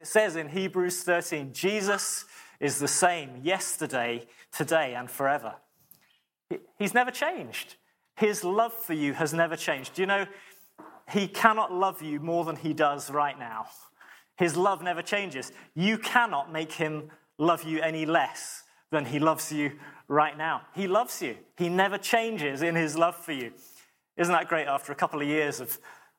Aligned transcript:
It 0.00 0.06
says 0.06 0.36
in 0.36 0.48
Hebrews 0.48 1.02
13 1.02 1.52
Jesus 1.52 2.24
is 2.60 2.78
the 2.78 2.86
same 2.86 3.40
yesterday, 3.42 4.26
today, 4.52 4.94
and 4.94 5.10
forever. 5.10 5.56
He's 6.78 6.94
never 6.94 7.10
changed. 7.10 7.74
His 8.14 8.44
love 8.44 8.72
for 8.72 8.94
you 8.94 9.12
has 9.14 9.34
never 9.34 9.56
changed. 9.56 9.94
Do 9.94 10.02
you 10.02 10.06
know, 10.06 10.26
he 11.10 11.26
cannot 11.26 11.72
love 11.72 12.00
you 12.00 12.20
more 12.20 12.44
than 12.44 12.54
he 12.54 12.72
does 12.72 13.10
right 13.10 13.36
now. 13.36 13.66
His 14.36 14.56
love 14.56 14.82
never 14.82 15.02
changes. 15.02 15.50
You 15.74 15.98
cannot 15.98 16.52
make 16.52 16.72
him 16.72 17.10
love 17.36 17.64
you 17.64 17.80
any 17.80 18.06
less 18.06 18.62
than 18.92 19.04
he 19.04 19.18
loves 19.18 19.50
you 19.50 19.72
right 20.06 20.38
now. 20.38 20.62
He 20.76 20.86
loves 20.86 21.20
you. 21.20 21.36
He 21.56 21.68
never 21.68 21.98
changes 21.98 22.62
in 22.62 22.76
his 22.76 22.96
love 22.96 23.16
for 23.16 23.32
you. 23.32 23.52
Isn't 24.16 24.32
that 24.32 24.48
great 24.48 24.68
after 24.68 24.92
a 24.92 24.96
couple 24.96 25.20
of 25.20 25.26
years 25.26 25.60
of 25.60 25.76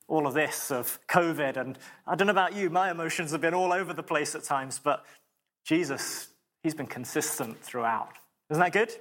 all 0.09 0.27
of 0.27 0.33
this, 0.33 0.71
of 0.71 0.99
COVID? 1.07 1.55
And 1.55 1.77
I 2.05 2.15
don't 2.15 2.27
know 2.27 2.31
about 2.31 2.53
you, 2.53 2.69
my 2.69 2.91
emotions 2.91 3.31
have 3.31 3.41
been 3.41 3.53
all 3.53 3.71
over 3.71 3.93
the 3.93 4.03
place 4.03 4.35
at 4.35 4.43
times, 4.43 4.81
but 4.83 5.05
Jesus, 5.63 6.27
he's 6.63 6.73
been 6.73 6.87
consistent 6.87 7.61
throughout. 7.61 8.13
Isn't 8.49 8.61
that 8.61 8.73
good? 8.73 8.91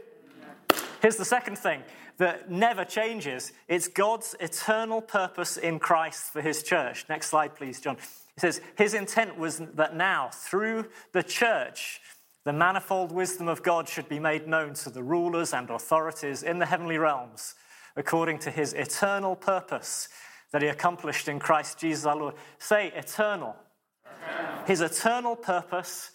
Here's 1.00 1.16
the 1.16 1.24
second 1.24 1.56
thing 1.56 1.82
that 2.18 2.50
never 2.50 2.84
changes 2.84 3.52
it's 3.68 3.88
God's 3.88 4.36
eternal 4.40 5.00
purpose 5.00 5.56
in 5.56 5.78
Christ 5.78 6.32
for 6.32 6.42
his 6.42 6.62
church. 6.62 7.06
Next 7.08 7.28
slide, 7.28 7.54
please, 7.54 7.80
John. 7.80 7.96
He 8.34 8.40
says, 8.40 8.60
His 8.76 8.94
intent 8.94 9.38
was 9.38 9.58
that 9.74 9.96
now, 9.96 10.30
through 10.32 10.86
the 11.12 11.22
church, 11.22 12.00
the 12.44 12.52
manifold 12.52 13.12
wisdom 13.12 13.48
of 13.48 13.62
God 13.62 13.88
should 13.88 14.08
be 14.08 14.18
made 14.18 14.46
known 14.46 14.74
to 14.74 14.90
the 14.90 15.02
rulers 15.02 15.52
and 15.52 15.70
authorities 15.70 16.42
in 16.42 16.58
the 16.58 16.66
heavenly 16.66 16.98
realms, 16.98 17.54
according 17.96 18.38
to 18.40 18.50
his 18.50 18.72
eternal 18.74 19.36
purpose 19.36 20.08
that 20.52 20.62
he 20.62 20.68
accomplished 20.68 21.28
in 21.28 21.38
Christ 21.38 21.78
Jesus 21.78 22.06
our 22.06 22.16
Lord. 22.16 22.34
Say 22.58 22.88
eternal. 22.96 23.56
eternal. 24.04 24.64
His 24.66 24.80
eternal 24.80 25.36
purpose 25.36 26.10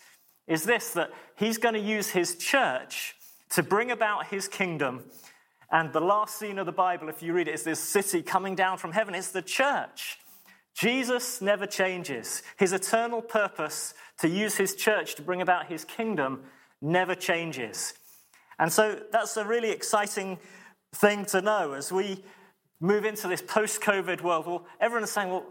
is 0.47 0.63
this 0.63 0.91
that 0.91 1.11
he's 1.35 1.57
going 1.57 1.75
to 1.75 1.79
use 1.79 2.09
his 2.09 2.35
church 2.35 3.15
to 3.51 3.63
bring 3.63 3.91
about 3.91 4.27
his 4.27 4.47
kingdom. 4.47 5.03
And 5.71 5.91
the 5.91 6.01
last 6.01 6.37
scene 6.37 6.59
of 6.59 6.65
the 6.65 6.71
Bible, 6.71 7.09
if 7.09 7.23
you 7.23 7.33
read 7.33 7.47
it, 7.47 7.55
is 7.55 7.63
this 7.63 7.79
city 7.79 8.21
coming 8.21 8.55
down 8.55 8.77
from 8.77 8.91
heaven. 8.91 9.15
It's 9.15 9.31
the 9.31 9.41
church. 9.41 10.19
Jesus 10.75 11.41
never 11.41 11.65
changes. 11.65 12.41
His 12.57 12.73
eternal 12.73 13.21
purpose 13.21 13.93
to 14.19 14.27
use 14.27 14.55
his 14.55 14.75
church 14.75 15.15
to 15.15 15.21
bring 15.21 15.41
about 15.41 15.67
his 15.67 15.85
kingdom 15.85 16.43
never 16.81 17.15
changes. 17.15 17.93
And 18.59 18.71
so 18.71 18.99
that's 19.11 19.37
a 19.37 19.45
really 19.45 19.71
exciting 19.71 20.39
thing 20.93 21.25
to 21.25 21.41
know 21.41 21.73
as 21.73 21.91
we 21.91 22.23
move 22.83 23.05
into 23.05 23.29
this 23.29 23.41
post 23.41 23.79
COVID 23.79 24.21
world. 24.21 24.45
Well, 24.45 24.65
everyone's 24.77 25.09
saying, 25.09 25.29
well, 25.29 25.45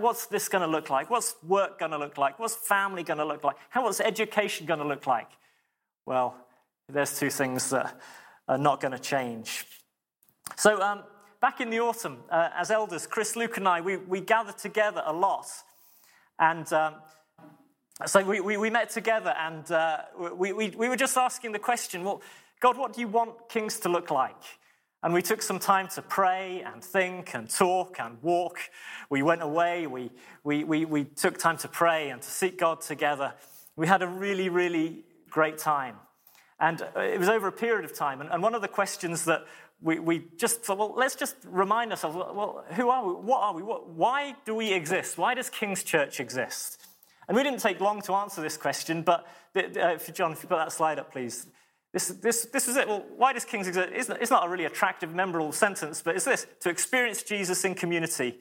what's 0.00 0.24
this 0.26 0.48
going 0.48 0.62
to 0.62 0.66
look 0.66 0.88
like? 0.88 1.10
What's 1.10 1.36
work 1.46 1.78
going 1.78 1.90
to 1.90 1.98
look 1.98 2.16
like? 2.16 2.38
What's 2.38 2.54
family 2.54 3.02
going 3.02 3.18
to 3.18 3.26
look 3.26 3.44
like? 3.44 3.56
How, 3.68 3.84
what's 3.84 4.00
education 4.00 4.64
going 4.64 4.80
to 4.80 4.86
look 4.86 5.06
like? 5.06 5.28
Well, 6.06 6.34
there's 6.88 7.18
two 7.18 7.28
things 7.28 7.68
that 7.68 8.00
are 8.48 8.56
not 8.56 8.80
going 8.80 8.92
to 8.92 8.98
change. 8.98 9.66
So, 10.56 10.80
um, 10.80 11.04
back 11.42 11.60
in 11.60 11.68
the 11.68 11.78
autumn, 11.80 12.20
uh, 12.30 12.48
as 12.56 12.70
elders, 12.70 13.06
Chris, 13.06 13.36
Luke, 13.36 13.58
and 13.58 13.68
I, 13.68 13.82
we, 13.82 13.98
we 13.98 14.22
gathered 14.22 14.56
together 14.56 15.02
a 15.04 15.12
lot. 15.12 15.46
And 16.38 16.72
um, 16.72 16.94
so 18.06 18.24
we, 18.24 18.40
we, 18.40 18.56
we, 18.56 18.70
met 18.70 18.88
together 18.88 19.34
and 19.38 19.70
uh, 19.70 19.98
we, 20.34 20.54
we, 20.54 20.70
we 20.70 20.88
were 20.88 20.96
just 20.96 21.18
asking 21.18 21.52
the 21.52 21.58
question 21.58 22.02
well, 22.02 22.22
God, 22.60 22.78
what 22.78 22.94
do 22.94 23.02
you 23.02 23.08
want 23.08 23.50
kings 23.50 23.78
to 23.80 23.90
look 23.90 24.10
like? 24.10 24.42
And 25.02 25.14
we 25.14 25.22
took 25.22 25.42
some 25.42 25.60
time 25.60 25.86
to 25.88 26.02
pray 26.02 26.62
and 26.62 26.82
think 26.82 27.34
and 27.34 27.48
talk 27.48 28.00
and 28.00 28.20
walk. 28.20 28.58
We 29.08 29.22
went 29.22 29.42
away, 29.42 29.86
we, 29.86 30.10
we, 30.42 30.64
we, 30.64 30.84
we 30.84 31.04
took 31.04 31.38
time 31.38 31.56
to 31.58 31.68
pray 31.68 32.10
and 32.10 32.20
to 32.20 32.28
seek 32.28 32.58
God 32.58 32.80
together. 32.80 33.34
We 33.76 33.86
had 33.86 34.02
a 34.02 34.08
really, 34.08 34.48
really 34.48 35.04
great 35.30 35.58
time. 35.58 35.96
And 36.58 36.82
uh, 36.82 37.00
it 37.00 37.18
was 37.18 37.28
over 37.28 37.46
a 37.46 37.52
period 37.52 37.84
of 37.84 37.94
time. 37.94 38.20
And, 38.20 38.28
and 38.30 38.42
one 38.42 38.56
of 38.56 38.62
the 38.62 38.68
questions 38.68 39.24
that 39.26 39.44
we, 39.80 40.00
we 40.00 40.24
just 40.36 40.62
thought, 40.62 40.78
well, 40.78 40.94
let's 40.96 41.14
just 41.14 41.36
remind 41.46 41.92
ourselves, 41.92 42.16
well, 42.16 42.64
who 42.70 42.88
are 42.88 43.06
we? 43.06 43.12
What 43.12 43.40
are 43.40 43.54
we? 43.54 43.62
What, 43.62 43.88
why 43.90 44.34
do 44.44 44.54
we 44.56 44.72
exist? 44.72 45.16
Why 45.16 45.34
does 45.34 45.48
King's 45.48 45.84
Church 45.84 46.18
exist? 46.18 46.84
And 47.28 47.36
we 47.36 47.44
didn't 47.44 47.60
take 47.60 47.78
long 47.78 48.00
to 48.02 48.14
answer 48.14 48.40
this 48.40 48.56
question, 48.56 49.02
but 49.02 49.28
uh, 49.54 49.96
John, 50.12 50.32
if 50.32 50.42
you 50.42 50.48
put 50.48 50.56
that 50.56 50.72
slide 50.72 50.98
up, 50.98 51.12
please. 51.12 51.46
This, 51.92 52.08
this, 52.08 52.46
this 52.52 52.68
is 52.68 52.76
it. 52.76 52.86
Well, 52.86 53.04
why 53.16 53.32
does 53.32 53.44
King's 53.44 53.66
exist? 53.66 53.88
It's 53.92 54.08
not, 54.08 54.20
it's 54.20 54.30
not 54.30 54.46
a 54.46 54.48
really 54.48 54.66
attractive, 54.66 55.14
memorable 55.14 55.52
sentence, 55.52 56.02
but 56.02 56.16
it's 56.16 56.24
this 56.24 56.46
to 56.60 56.70
experience 56.70 57.22
Jesus 57.22 57.64
in 57.64 57.74
community 57.74 58.38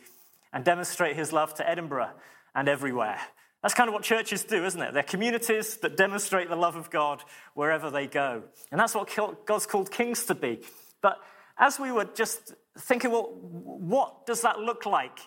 and 0.51 0.65
demonstrate 0.65 1.15
his 1.15 1.31
love 1.31 1.53
to 1.55 1.69
Edinburgh 1.69 2.11
and 2.55 2.67
everywhere. 2.67 3.19
That's 3.61 3.73
kind 3.73 3.87
of 3.87 3.93
what 3.93 4.03
churches 4.03 4.43
do, 4.43 4.65
isn't 4.65 4.81
it? 4.81 4.93
They're 4.93 5.03
communities 5.03 5.77
that 5.77 5.97
demonstrate 5.97 6.49
the 6.49 6.55
love 6.55 6.75
of 6.75 6.89
God 6.89 7.23
wherever 7.53 7.89
they 7.89 8.05
go. 8.05 8.43
And 8.71 8.79
that's 8.79 8.93
what 8.93 9.09
God's 9.45 9.65
called 9.65 9.91
kings 9.91 10.25
to 10.25 10.35
be. 10.35 10.59
But 11.01 11.17
as 11.57 11.79
we 11.79 11.91
were 11.91 12.05
just 12.05 12.53
thinking, 12.77 13.11
well, 13.11 13.35
what 13.41 14.25
does 14.25 14.41
that 14.41 14.59
look 14.59 14.85
like 14.85 15.19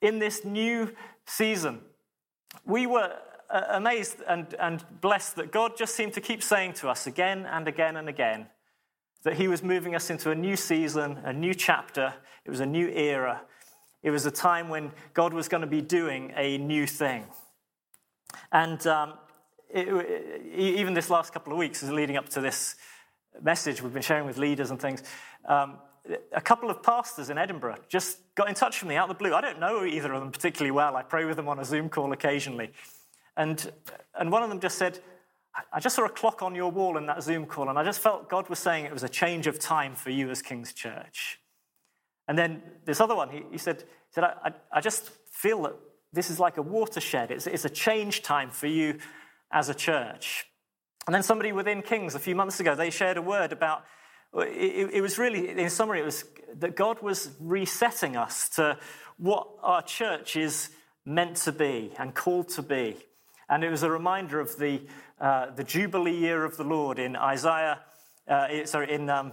in 0.00 0.18
this 0.18 0.44
new 0.44 0.94
season? 1.26 1.80
We 2.64 2.86
were 2.86 3.12
amazed 3.50 4.18
and, 4.26 4.54
and 4.58 4.84
blessed 5.00 5.36
that 5.36 5.52
God 5.52 5.76
just 5.76 5.94
seemed 5.94 6.14
to 6.14 6.20
keep 6.20 6.42
saying 6.42 6.74
to 6.74 6.88
us 6.88 7.06
again 7.06 7.46
and 7.46 7.68
again 7.68 7.96
and 7.96 8.08
again 8.08 8.46
that 9.22 9.34
He 9.34 9.48
was 9.48 9.62
moving 9.62 9.94
us 9.94 10.10
into 10.10 10.30
a 10.30 10.34
new 10.34 10.56
season, 10.56 11.18
a 11.24 11.32
new 11.32 11.54
chapter. 11.54 12.14
It 12.44 12.50
was 12.50 12.60
a 12.60 12.66
new 12.66 12.88
era. 12.88 13.42
It 14.02 14.10
was 14.10 14.26
a 14.26 14.30
time 14.30 14.68
when 14.68 14.92
God 15.14 15.32
was 15.32 15.48
going 15.48 15.62
to 15.62 15.66
be 15.66 15.80
doing 15.80 16.32
a 16.36 16.58
new 16.58 16.86
thing. 16.86 17.24
And 18.52 18.86
um, 18.86 19.14
it, 19.68 19.88
even 20.54 20.94
this 20.94 21.10
last 21.10 21.32
couple 21.32 21.52
of 21.52 21.58
weeks, 21.58 21.82
is 21.82 21.90
leading 21.90 22.16
up 22.16 22.28
to 22.30 22.40
this 22.40 22.76
message 23.42 23.82
we've 23.82 23.92
been 23.92 24.02
sharing 24.02 24.26
with 24.26 24.38
leaders 24.38 24.70
and 24.70 24.80
things, 24.80 25.02
um, 25.46 25.78
a 26.32 26.40
couple 26.40 26.70
of 26.70 26.82
pastors 26.82 27.30
in 27.30 27.38
Edinburgh 27.38 27.76
just 27.88 28.18
got 28.34 28.48
in 28.48 28.54
touch 28.54 28.80
with 28.80 28.88
me 28.88 28.96
out 28.96 29.10
of 29.10 29.16
the 29.16 29.18
blue. 29.18 29.34
I 29.34 29.40
don't 29.40 29.58
know 29.58 29.84
either 29.84 30.12
of 30.12 30.20
them 30.20 30.30
particularly 30.30 30.70
well. 30.70 30.96
I 30.96 31.02
pray 31.02 31.24
with 31.24 31.36
them 31.36 31.48
on 31.48 31.58
a 31.58 31.64
Zoom 31.64 31.88
call 31.88 32.12
occasionally. 32.12 32.70
And, 33.36 33.70
and 34.18 34.32
one 34.32 34.42
of 34.42 34.48
them 34.48 34.60
just 34.60 34.78
said, 34.78 35.00
I 35.72 35.80
just 35.80 35.96
saw 35.96 36.04
a 36.04 36.10
clock 36.10 36.42
on 36.42 36.54
your 36.54 36.70
wall 36.70 36.98
in 36.98 37.06
that 37.06 37.22
Zoom 37.22 37.46
call, 37.46 37.68
and 37.68 37.78
I 37.78 37.84
just 37.84 38.00
felt 38.00 38.28
God 38.28 38.48
was 38.48 38.58
saying 38.58 38.84
it 38.84 38.92
was 38.92 39.02
a 39.02 39.08
change 39.08 39.46
of 39.46 39.58
time 39.58 39.94
for 39.94 40.10
you 40.10 40.30
as 40.30 40.42
King's 40.42 40.72
Church. 40.72 41.40
And 42.28 42.36
then 42.36 42.62
this 42.84 43.00
other 43.00 43.14
one, 43.14 43.30
he, 43.30 43.42
he 43.52 43.58
said, 43.58 43.80
he 43.80 44.12
said 44.12 44.24
I, 44.24 44.52
I, 44.72 44.80
just 44.80 45.10
feel 45.30 45.62
that 45.62 45.74
this 46.12 46.28
is 46.28 46.40
like 46.40 46.56
a 46.56 46.62
watershed. 46.62 47.30
It's, 47.30 47.46
it's 47.46 47.64
a 47.64 47.70
change 47.70 48.22
time 48.22 48.50
for 48.50 48.66
you 48.66 48.98
as 49.50 49.68
a 49.68 49.74
church. 49.74 50.46
And 51.06 51.14
then 51.14 51.22
somebody 51.22 51.52
within 51.52 51.82
Kings 51.82 52.14
a 52.14 52.18
few 52.18 52.34
months 52.34 52.58
ago, 52.58 52.74
they 52.74 52.90
shared 52.90 53.16
a 53.16 53.22
word 53.22 53.52
about 53.52 53.84
it, 54.34 54.90
it, 54.94 55.00
was 55.00 55.18
really, 55.18 55.48
in 55.48 55.70
summary, 55.70 56.00
it 56.00 56.04
was 56.04 56.24
that 56.58 56.76
God 56.76 57.00
was 57.00 57.30
resetting 57.40 58.16
us 58.16 58.48
to 58.50 58.78
what 59.18 59.48
our 59.62 59.82
church 59.82 60.36
is 60.36 60.70
meant 61.04 61.36
to 61.36 61.52
be 61.52 61.92
and 61.98 62.14
called 62.14 62.48
to 62.50 62.62
be. 62.62 62.96
And 63.48 63.62
it 63.62 63.70
was 63.70 63.82
a 63.82 63.90
reminder 63.90 64.40
of 64.40 64.56
the, 64.56 64.80
uh, 65.20 65.50
the 65.50 65.64
Jubilee 65.64 66.16
year 66.16 66.44
of 66.44 66.56
the 66.56 66.64
Lord 66.64 66.98
in 66.98 67.14
Isaiah, 67.16 67.80
uh, 68.28 68.48
sorry, 68.64 68.92
in, 68.92 69.08
um, 69.08 69.32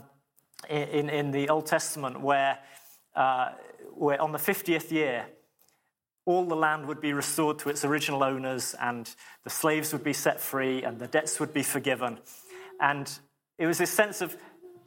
in, 0.69 1.09
in 1.09 1.31
the 1.31 1.49
Old 1.49 1.65
Testament, 1.65 2.21
where, 2.21 2.59
uh, 3.15 3.51
where 3.93 4.21
on 4.21 4.31
the 4.31 4.37
50th 4.37 4.91
year, 4.91 5.25
all 6.25 6.45
the 6.45 6.55
land 6.55 6.87
would 6.87 7.01
be 7.01 7.11
restored 7.11 7.59
to 7.59 7.69
its 7.69 7.83
original 7.83 8.23
owners, 8.23 8.75
and 8.79 9.13
the 9.43 9.49
slaves 9.49 9.91
would 9.91 10.03
be 10.03 10.13
set 10.13 10.39
free, 10.39 10.83
and 10.83 10.99
the 10.99 11.07
debts 11.07 11.39
would 11.39 11.53
be 11.53 11.63
forgiven. 11.63 12.19
And 12.79 13.11
it 13.57 13.67
was 13.67 13.77
this 13.77 13.91
sense 13.91 14.21
of 14.21 14.37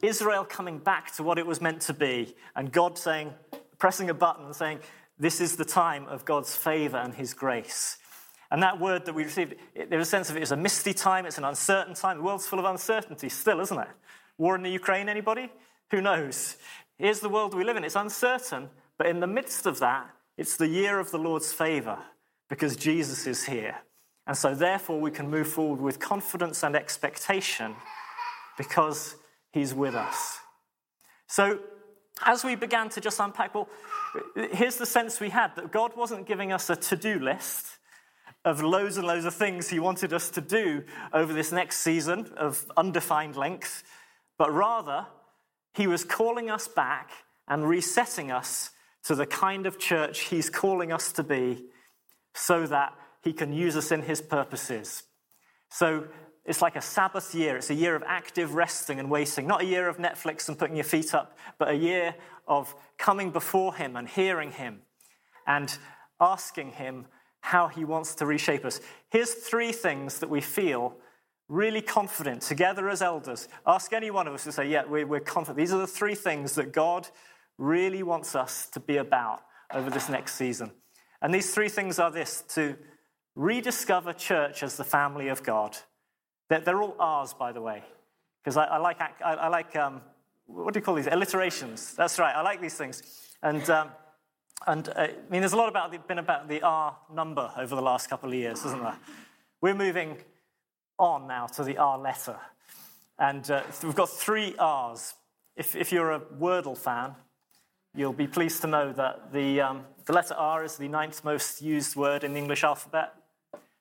Israel 0.01 0.45
coming 0.45 0.79
back 0.79 1.13
to 1.15 1.23
what 1.23 1.37
it 1.37 1.45
was 1.45 1.61
meant 1.61 1.81
to 1.81 1.93
be, 1.93 2.35
and 2.55 2.71
God 2.71 2.97
saying, 2.97 3.33
pressing 3.77 4.09
a 4.09 4.13
button 4.13 4.45
and 4.45 4.55
saying, 4.55 4.79
This 5.19 5.41
is 5.41 5.57
the 5.57 5.65
time 5.65 6.07
of 6.07 6.25
God's 6.25 6.55
favor 6.55 6.97
and 6.97 7.13
his 7.13 7.33
grace. 7.33 7.97
And 8.49 8.63
that 8.63 8.79
word 8.79 9.05
that 9.05 9.13
we 9.13 9.23
received, 9.23 9.55
there's 9.75 10.07
a 10.07 10.09
sense 10.09 10.29
of 10.29 10.37
it 10.37 10.43
is 10.43 10.51
a 10.51 10.57
misty 10.57 10.93
time, 10.93 11.25
it's 11.25 11.37
an 11.37 11.43
uncertain 11.43 11.93
time. 11.93 12.17
The 12.17 12.23
world's 12.23 12.47
full 12.47 12.59
of 12.59 12.65
uncertainty 12.65 13.29
still, 13.29 13.59
isn't 13.59 13.77
it? 13.77 13.87
War 14.37 14.55
in 14.55 14.63
the 14.63 14.69
Ukraine, 14.69 15.09
anybody? 15.09 15.51
Who 15.91 16.01
knows? 16.01 16.57
Here's 16.97 17.19
the 17.19 17.29
world 17.29 17.53
we 17.53 17.63
live 17.63 17.77
in. 17.77 17.83
It's 17.83 17.95
uncertain, 17.95 18.69
but 18.97 19.07
in 19.07 19.19
the 19.19 19.27
midst 19.27 19.65
of 19.65 19.79
that, 19.79 20.09
it's 20.37 20.55
the 20.55 20.67
year 20.67 20.99
of 20.99 21.11
the 21.11 21.17
Lord's 21.17 21.51
favor 21.51 21.97
because 22.49 22.75
Jesus 22.75 23.27
is 23.27 23.45
here. 23.45 23.75
And 24.25 24.37
so, 24.37 24.53
therefore, 24.53 24.99
we 24.99 25.11
can 25.11 25.29
move 25.29 25.47
forward 25.47 25.79
with 25.79 25.99
confidence 25.99 26.63
and 26.63 26.75
expectation 26.75 27.75
because 28.57 29.15
he's 29.51 29.73
with 29.73 29.95
us. 29.95 30.39
So, 31.27 31.59
as 32.25 32.43
we 32.43 32.55
began 32.55 32.89
to 32.89 33.01
just 33.01 33.19
unpack, 33.19 33.53
well, 33.53 33.69
here's 34.51 34.77
the 34.77 34.85
sense 34.85 35.19
we 35.19 35.29
had 35.29 35.55
that 35.55 35.71
God 35.71 35.95
wasn't 35.95 36.25
giving 36.25 36.51
us 36.51 36.69
a 36.69 36.75
to 36.75 36.95
do 36.95 37.19
list 37.19 37.77
of 38.47 38.63
loads 38.63 38.95
and 38.95 39.05
loads 39.05 39.25
of 39.25 39.33
things 39.33 39.69
he 39.69 39.77
wanted 39.77 40.13
us 40.13 40.29
to 40.29 40.39
do 40.39 40.81
over 41.11 41.33
this 41.33 41.51
next 41.51 41.79
season 41.79 42.31
of 42.37 42.65
undefined 42.77 43.35
length, 43.35 43.83
but 44.37 44.53
rather, 44.53 45.05
he 45.73 45.85
was 45.85 46.05
calling 46.05 46.49
us 46.49 46.65
back 46.65 47.11
and 47.49 47.67
resetting 47.67 48.31
us 48.31 48.71
to 49.03 49.15
the 49.15 49.25
kind 49.25 49.67
of 49.67 49.77
church 49.77 50.21
he's 50.21 50.49
calling 50.49 50.93
us 50.93 51.11
to 51.11 51.23
be 51.23 51.65
so 52.33 52.65
that 52.65 52.93
he 53.21 53.33
can 53.33 53.51
use 53.51 53.75
us 53.75 53.91
in 53.91 54.01
his 54.01 54.21
purposes. 54.21 55.03
So 55.69 56.07
it's 56.45 56.61
like 56.61 56.77
a 56.77 56.81
Sabbath 56.81 57.35
year. 57.35 57.57
It's 57.57 57.69
a 57.69 57.75
year 57.75 57.97
of 57.97 58.03
active 58.07 58.53
resting 58.53 58.97
and 58.97 59.11
waiting, 59.11 59.45
not 59.45 59.61
a 59.61 59.65
year 59.65 59.89
of 59.89 59.97
Netflix 59.97 60.47
and 60.47 60.57
putting 60.57 60.77
your 60.77 60.85
feet 60.85 61.13
up, 61.13 61.37
but 61.59 61.67
a 61.67 61.75
year 61.75 62.15
of 62.47 62.73
coming 62.97 63.31
before 63.31 63.75
him 63.75 63.97
and 63.97 64.07
hearing 64.07 64.51
him 64.51 64.83
and 65.45 65.77
asking 66.21 66.71
him 66.71 67.07
how 67.47 67.69
he 67.69 67.85
wants 67.85 68.13
to 68.13 68.25
reshape 68.25 68.65
us. 68.65 68.81
Here's 69.09 69.33
three 69.33 69.71
things 69.71 70.19
that 70.19 70.29
we 70.29 70.41
feel 70.41 70.97
really 71.47 71.79
confident 71.79 72.41
together 72.41 72.89
as 72.89 73.01
elders. 73.01 73.47
Ask 73.65 73.93
any 73.93 74.11
one 74.11 74.27
of 74.27 74.33
us 74.33 74.43
to 74.43 74.51
say, 74.51 74.67
Yeah, 74.67 74.83
we're, 74.85 75.21
confident. 75.21 75.57
These 75.57 75.71
are 75.71 75.79
the 75.79 75.87
three 75.87 76.13
things 76.13 76.55
that 76.55 76.73
God 76.73 77.07
really 77.57 78.03
wants 78.03 78.35
us 78.35 78.67
to 78.71 78.81
be 78.81 78.97
about 78.97 79.43
over 79.73 79.89
this 79.89 80.09
next 80.09 80.35
season. 80.35 80.71
And 81.21 81.33
these 81.33 81.53
three 81.53 81.69
things 81.69 81.99
are 81.99 82.11
this 82.11 82.43
to 82.49 82.75
rediscover 83.35 84.11
church 84.11 84.61
as 84.61 84.75
the 84.75 84.83
family 84.83 85.29
of 85.29 85.41
God. 85.41 85.77
They're, 86.49 86.59
they're 86.59 86.81
all 86.81 86.97
ours, 86.99 87.33
by 87.33 87.53
the 87.53 87.61
way, 87.61 87.81
because 88.43 88.57
I, 88.57 88.65
I, 88.65 88.77
like, 88.77 88.99
I, 88.99 89.33
I 89.35 89.47
like 89.47 89.73
um, 89.77 90.01
what 90.47 90.73
do 90.73 90.79
you 90.79 90.83
call 90.83 90.95
these? 90.95 91.07
Alliterations. 91.07 91.93
That's 91.93 92.19
right, 92.19 92.35
I 92.35 92.41
like 92.41 92.59
these 92.59 92.75
things. 92.75 93.03
And, 93.41 93.69
um, 93.69 93.89
and 94.65 94.89
uh, 94.89 94.93
I 94.95 95.13
mean, 95.29 95.41
there's 95.41 95.53
a 95.53 95.57
lot 95.57 95.69
about 95.69 95.91
the, 95.91 95.99
been 95.99 96.19
about 96.19 96.47
the 96.47 96.61
R 96.61 96.95
number 97.13 97.51
over 97.57 97.75
the 97.75 97.81
last 97.81 98.09
couple 98.09 98.29
of 98.29 98.35
years, 98.35 98.65
isn't 98.65 98.81
there? 98.81 98.97
We're 99.61 99.75
moving 99.75 100.17
on 100.97 101.27
now 101.27 101.47
to 101.47 101.63
the 101.63 101.77
R 101.77 101.97
letter. 101.97 102.37
And 103.19 103.49
uh, 103.49 103.63
we've 103.83 103.95
got 103.95 104.09
three 104.09 104.55
R's. 104.57 105.15
If, 105.55 105.75
if 105.75 105.91
you're 105.91 106.11
a 106.11 106.19
Wordle 106.19 106.77
fan, 106.77 107.15
you'll 107.95 108.13
be 108.13 108.27
pleased 108.27 108.61
to 108.61 108.67
know 108.67 108.93
that 108.93 109.33
the, 109.33 109.61
um, 109.61 109.83
the 110.05 110.13
letter 110.13 110.35
R 110.35 110.63
is 110.63 110.77
the 110.77 110.87
ninth 110.87 111.23
most 111.23 111.61
used 111.61 111.95
word 111.95 112.23
in 112.23 112.33
the 112.33 112.39
English 112.39 112.63
alphabet. 112.63 113.13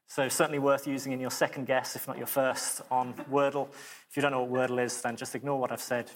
So, 0.08 0.29
certainly 0.29 0.61
worth 0.61 0.87
using 0.87 1.12
in 1.12 1.20
your 1.20 1.32
second 1.32 1.67
guess, 1.67 1.96
if 1.96 2.06
not 2.06 2.17
your 2.17 2.29
first, 2.29 2.81
on 2.90 3.12
Wordle. 3.31 3.69
If 4.08 4.17
you 4.17 4.22
don't 4.22 4.31
know 4.31 4.43
what 4.43 4.70
Wordle 4.70 4.82
is, 4.82 5.02
then 5.02 5.17
just 5.17 5.34
ignore 5.34 5.58
what 5.58 5.72
I've 5.72 5.81
said. 5.81 6.11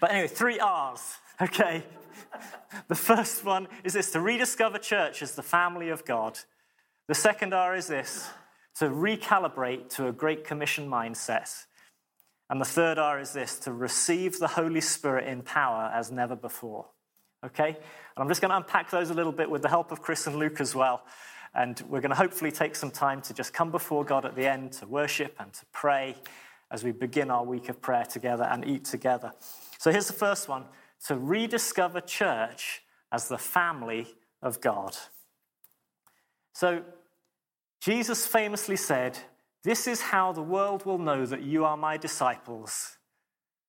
But 0.00 0.10
anyway, 0.10 0.28
three 0.28 0.58
R's, 0.58 1.18
okay? 1.40 1.84
The 2.88 2.94
first 2.94 3.44
one 3.44 3.68
is 3.84 3.92
this 3.92 4.10
to 4.12 4.20
rediscover 4.20 4.78
church 4.78 5.22
as 5.22 5.34
the 5.34 5.42
family 5.42 5.88
of 5.88 6.04
God. 6.04 6.38
The 7.08 7.14
second 7.14 7.54
R 7.54 7.76
is 7.76 7.86
this 7.86 8.28
to 8.76 8.86
recalibrate 8.86 9.88
to 9.90 10.08
a 10.08 10.12
Great 10.12 10.44
Commission 10.44 10.88
mindset. 10.88 11.64
And 12.50 12.60
the 12.60 12.64
third 12.64 12.98
R 12.98 13.20
is 13.20 13.32
this 13.32 13.58
to 13.60 13.72
receive 13.72 14.38
the 14.38 14.48
Holy 14.48 14.80
Spirit 14.80 15.28
in 15.28 15.42
power 15.42 15.90
as 15.94 16.10
never 16.10 16.36
before. 16.36 16.86
Okay? 17.44 17.68
And 17.68 17.76
I'm 18.16 18.28
just 18.28 18.40
going 18.40 18.50
to 18.50 18.56
unpack 18.56 18.90
those 18.90 19.10
a 19.10 19.14
little 19.14 19.32
bit 19.32 19.48
with 19.48 19.62
the 19.62 19.68
help 19.68 19.92
of 19.92 20.02
Chris 20.02 20.26
and 20.26 20.36
Luke 20.36 20.60
as 20.60 20.74
well. 20.74 21.04
And 21.54 21.80
we're 21.88 22.00
going 22.00 22.10
to 22.10 22.16
hopefully 22.16 22.50
take 22.50 22.74
some 22.74 22.90
time 22.90 23.22
to 23.22 23.34
just 23.34 23.52
come 23.52 23.70
before 23.70 24.04
God 24.04 24.24
at 24.24 24.34
the 24.34 24.46
end 24.46 24.72
to 24.72 24.86
worship 24.86 25.36
and 25.38 25.52
to 25.52 25.64
pray 25.72 26.16
as 26.70 26.82
we 26.82 26.90
begin 26.90 27.30
our 27.30 27.44
week 27.44 27.68
of 27.68 27.80
prayer 27.80 28.04
together 28.04 28.44
and 28.44 28.66
eat 28.66 28.84
together. 28.84 29.32
So 29.78 29.92
here's 29.92 30.08
the 30.08 30.14
first 30.14 30.48
one 30.48 30.64
to 31.06 31.16
rediscover 31.16 32.00
church 32.00 32.82
as 33.12 33.28
the 33.28 33.38
family 33.38 34.08
of 34.42 34.60
God. 34.60 34.96
So 36.52 36.82
Jesus 37.80 38.26
famously 38.26 38.76
said, 38.76 39.18
This 39.62 39.86
is 39.86 40.00
how 40.00 40.32
the 40.32 40.42
world 40.42 40.86
will 40.86 40.98
know 40.98 41.26
that 41.26 41.42
you 41.42 41.64
are 41.64 41.76
my 41.76 41.96
disciples, 41.96 42.96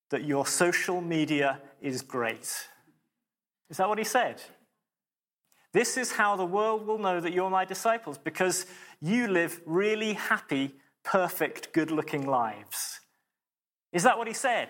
that 0.10 0.24
your 0.24 0.46
social 0.46 1.02
media 1.02 1.62
is 1.82 2.02
great. 2.02 2.68
Is 3.70 3.78
that 3.78 3.90
what 3.90 3.98
he 3.98 4.04
said? 4.04 4.42
This 5.74 5.98
is 5.98 6.14
how 6.14 6.38
the 6.38 6.46
world 6.46 6.88
will 6.88 7.00
know 7.00 7.20
that 7.20 7.34
you're 7.34 7.50
my 7.50 7.66
disciples, 7.66 8.18
because 8.18 8.66
you 9.02 9.28
live 9.28 9.60
really 9.66 10.14
happy, 10.14 10.76
perfect, 11.04 11.74
good 11.74 11.92
looking 11.92 12.26
lives. 12.26 13.02
Is 13.92 14.04
that 14.04 14.18
what 14.18 14.28
he 14.28 14.34
said? 14.34 14.70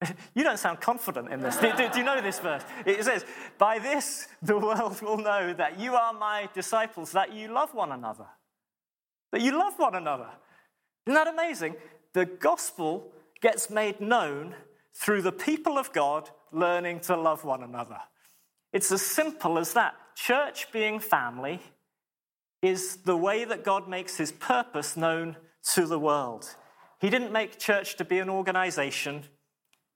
You 0.34 0.44
don't 0.44 0.58
sound 0.58 0.80
confident 0.80 1.32
in 1.32 1.40
this. 1.40 1.56
Do, 1.56 1.72
do, 1.76 1.98
you 1.98 2.04
know 2.04 2.20
this 2.20 2.38
verse? 2.38 2.62
It 2.84 3.02
says, 3.04 3.24
By 3.58 3.78
this 3.78 4.28
the 4.42 4.58
world 4.58 5.00
will 5.00 5.16
know 5.16 5.54
that 5.54 5.80
you 5.80 5.94
are 5.94 6.12
my 6.12 6.48
disciples, 6.54 7.12
that 7.12 7.32
you 7.32 7.48
love 7.48 7.74
one 7.74 7.92
another. 7.92 8.26
That 9.32 9.40
you 9.40 9.58
love 9.58 9.74
one 9.78 9.94
another. 9.94 10.28
Isn't 11.06 11.14
that 11.14 11.28
amazing? 11.28 11.76
The 12.12 12.26
gospel 12.26 13.12
gets 13.40 13.70
made 13.70 14.00
known 14.00 14.54
through 14.94 15.22
the 15.22 15.32
people 15.32 15.78
of 15.78 15.92
God 15.92 16.30
learning 16.52 17.00
to 17.00 17.16
love 17.16 17.44
one 17.44 17.62
another. 17.62 17.98
It's 18.72 18.90
as 18.92 19.02
simple 19.02 19.58
as 19.58 19.72
that. 19.74 19.94
Church 20.14 20.72
being 20.72 20.98
family 20.98 21.60
is 22.62 22.96
the 22.96 23.16
way 23.16 23.44
that 23.44 23.64
God 23.64 23.88
makes 23.88 24.16
his 24.16 24.32
purpose 24.32 24.96
known 24.96 25.36
to 25.74 25.86
the 25.86 25.98
world. 25.98 26.56
He 27.00 27.10
didn't 27.10 27.32
make 27.32 27.58
church 27.58 27.96
to 27.96 28.04
be 28.04 28.18
an 28.18 28.30
organization, 28.30 29.24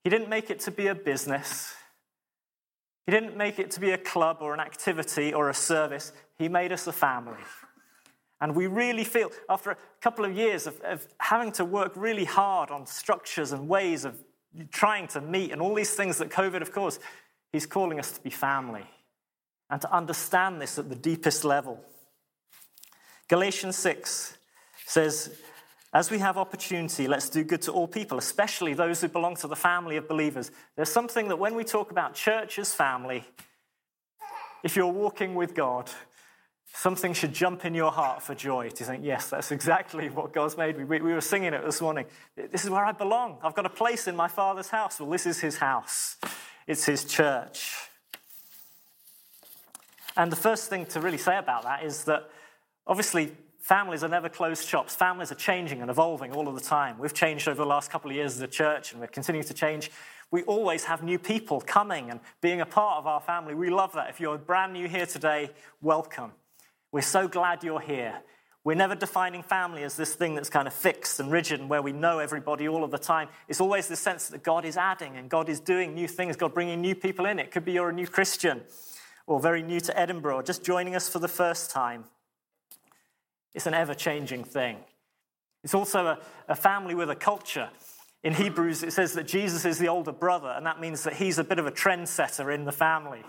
he 0.03 0.09
didn't 0.09 0.29
make 0.29 0.49
it 0.49 0.59
to 0.61 0.71
be 0.71 0.87
a 0.87 0.95
business. 0.95 1.73
He 3.05 3.11
didn't 3.11 3.35
make 3.35 3.59
it 3.59 3.71
to 3.71 3.79
be 3.79 3.91
a 3.91 3.97
club 3.97 4.37
or 4.41 4.53
an 4.53 4.59
activity 4.59 5.33
or 5.33 5.49
a 5.49 5.53
service. 5.53 6.13
He 6.37 6.49
made 6.49 6.71
us 6.71 6.87
a 6.87 6.93
family. 6.93 7.43
And 8.39 8.55
we 8.55 8.65
really 8.67 9.03
feel, 9.03 9.31
after 9.47 9.71
a 9.71 9.77
couple 10.01 10.25
of 10.25 10.35
years 10.35 10.65
of, 10.65 10.79
of, 10.81 11.07
having 11.19 11.51
to 11.53 11.65
work 11.65 11.93
really 11.95 12.25
hard 12.25 12.71
on 12.71 12.87
structures 12.87 13.51
and 13.51 13.67
ways 13.67 14.03
of 14.03 14.15
trying 14.71 15.07
to 15.09 15.21
meet 15.21 15.51
and 15.51 15.61
all 15.61 15.75
these 15.75 15.93
things 15.93 16.17
that 16.17 16.29
COVID 16.29 16.59
have 16.59 16.71
caused, 16.71 16.99
He's 17.51 17.65
calling 17.65 17.99
us 17.99 18.11
to 18.13 18.21
be 18.21 18.29
family 18.29 18.85
and 19.69 19.79
to 19.81 19.93
understand 19.93 20.61
this 20.61 20.79
at 20.79 20.89
the 20.89 20.95
deepest 20.95 21.43
level. 21.43 21.79
Galatians 23.27 23.77
6 23.77 24.37
says, 24.85 25.37
as 25.93 26.09
we 26.09 26.19
have 26.19 26.37
opportunity, 26.37 27.07
let's 27.07 27.29
do 27.29 27.43
good 27.43 27.61
to 27.63 27.71
all 27.71 27.87
people, 27.87 28.17
especially 28.17 28.73
those 28.73 29.01
who 29.01 29.09
belong 29.09 29.35
to 29.37 29.47
the 29.47 29.55
family 29.55 29.97
of 29.97 30.07
believers. 30.07 30.51
There's 30.75 30.91
something 30.91 31.27
that 31.27 31.37
when 31.37 31.53
we 31.53 31.65
talk 31.65 31.91
about 31.91 32.13
church 32.13 32.57
as 32.59 32.73
family, 32.73 33.25
if 34.63 34.75
you're 34.75 34.87
walking 34.87 35.35
with 35.35 35.53
God, 35.53 35.89
something 36.73 37.13
should 37.13 37.33
jump 37.33 37.65
in 37.65 37.73
your 37.73 37.91
heart 37.91 38.23
for 38.23 38.33
joy 38.33 38.69
to 38.69 38.83
think, 38.85 39.03
yes, 39.03 39.29
that's 39.29 39.51
exactly 39.51 40.07
what 40.09 40.31
God's 40.31 40.55
made 40.55 40.77
me. 40.77 40.85
We, 40.85 41.01
we 41.01 41.13
were 41.13 41.19
singing 41.19 41.53
it 41.53 41.65
this 41.65 41.81
morning. 41.81 42.05
This 42.37 42.63
is 42.63 42.69
where 42.69 42.85
I 42.85 42.93
belong. 42.93 43.39
I've 43.43 43.55
got 43.55 43.65
a 43.65 43.69
place 43.69 44.07
in 44.07 44.15
my 44.15 44.29
Father's 44.29 44.69
house. 44.69 44.97
Well, 44.99 45.09
this 45.09 45.25
is 45.25 45.39
his 45.39 45.57
house, 45.57 46.15
it's 46.67 46.85
his 46.85 47.03
church. 47.03 47.75
And 50.15 50.31
the 50.31 50.37
first 50.37 50.69
thing 50.69 50.85
to 50.87 50.99
really 51.01 51.17
say 51.17 51.37
about 51.37 51.63
that 51.63 51.83
is 51.83 52.03
that 52.05 52.29
obviously 52.85 53.31
Families 53.71 54.03
are 54.03 54.09
never 54.09 54.27
closed 54.27 54.67
shops. 54.67 54.95
Families 54.95 55.31
are 55.31 55.35
changing 55.35 55.81
and 55.81 55.89
evolving 55.89 56.33
all 56.33 56.49
of 56.49 56.55
the 56.55 56.59
time. 56.59 56.99
We've 56.99 57.13
changed 57.13 57.47
over 57.47 57.55
the 57.55 57.65
last 57.65 57.89
couple 57.89 58.11
of 58.11 58.17
years 58.17 58.35
as 58.35 58.41
a 58.41 58.47
church, 58.47 58.91
and 58.91 58.99
we're 58.99 59.07
continuing 59.07 59.47
to 59.47 59.53
change. 59.53 59.89
We 60.29 60.43
always 60.43 60.83
have 60.83 61.03
new 61.03 61.17
people 61.17 61.61
coming 61.61 62.11
and 62.11 62.19
being 62.41 62.59
a 62.59 62.65
part 62.65 62.97
of 62.97 63.07
our 63.07 63.21
family. 63.21 63.55
We 63.55 63.69
love 63.69 63.93
that. 63.93 64.09
If 64.09 64.19
you're 64.19 64.37
brand 64.37 64.73
new 64.73 64.89
here 64.89 65.05
today, 65.05 65.51
welcome. 65.81 66.33
We're 66.91 66.99
so 66.99 67.29
glad 67.29 67.63
you're 67.63 67.79
here. 67.79 68.19
We're 68.65 68.75
never 68.75 68.93
defining 68.93 69.41
family 69.41 69.83
as 69.83 69.95
this 69.95 70.15
thing 70.15 70.35
that's 70.35 70.49
kind 70.49 70.67
of 70.67 70.73
fixed 70.73 71.21
and 71.21 71.31
rigid 71.31 71.61
and 71.61 71.69
where 71.69 71.81
we 71.81 71.93
know 71.93 72.19
everybody 72.19 72.67
all 72.67 72.83
of 72.83 72.91
the 72.91 72.97
time. 72.97 73.29
It's 73.47 73.61
always 73.61 73.87
the 73.87 73.95
sense 73.95 74.27
that 74.27 74.43
God 74.43 74.65
is 74.65 74.75
adding 74.75 75.15
and 75.15 75.29
God 75.29 75.47
is 75.47 75.61
doing 75.61 75.93
new 75.95 76.09
things, 76.09 76.35
God 76.35 76.53
bringing 76.53 76.81
new 76.81 76.93
people 76.93 77.25
in. 77.25 77.39
It 77.39 77.51
could 77.51 77.63
be 77.63 77.71
you're 77.71 77.91
a 77.91 77.93
new 77.93 78.07
Christian 78.07 78.63
or 79.27 79.39
very 79.39 79.63
new 79.63 79.79
to 79.79 79.97
Edinburgh 79.97 80.35
or 80.35 80.43
just 80.43 80.61
joining 80.61 80.93
us 80.93 81.07
for 81.07 81.19
the 81.19 81.29
first 81.29 81.71
time. 81.71 82.03
It's 83.53 83.67
an 83.67 83.73
ever 83.73 83.93
changing 83.93 84.43
thing. 84.43 84.77
It's 85.63 85.73
also 85.73 86.05
a, 86.07 86.19
a 86.47 86.55
family 86.55 86.95
with 86.95 87.09
a 87.09 87.15
culture. 87.15 87.69
In 88.23 88.33
Hebrews, 88.33 88.83
it 88.83 88.93
says 88.93 89.13
that 89.13 89.27
Jesus 89.27 89.65
is 89.65 89.79
the 89.79 89.87
older 89.87 90.11
brother, 90.11 90.53
and 90.55 90.65
that 90.65 90.79
means 90.79 91.03
that 91.03 91.13
he's 91.13 91.39
a 91.39 91.43
bit 91.43 91.59
of 91.59 91.65
a 91.65 91.71
trendsetter 91.71 92.53
in 92.53 92.65
the 92.65 92.71
family, 92.71 93.23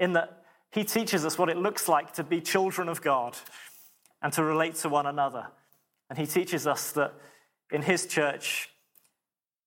in 0.00 0.14
that 0.14 0.44
he 0.70 0.82
teaches 0.82 1.24
us 1.24 1.38
what 1.38 1.48
it 1.48 1.56
looks 1.56 1.88
like 1.88 2.12
to 2.14 2.24
be 2.24 2.40
children 2.40 2.88
of 2.88 3.00
God 3.00 3.36
and 4.22 4.32
to 4.32 4.42
relate 4.42 4.74
to 4.76 4.88
one 4.88 5.06
another. 5.06 5.46
And 6.08 6.18
he 6.18 6.26
teaches 6.26 6.66
us 6.66 6.92
that 6.92 7.14
in 7.70 7.82
his 7.82 8.06
church, 8.06 8.70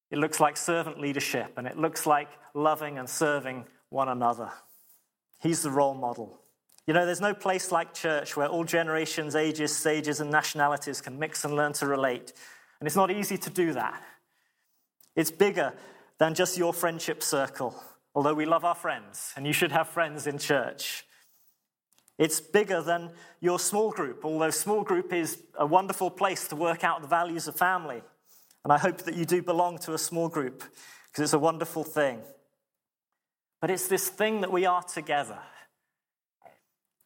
it 0.10 0.18
looks 0.18 0.40
like 0.40 0.58
servant 0.58 1.00
leadership 1.00 1.54
and 1.58 1.68
it 1.68 1.78
looks 1.78 2.06
like 2.06 2.30
loving 2.54 2.98
and 2.98 3.10
serving 3.10 3.66
one 3.90 4.10
another. 4.10 4.52
He's 5.40 5.62
the 5.62 5.72
role 5.72 5.94
model. 5.94 6.40
You 6.88 6.94
know, 6.94 7.06
there's 7.06 7.22
no 7.22 7.34
place 7.34 7.72
like 7.72 7.94
church 7.94 8.38
where 8.38 8.48
all 8.48 8.64
generations, 8.64 9.36
ages, 9.36 9.76
stages, 9.76 10.22
and 10.22 10.32
nationalities 10.32 11.02
can 11.02 11.20
mix 11.20 11.44
and 11.44 11.54
learn 11.54 11.74
to 11.74 11.86
relate. 11.86 12.32
And 12.80 12.88
it's 12.88 12.96
not 12.96 13.12
easy 13.12 13.38
to 13.38 13.50
do 13.50 13.74
that. 13.74 14.02
It's 15.14 15.30
bigger 15.30 15.74
than 16.18 16.34
just 16.34 16.58
your 16.58 16.74
friendship 16.74 17.22
circle, 17.22 17.76
although 18.16 18.34
we 18.34 18.46
love 18.46 18.64
our 18.64 18.76
friends, 18.76 19.34
and 19.36 19.46
you 19.46 19.52
should 19.52 19.74
have 19.74 19.90
friends 19.90 20.28
in 20.28 20.38
church. 20.38 21.04
It's 22.18 22.40
bigger 22.40 22.82
than 22.82 23.12
your 23.42 23.60
small 23.60 23.92
group, 23.92 24.24
although 24.24 24.50
small 24.50 24.84
group 24.84 25.12
is 25.12 25.44
a 25.60 25.66
wonderful 25.66 26.10
place 26.10 26.48
to 26.48 26.56
work 26.56 26.84
out 26.86 27.02
the 27.02 27.08
values 27.08 27.48
of 27.48 27.56
family. 27.58 28.02
And 28.64 28.72
I 28.72 28.78
hope 28.78 29.00
that 29.00 29.16
you 29.16 29.26
do 29.26 29.44
belong 29.44 29.78
to 29.80 29.94
a 29.94 29.98
small 29.98 30.30
group 30.30 30.64
because 31.08 31.24
it's 31.24 31.34
a 31.34 31.40
wonderful 31.40 31.84
thing. 31.84 32.22
But 33.60 33.72
it's 33.72 33.88
this 33.88 34.08
thing 34.08 34.42
that 34.42 34.52
we 34.52 34.66
are 34.66 34.84
together. 34.84 35.40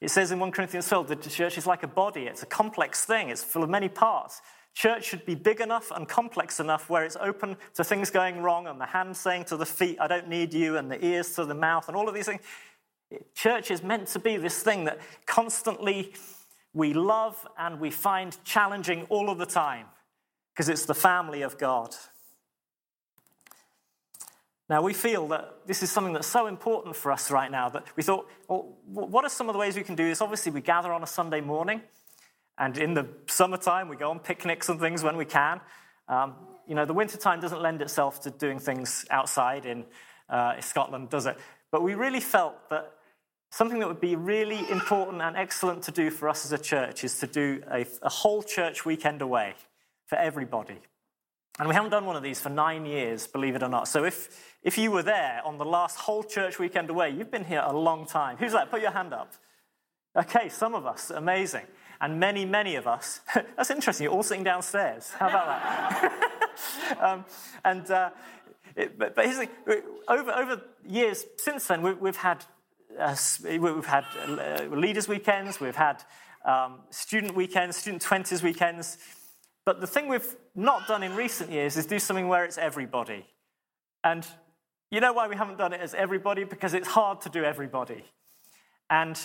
It 0.01 0.10
says 0.10 0.31
in 0.31 0.39
1 0.39 0.51
Corinthians 0.51 0.88
12 0.89 1.08
that 1.10 1.22
the 1.22 1.29
church 1.29 1.58
is 1.60 1.67
like 1.67 1.84
a 1.84 1.88
body, 1.88 2.24
it's 2.24 2.41
a 2.41 2.48
complex 2.48 3.05
thing, 3.05 3.29
it's 3.29 3.43
full 3.43 3.63
of 3.63 3.70
many 3.70 3.88
parts. 3.88 4.41
Church 4.74 5.05
should 5.05 5.25
be 5.25 5.36
big 5.36 5.62
enough 5.62 5.91
and 5.91 6.08
complex 6.08 6.60
enough 6.60 6.89
where 6.89 7.03
it's 7.03 7.17
open 7.20 7.55
to 7.75 7.84
things 7.84 8.10
going 8.10 8.41
wrong 8.41 8.67
and 8.67 8.81
the 8.81 8.86
hand 8.86 9.15
saying 9.15 9.46
to 9.46 9.58
the 9.58 9.65
feet, 9.65 9.98
I 10.00 10.08
don't 10.08 10.27
need 10.27 10.53
you, 10.53 10.77
and 10.77 10.89
the 10.89 11.03
ears 11.05 11.36
to 11.36 11.46
the 11.46 11.53
mouth, 11.53 11.88
and 11.88 11.96
all 11.96 12.08
of 12.08 12.15
these 12.15 12.25
things. 12.25 12.41
Church 13.36 13.70
is 13.70 13.84
meant 13.84 14.08
to 14.08 14.20
be 14.20 14.38
this 14.38 14.63
thing 14.63 14.86
that 14.86 15.00
constantly 15.25 16.13
we 16.74 16.93
love 16.93 17.46
and 17.58 17.79
we 17.79 17.91
find 17.91 18.38
challenging 18.46 19.05
all 19.10 19.29
of 19.29 19.38
the 19.38 19.46
time 19.46 19.88
because 20.53 20.70
it's 20.70 20.86
the 20.86 20.96
family 20.96 21.41
of 21.41 21.58
God. 21.58 21.93
Now, 24.71 24.81
we 24.81 24.93
feel 24.93 25.27
that 25.27 25.67
this 25.67 25.83
is 25.83 25.91
something 25.91 26.13
that's 26.13 26.25
so 26.25 26.47
important 26.47 26.95
for 26.95 27.11
us 27.11 27.29
right 27.29 27.51
now 27.51 27.67
that 27.67 27.83
we 27.97 28.03
thought, 28.03 28.29
well, 28.47 28.77
what 28.85 29.25
are 29.25 29.29
some 29.29 29.49
of 29.49 29.53
the 29.53 29.59
ways 29.59 29.75
we 29.75 29.83
can 29.83 29.95
do 29.95 30.07
this? 30.07 30.21
Obviously, 30.21 30.49
we 30.49 30.61
gather 30.61 30.93
on 30.93 31.03
a 31.03 31.07
Sunday 31.07 31.41
morning, 31.41 31.81
and 32.57 32.77
in 32.77 32.93
the 32.93 33.05
summertime, 33.27 33.89
we 33.89 33.97
go 33.97 34.09
on 34.09 34.19
picnics 34.19 34.69
and 34.69 34.79
things 34.79 35.03
when 35.03 35.17
we 35.17 35.25
can. 35.25 35.59
Um, 36.07 36.35
you 36.69 36.75
know, 36.75 36.85
the 36.85 36.93
wintertime 36.93 37.41
doesn't 37.41 37.61
lend 37.61 37.81
itself 37.81 38.21
to 38.21 38.31
doing 38.31 38.59
things 38.59 39.03
outside 39.09 39.65
in 39.65 39.83
uh, 40.29 40.61
Scotland, 40.61 41.09
does 41.09 41.25
it? 41.25 41.37
But 41.69 41.83
we 41.83 41.93
really 41.93 42.21
felt 42.21 42.69
that 42.69 42.93
something 43.49 43.79
that 43.79 43.89
would 43.89 43.99
be 43.99 44.15
really 44.15 44.59
important 44.71 45.21
and 45.21 45.35
excellent 45.35 45.83
to 45.83 45.91
do 45.91 46.09
for 46.09 46.29
us 46.29 46.45
as 46.45 46.53
a 46.53 46.57
church 46.57 47.03
is 47.03 47.19
to 47.19 47.27
do 47.27 47.61
a, 47.69 47.85
a 48.03 48.09
whole 48.09 48.41
church 48.41 48.85
weekend 48.85 49.21
away 49.21 49.55
for 50.05 50.17
everybody. 50.17 50.77
And 51.60 51.67
we 51.67 51.75
haven't 51.75 51.91
done 51.91 52.05
one 52.05 52.15
of 52.15 52.24
these 52.24 52.39
for 52.39 52.50
nine 52.50 52.86
years, 52.86 53.27
believe 53.27 53.55
it 53.55 53.63
or 53.63 53.70
not. 53.70 53.88
So 53.88 54.05
if, 54.05 54.55
if 54.63 54.77
you 54.77 54.89
were 54.91 55.03
there 55.03 55.41
on 55.43 55.58
the 55.58 55.65
last 55.65 55.98
whole 55.98 56.24
church 56.24 56.60
weekend 56.60 56.89
away, 56.89 57.10
you've 57.10 57.31
been 57.31 57.43
here 57.43 57.63
a 57.65 57.75
long 57.75 58.05
time. 58.05 58.38
Who's 58.38 58.53
that? 58.53 58.72
Put 58.72 58.81
your 58.81 58.91
hand 58.91 59.13
up. 59.13 59.34
Okay, 60.15 60.50
some 60.50 60.74
of 60.74 60.86
us, 60.86 61.10
amazing. 61.10 61.65
And 62.00 62.20
many, 62.20 62.46
many 62.46 62.75
of 62.75 62.88
us, 62.88 63.22
that's 63.55 63.70
interesting, 63.70 64.05
you're 64.05 64.13
all 64.13 64.24
sitting 64.24 64.43
downstairs. 64.43 65.12
How 65.12 65.29
about 65.29 65.46
that? 65.46 67.00
um, 67.00 67.25
and, 67.63 67.91
uh, 67.91 68.10
it, 68.75 68.98
but, 68.98 69.15
but 69.15 69.25
thing 69.25 69.50
over, 70.08 70.31
over 70.31 70.62
years 70.88 71.25
since 71.38 71.67
then, 71.67 71.81
we, 71.81 71.93
we've 71.93 72.15
had, 72.15 72.43
uh, 73.00 73.15
we've 73.43 73.86
had 73.86 74.05
uh, 74.27 74.63
leaders' 74.72 75.08
weekends, 75.08 75.60
we've 75.60 75.75
had 75.75 76.03
um, 76.46 76.79
student 76.89 77.36
weekends, 77.36 77.77
student 77.77 78.03
20s 78.03 78.41
weekends. 78.41 78.98
But 79.63 79.79
the 79.79 79.88
thing 79.88 80.08
we've 80.08 80.36
not 80.55 80.88
done 80.88 81.03
in 81.03 81.15
recent 81.15 81.51
years 81.51 81.77
is 81.77 81.86
do 81.86 82.00
something 82.00 82.27
where 82.27 82.43
it's 82.43 82.58
everybody. 82.58 83.25
And 84.03 84.25
you 84.89 85.00
know 85.00 85.13
why 85.13 85.27
we 85.27 85.36
haven't 85.36 85.58
done 85.58 85.74
it 85.74 85.81
as 85.81 85.93
everybody? 85.93 86.43
Because 86.43 86.74
it's 86.74 86.88
hard 86.88 87.22
to 87.22 87.29
do 87.29 87.43
everybody. 87.43 88.03
And 88.89 89.17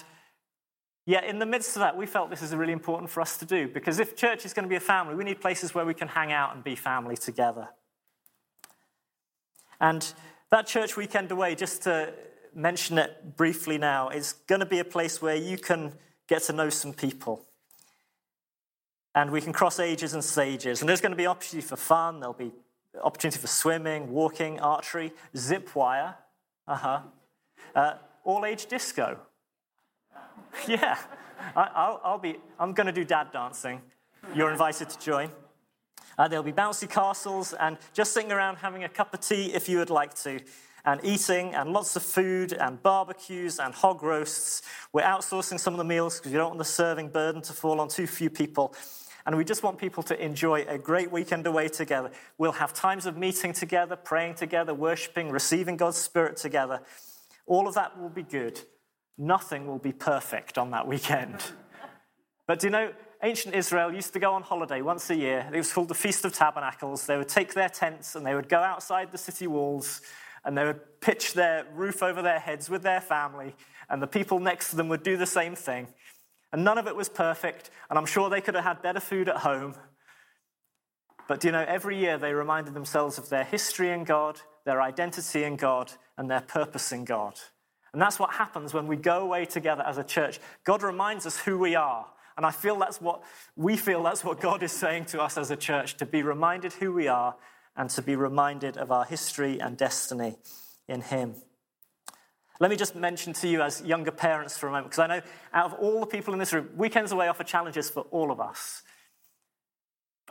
yet, 1.07 1.25
in 1.25 1.39
the 1.39 1.47
midst 1.47 1.77
of 1.77 1.81
that, 1.81 1.97
we 1.97 2.07
felt 2.07 2.31
this 2.31 2.43
is 2.43 2.55
really 2.55 2.73
important 2.73 3.11
for 3.11 3.21
us 3.21 3.37
to 3.39 3.45
do. 3.45 3.67
Because 3.67 3.99
if 3.99 4.17
church 4.17 4.45
is 4.45 4.53
going 4.53 4.65
to 4.65 4.69
be 4.69 4.77
a 4.77 4.81
family, 4.81 5.15
we 5.15 5.25
need 5.25 5.41
places 5.41 5.75
where 5.75 5.85
we 5.85 5.95
can 5.95 6.09
hang 6.09 6.33
out 6.33 6.55
and 6.55 6.63
be 6.63 6.77
family 6.77 7.17
together. 7.17 7.69
And 9.81 10.13
that 10.51 10.67
church 10.67 10.97
weekend 10.97 11.33
away, 11.33 11.55
just 11.55 11.83
to 11.83 12.15
mention 12.55 12.99
it 12.99 13.37
briefly 13.37 13.77
now, 13.77 14.09
is 14.11 14.35
going 14.47 14.61
to 14.61 14.67
be 14.67 14.79
a 14.79 14.85
place 14.85 15.21
where 15.21 15.37
you 15.37 15.59
can 15.59 15.93
get 16.29 16.43
to 16.45 16.53
know 16.53 16.71
some 16.71 16.93
people 16.93 17.46
and 19.17 19.31
we 19.31 19.41
can 19.41 19.53
cross 19.53 19.81
ages 19.81 20.13
and 20.13 20.23
stages. 20.23 20.83
And 20.83 20.89
there's 20.89 21.01
going 21.01 21.11
to 21.11 21.17
be 21.17 21.27
opportunity 21.27 21.67
for 21.67 21.77
fun, 21.77 22.21
there'll 22.21 22.35
be 22.35 22.53
opportunity 23.03 23.41
for 23.41 23.47
swimming, 23.49 24.11
walking, 24.11 24.61
archery, 24.61 25.13
zip 25.37 25.75
wire, 25.75 26.15
uh-huh. 26.69 27.01
Uh, 27.75 27.95
all 28.25 28.45
age 28.45 28.67
disco. 28.67 29.19
yeah, 30.69 30.99
I, 31.55 31.97
will 32.05 32.19
be, 32.19 32.37
I'm 32.59 32.73
going 32.73 32.87
to 32.87 32.93
do 32.93 33.05
dad 33.05 33.33
dancing. 33.33 33.81
You're 34.35 34.51
invited 34.51 34.91
to 34.91 34.99
join. 34.99 35.31
Uh, 36.19 36.27
there'll 36.27 36.43
be 36.43 36.53
bouncy 36.53 36.89
castles 36.89 37.53
and 37.53 37.77
just 37.93 38.13
sitting 38.13 38.33
around 38.33 38.57
having 38.57 38.85
a 38.85 38.89
cup 38.89 39.13
of 39.15 39.21
tea 39.21 39.53
if 39.55 39.69
you 39.69 39.79
would 39.79 39.91
like 39.91 40.15
to, 40.15 40.41
and 40.85 41.01
eating 41.05 41.55
and 41.55 41.73
lots 41.73 41.97
of 41.97 42.03
food 42.03 42.53
and 42.55 42.83
barbecues 42.83 43.59
and 43.59 43.75
hog 43.75 44.03
roasts. 44.03 44.63
We're 44.93 45.03
outsourcing 45.03 45.61
some 45.61 45.75
of 45.75 45.79
the 45.79 45.85
meals 45.85 46.19
because 46.19 46.33
we 46.33 46.39
don't 46.39 46.49
want 46.49 46.59
the 46.59 46.65
serving 46.65 47.11
burden 47.11 47.43
to 47.43 47.53
fall 47.53 47.81
on 47.81 47.89
too 47.89 48.07
few 48.07 48.31
people. 48.31 48.75
And 49.27 49.37
we 49.37 49.45
just 49.45 49.63
want 49.65 49.77
people 49.77 50.05
to 50.05 50.25
enjoy 50.25 50.65
a 50.69 50.79
great 50.79 51.11
weekend 51.11 51.47
away 51.47 51.69
together. 51.69 52.13
We'll 52.39 52.53
have 52.53 52.73
times 52.73 53.07
of 53.07 53.17
meeting 53.17 53.53
together, 53.53 53.97
praying 53.97 54.35
together, 54.35 54.73
worshiping, 54.73 55.31
receiving 55.31 55.77
God's 55.77 55.99
Spirit 55.99 56.37
together. 56.37 56.81
All 57.47 57.67
of 57.67 57.75
that 57.75 58.01
will 58.01 58.09
be 58.09 58.23
good. 58.23 58.61
Nothing 59.19 59.67
will 59.67 59.79
be 59.79 59.93
perfect 59.93 60.57
on 60.57 60.71
that 60.71 60.87
weekend. 60.87 61.43
But 62.47 62.61
do 62.61 62.69
you 62.69 62.71
know, 62.71 62.93
ancient 63.23 63.55
Israel 63.55 63.93
used 63.93 64.13
to 64.13 64.21
go 64.21 64.33
on 64.33 64.43
holiday 64.43 64.81
once 64.81 65.11
a 65.11 65.17
year. 65.17 65.51
It 65.53 65.57
was 65.57 65.73
called 65.73 65.89
the 65.89 65.95
Feast 65.95 66.25
of 66.25 66.33
Tabernacles. 66.33 67.07
They 67.07 67.17
would 67.17 67.29
take 67.29 67.55
their 67.55 67.69
tents 67.69 68.15
and 68.15 68.25
they 68.25 68.35
would 68.35 68.49
go 68.49 68.61
outside 68.61 69.11
the 69.11 69.19
city 69.19 69.49
walls 69.49 70.03
and 70.47 70.57
they 70.57 70.65
would 70.65 71.01
pitch 71.01 71.35
their 71.35 71.67
roof 71.75 72.03
over 72.05 72.23
their 72.23 72.39
heads 72.39 72.71
with 72.71 72.83
their 72.83 73.01
family, 73.01 73.53
and 73.91 74.01
the 74.01 74.07
people 74.07 74.39
next 74.39 74.71
to 74.71 74.77
them 74.77 74.89
would 74.89 75.03
do 75.03 75.17
the 75.17 75.27
same 75.27 75.57
thing. 75.57 75.89
And 76.57 76.65
none 76.65 76.79
of 76.79 76.87
it 76.87 76.97
was 76.97 77.11
perfect, 77.11 77.69
and 77.91 77.99
I'm 77.99 78.07
sure 78.07 78.31
they 78.31 78.41
could 78.41 78.55
have 78.55 78.65
had 78.65 78.81
better 78.81 78.99
food 78.99 79.29
at 79.29 79.37
home. 79.37 79.75
But 81.29 81.45
you 81.45 81.53
know, 81.53 81.63
every 81.69 81.99
year 81.99 82.17
they 82.17 82.33
reminded 82.33 82.73
themselves 82.73 83.19
of 83.19 83.29
their 83.29 83.45
history 83.45 83.91
in 83.91 84.05
God, 84.05 84.41
their 84.65 84.81
identity 84.81 85.45
in 85.45 85.57
God, 85.57 85.93
and 86.17 86.31
their 86.31 86.41
purpose 86.41 86.93
in 86.93 87.05
God. 87.05 87.39
And 87.93 88.01
that's 88.01 88.19
what 88.19 88.33
happens 88.33 88.73
when 88.73 88.87
we 88.87 88.97
go 88.97 89.21
away 89.21 89.45
together 89.45 89.83
as 89.83 89.99
a 89.99 90.03
church. 90.03 90.41
God 90.65 90.83
reminds 90.83 91.27
us 91.27 91.37
who 91.39 91.59
we 91.59 91.75
are. 91.75 92.07
And 92.39 92.47
I 92.47 92.53
feel 92.53 92.79
that's 92.79 93.03
what 93.03 93.23
we 93.55 93.77
feel 93.77 94.03
that's 94.03 94.25
what 94.25 94.41
God 94.41 94.63
is 94.63 94.73
saying 94.73 95.05
to 95.07 95.21
us 95.21 95.37
as 95.37 95.51
a 95.51 95.57
church 95.57 95.99
to 95.99 96.07
be 96.07 96.23
reminded 96.23 96.73
who 96.73 96.91
we 96.91 97.07
are 97.07 97.37
and 97.77 97.91
to 97.91 98.01
be 98.01 98.17
reminded 98.17 98.79
of 98.79 98.91
our 98.91 99.05
history 99.05 99.61
and 99.61 99.77
destiny 99.77 100.37
in 100.89 101.03
Him. 101.03 101.35
Let 102.59 102.71
me 102.71 102.77
just 102.77 102.97
mention 102.97 103.33
to 103.35 103.49
you 103.49 103.61
as 103.61 103.83
younger 103.83 104.11
parents 104.11 104.57
for 104.57 104.69
a 104.69 104.71
moment, 104.71 104.91
because 104.91 104.99
I 104.99 105.07
know 105.07 105.23
out 105.53 105.67
of 105.67 105.75
all 105.75 106.01
the 106.01 106.07
people 106.07 106.33
in 106.33 106.39
this 106.39 106.53
room, 106.53 106.71
Weekends 106.77 107.13
Away 107.13 107.29
offer 107.29 107.45
challenges 107.45 107.91
for 107.91 108.03
all 108.11 108.31
of 108.31 108.41
us. 108.41 108.83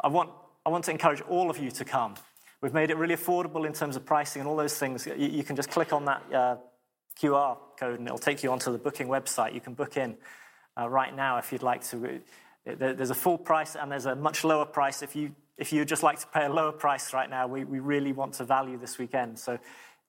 I 0.01 0.07
want, 0.07 0.31
I 0.65 0.69
want 0.69 0.85
to 0.85 0.91
encourage 0.91 1.21
all 1.21 1.49
of 1.49 1.57
you 1.57 1.69
to 1.71 1.85
come. 1.85 2.15
We've 2.61 2.73
made 2.73 2.89
it 2.89 2.97
really 2.97 3.15
affordable 3.15 3.65
in 3.65 3.73
terms 3.73 3.95
of 3.95 4.05
pricing 4.05 4.39
and 4.39 4.49
all 4.49 4.55
those 4.55 4.77
things. 4.77 5.05
You, 5.05 5.15
you 5.15 5.43
can 5.43 5.55
just 5.55 5.69
click 5.69 5.93
on 5.93 6.05
that 6.05 6.23
uh, 6.33 6.55
QR 7.21 7.57
code 7.79 7.99
and 7.99 8.07
it'll 8.07 8.17
take 8.17 8.43
you 8.43 8.51
onto 8.51 8.71
the 8.71 8.77
booking 8.77 9.07
website. 9.07 9.53
You 9.53 9.61
can 9.61 9.73
book 9.73 9.97
in 9.97 10.17
uh, 10.79 10.89
right 10.89 11.15
now 11.15 11.37
if 11.37 11.51
you'd 11.51 11.63
like 11.63 11.83
to. 11.89 12.21
There's 12.65 13.11
a 13.11 13.15
full 13.15 13.37
price 13.37 13.75
and 13.75 13.91
there's 13.91 14.07
a 14.07 14.15
much 14.15 14.43
lower 14.43 14.65
price. 14.65 15.03
If 15.03 15.15
you, 15.15 15.35
if 15.57 15.71
you'd 15.71 15.87
just 15.87 16.01
like 16.01 16.19
to 16.19 16.27
pay 16.27 16.45
a 16.45 16.51
lower 16.51 16.71
price 16.71 17.13
right 17.13 17.29
now, 17.29 17.47
we, 17.47 17.63
we 17.63 17.79
really 17.79 18.11
want 18.11 18.33
to 18.35 18.43
value 18.43 18.77
this 18.77 18.97
weekend. 18.97 19.37
So 19.37 19.59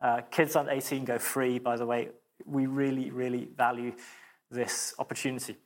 uh, 0.01 0.23
kids 0.31 0.57
under 0.57 0.71
18 0.71 1.05
go 1.05 1.19
free, 1.19 1.59
by 1.59 1.77
the 1.77 1.87
way. 1.87 2.11
We 2.45 2.67
really, 2.67 3.11
really 3.11 3.49
value 3.57 3.93
this 4.51 4.95
opportunity. 4.99 5.57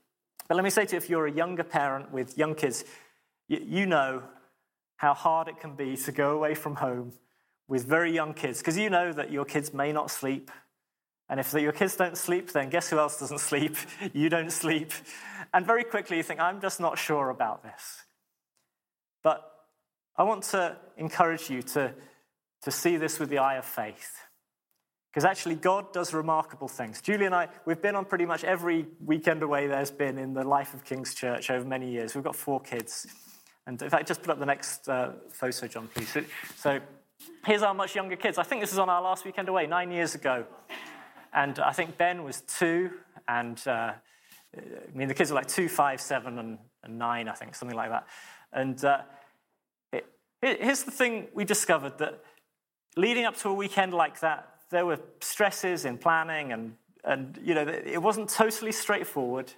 But 0.49 0.55
let 0.55 0.65
me 0.65 0.71
say 0.71 0.85
to 0.87 0.93
you 0.93 0.99
if 0.99 1.11
you're 1.11 1.27
a 1.27 1.33
younger 1.33 1.65
parent 1.65 2.13
with 2.13 2.37
young 2.39 2.55
kids, 2.55 2.85
you, 3.49 3.61
you 3.65 3.87
know 3.87 4.23
how 4.97 5.15
hard 5.15 5.49
it 5.49 5.59
can 5.61 5.75
be 5.75 5.97
to 5.97 6.13
go 6.13 6.37
away 6.37 6.55
from 6.55 6.77
home 6.77 7.13
with 7.69 7.87
very 7.87 8.13
young 8.13 8.35
kids, 8.35 8.59
because 8.59 8.77
you 8.77 8.91
know 8.91 9.13
that 9.13 9.31
your 9.31 9.45
kids 9.45 9.73
may 9.73 9.93
not 9.93 10.11
sleep. 10.11 10.51
And 11.29 11.39
if 11.39 11.53
your 11.53 11.73
kids 11.73 11.95
don't 11.95 12.19
sleep, 12.19 12.51
then 12.53 12.69
guess 12.69 12.91
who 12.91 12.99
else 12.99 13.21
doesn't 13.21 13.39
sleep? 13.39 13.77
you 14.13 14.29
don't 14.29 14.51
sleep. 14.51 14.93
And 15.55 15.65
very 15.65 15.85
quickly 15.85 16.17
you 16.17 16.25
think, 16.25 16.41
I'm 16.41 16.61
just 16.61 16.81
not 16.81 16.99
sure 16.99 17.31
about 17.31 17.63
this. 17.63 18.03
But 19.23 19.49
I 20.17 20.25
want 20.25 20.43
to 20.45 20.77
encourage 20.97 21.49
you 21.49 21.63
to 21.63 21.95
to 22.63 22.71
see 22.71 22.97
this 22.97 23.19
with 23.19 23.31
the 23.31 23.39
eye 23.39 23.57
of 23.57 23.65
faith. 23.65 24.17
Because 25.13 25.25
actually, 25.25 25.57
God 25.57 25.93
does 25.93 26.15
remarkable 26.15 26.69
things. 26.69 27.01
Julie 27.01 27.27
and 27.27 27.35
I, 27.35 27.49
we've 27.65 27.83
been 27.83 27.97
on 27.97 28.05
pretty 28.05 28.27
much 28.27 28.45
every 28.45 28.87
weekend 29.05 29.43
away 29.43 29.67
there's 29.67 29.91
been 29.91 30.19
in 30.19 30.35
the 30.35 30.45
life 30.45 30.73
of 30.73 30.85
King's 30.85 31.15
Church 31.15 31.51
over 31.51 31.67
many 31.67 31.91
years. 31.91 32.15
We've 32.15 32.23
got 32.23 32.37
four 32.37 32.61
kids. 32.61 33.09
And 33.67 33.81
in 33.83 33.91
fact, 33.91 34.07
just 34.07 34.23
put 34.23 34.31
up 34.31 34.39
the 34.39 34.47
next 34.47 34.89
uh, 34.89 35.13
photo, 35.33 35.67
John, 35.67 35.89
please. 35.93 36.17
So 36.57 36.81
here's 37.45 37.63
our 37.63 37.75
much 37.75 37.97
younger 37.97 38.17
kids. 38.17 38.39
I 38.39 38.45
think 38.45 38.61
this 38.61 38.73
is 38.73 38.79
on 38.79 38.89
our 38.89 39.03
last 39.03 39.25
weekend 39.25 39.49
away, 39.49 39.67
nine 39.67 39.91
years 39.91 40.15
ago. 40.15 40.45
And 41.33 41.59
I 41.59 41.73
think 41.73 41.97
Ben 41.97 42.25
was 42.25 42.43
two, 42.43 42.91
and 43.29 43.61
uh, 43.67 43.93
I 44.57 44.61
mean, 44.95 45.09
the 45.09 45.15
kids 45.15 45.31
were 45.31 45.37
like 45.37 45.47
two, 45.47 45.69
five, 45.69 46.01
seven, 46.01 46.39
and, 46.39 46.59
and 46.83 46.99
nine, 46.99 47.29
I 47.29 47.33
think, 47.33 47.55
something 47.55 47.77
like 47.77 47.91
that. 47.91 48.07
And 48.53 48.85
uh, 48.85 49.03
it, 49.93 50.07
here's 50.41 50.83
the 50.83 50.91
thing 50.91 51.29
we 51.35 51.45
discovered 51.45 51.99
that 51.99 52.23
leading 52.97 53.25
up 53.25 53.37
to 53.39 53.49
a 53.49 53.55
weekend 53.55 53.95
like 53.95 54.21
that, 54.21 54.49
there 54.71 54.87
were 54.87 54.99
stresses 55.21 55.85
in 55.85 55.99
planning, 55.99 56.53
and, 56.53 56.77
and 57.05 57.39
you 57.43 57.55
know, 57.55 57.67
it 57.67 58.01
wasn't 58.01 58.29
totally 58.29 58.73
straightforward, 58.73 59.53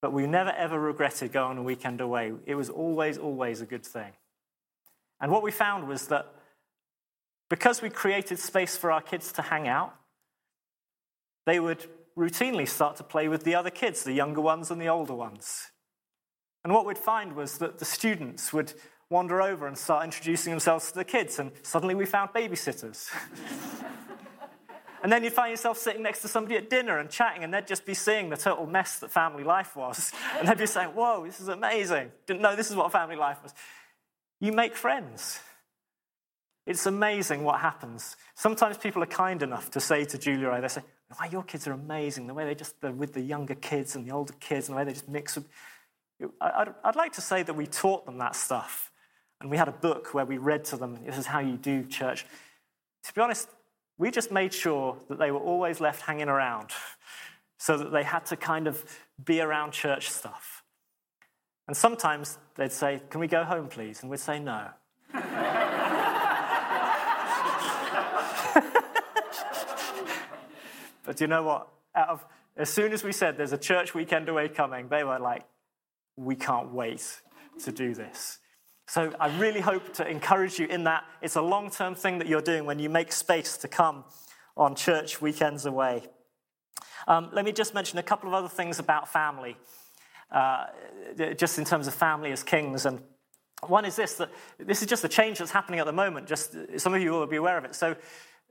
but 0.00 0.12
we 0.12 0.26
never 0.26 0.50
ever 0.50 0.78
regretted 0.78 1.32
going 1.32 1.58
a 1.58 1.62
weekend 1.62 2.00
away. 2.00 2.32
It 2.46 2.54
was 2.54 2.70
always, 2.70 3.18
always 3.18 3.60
a 3.60 3.66
good 3.66 3.84
thing. 3.84 4.12
And 5.20 5.32
what 5.32 5.42
we 5.42 5.50
found 5.50 5.88
was 5.88 6.08
that 6.08 6.26
because 7.48 7.80
we 7.80 7.90
created 7.90 8.38
space 8.38 8.76
for 8.76 8.92
our 8.92 9.00
kids 9.00 9.32
to 9.32 9.42
hang 9.42 9.66
out, 9.66 9.94
they 11.46 11.60
would 11.60 11.86
routinely 12.16 12.68
start 12.68 12.96
to 12.96 13.04
play 13.04 13.28
with 13.28 13.44
the 13.44 13.54
other 13.54 13.70
kids, 13.70 14.02
the 14.02 14.12
younger 14.12 14.40
ones 14.40 14.70
and 14.70 14.80
the 14.80 14.88
older 14.88 15.14
ones. 15.14 15.70
And 16.64 16.72
what 16.72 16.86
we'd 16.86 16.98
find 16.98 17.34
was 17.34 17.58
that 17.58 17.78
the 17.78 17.84
students 17.84 18.52
would 18.52 18.74
wander 19.10 19.40
over 19.40 19.66
and 19.66 19.78
start 19.78 20.04
introducing 20.04 20.52
themselves 20.52 20.90
to 20.90 20.94
the 20.98 21.04
kids, 21.04 21.38
and 21.38 21.52
suddenly 21.62 21.94
we 21.94 22.06
found 22.06 22.30
babysitters. 22.30 23.08
and 25.02 25.12
then 25.12 25.22
you'd 25.22 25.32
find 25.32 25.50
yourself 25.50 25.78
sitting 25.78 26.02
next 26.02 26.22
to 26.22 26.28
somebody 26.28 26.56
at 26.56 26.68
dinner 26.68 26.98
and 26.98 27.08
chatting, 27.08 27.44
and 27.44 27.54
they'd 27.54 27.66
just 27.66 27.86
be 27.86 27.94
seeing 27.94 28.28
the 28.30 28.36
total 28.36 28.66
mess 28.66 28.98
that 28.98 29.10
family 29.10 29.44
life 29.44 29.76
was. 29.76 30.12
And 30.38 30.48
they'd 30.48 30.58
be 30.58 30.66
saying, 30.66 30.90
Whoa, 30.90 31.24
this 31.24 31.40
is 31.40 31.48
amazing. 31.48 32.10
Didn't 32.26 32.42
know 32.42 32.56
this 32.56 32.70
is 32.70 32.76
what 32.76 32.90
family 32.90 33.16
life 33.16 33.38
was. 33.42 33.54
You 34.40 34.52
make 34.52 34.74
friends. 34.74 35.40
It's 36.66 36.84
amazing 36.84 37.44
what 37.44 37.60
happens. 37.60 38.16
Sometimes 38.34 38.76
people 38.76 39.00
are 39.02 39.06
kind 39.06 39.40
enough 39.42 39.70
to 39.70 39.80
say 39.80 40.04
to 40.04 40.18
Julia, 40.18 40.50
I, 40.50 40.60
they 40.60 40.68
say, 40.68 40.82
Why, 41.16 41.26
your 41.26 41.44
kids 41.44 41.68
are 41.68 41.72
amazing. 41.72 42.26
The 42.26 42.34
way 42.34 42.44
they 42.44 42.56
just, 42.56 42.80
they're 42.80 42.90
with 42.90 43.12
the 43.12 43.20
younger 43.20 43.54
kids 43.54 43.94
and 43.94 44.04
the 44.04 44.12
older 44.12 44.34
kids, 44.40 44.68
and 44.68 44.74
the 44.74 44.78
way 44.78 44.84
they 44.84 44.92
just 44.92 45.08
mix. 45.08 45.38
I'd, 46.40 46.74
I'd 46.82 46.96
like 46.96 47.12
to 47.12 47.20
say 47.20 47.44
that 47.44 47.54
we 47.54 47.68
taught 47.68 48.04
them 48.04 48.18
that 48.18 48.34
stuff. 48.34 48.85
And 49.40 49.50
we 49.50 49.56
had 49.56 49.68
a 49.68 49.72
book 49.72 50.14
where 50.14 50.24
we 50.24 50.38
read 50.38 50.64
to 50.66 50.76
them, 50.76 50.98
this 51.04 51.18
is 51.18 51.26
how 51.26 51.40
you 51.40 51.56
do 51.56 51.84
church. 51.84 52.26
To 53.04 53.14
be 53.14 53.20
honest, 53.20 53.48
we 53.98 54.10
just 54.10 54.32
made 54.32 54.52
sure 54.52 54.96
that 55.08 55.18
they 55.18 55.30
were 55.30 55.40
always 55.40 55.80
left 55.80 56.02
hanging 56.02 56.28
around 56.28 56.70
so 57.58 57.76
that 57.76 57.92
they 57.92 58.02
had 58.02 58.26
to 58.26 58.36
kind 58.36 58.66
of 58.66 58.84
be 59.24 59.40
around 59.40 59.72
church 59.72 60.10
stuff. 60.10 60.62
And 61.66 61.76
sometimes 61.76 62.38
they'd 62.56 62.72
say, 62.72 63.02
Can 63.10 63.20
we 63.20 63.26
go 63.26 63.44
home, 63.44 63.68
please? 63.68 64.02
And 64.02 64.10
we'd 64.10 64.20
say, 64.20 64.38
No. 64.38 64.68
but 71.04 71.20
you 71.20 71.26
know 71.26 71.42
what? 71.42 71.68
Of, 71.94 72.24
as 72.56 72.70
soon 72.70 72.92
as 72.92 73.02
we 73.02 73.12
said 73.12 73.36
there's 73.36 73.52
a 73.52 73.58
church 73.58 73.94
weekend 73.94 74.28
away 74.28 74.48
coming, 74.48 74.88
they 74.88 75.04
were 75.04 75.18
like, 75.18 75.44
We 76.16 76.36
can't 76.36 76.72
wait 76.72 77.20
to 77.64 77.72
do 77.72 77.94
this. 77.94 78.38
So 78.88 79.12
I 79.18 79.36
really 79.38 79.60
hope 79.60 79.92
to 79.94 80.08
encourage 80.08 80.60
you 80.60 80.66
in 80.66 80.84
that. 80.84 81.04
It's 81.20 81.34
a 81.34 81.42
long 81.42 81.70
term 81.70 81.94
thing 81.96 82.18
that 82.18 82.28
you're 82.28 82.40
doing 82.40 82.66
when 82.66 82.78
you 82.78 82.88
make 82.88 83.10
space 83.10 83.56
to 83.58 83.68
come 83.68 84.04
on 84.56 84.76
church 84.76 85.20
weekends 85.20 85.66
away. 85.66 86.04
Um, 87.08 87.28
let 87.32 87.44
me 87.44 87.52
just 87.52 87.74
mention 87.74 87.98
a 87.98 88.02
couple 88.02 88.28
of 88.28 88.34
other 88.34 88.48
things 88.48 88.78
about 88.78 89.08
family, 89.08 89.56
uh, 90.30 90.66
just 91.36 91.58
in 91.58 91.64
terms 91.64 91.88
of 91.88 91.94
family 91.94 92.30
as 92.30 92.44
kings. 92.44 92.86
And 92.86 93.00
one 93.66 93.84
is 93.84 93.96
this 93.96 94.14
that 94.14 94.30
this 94.58 94.82
is 94.82 94.88
just 94.88 95.04
a 95.04 95.08
change 95.08 95.38
that's 95.38 95.50
happening 95.50 95.80
at 95.80 95.86
the 95.86 95.92
moment. 95.92 96.28
Just 96.28 96.56
some 96.76 96.94
of 96.94 97.02
you 97.02 97.10
will 97.10 97.26
be 97.26 97.36
aware 97.36 97.58
of 97.58 97.64
it. 97.64 97.74
So, 97.74 97.96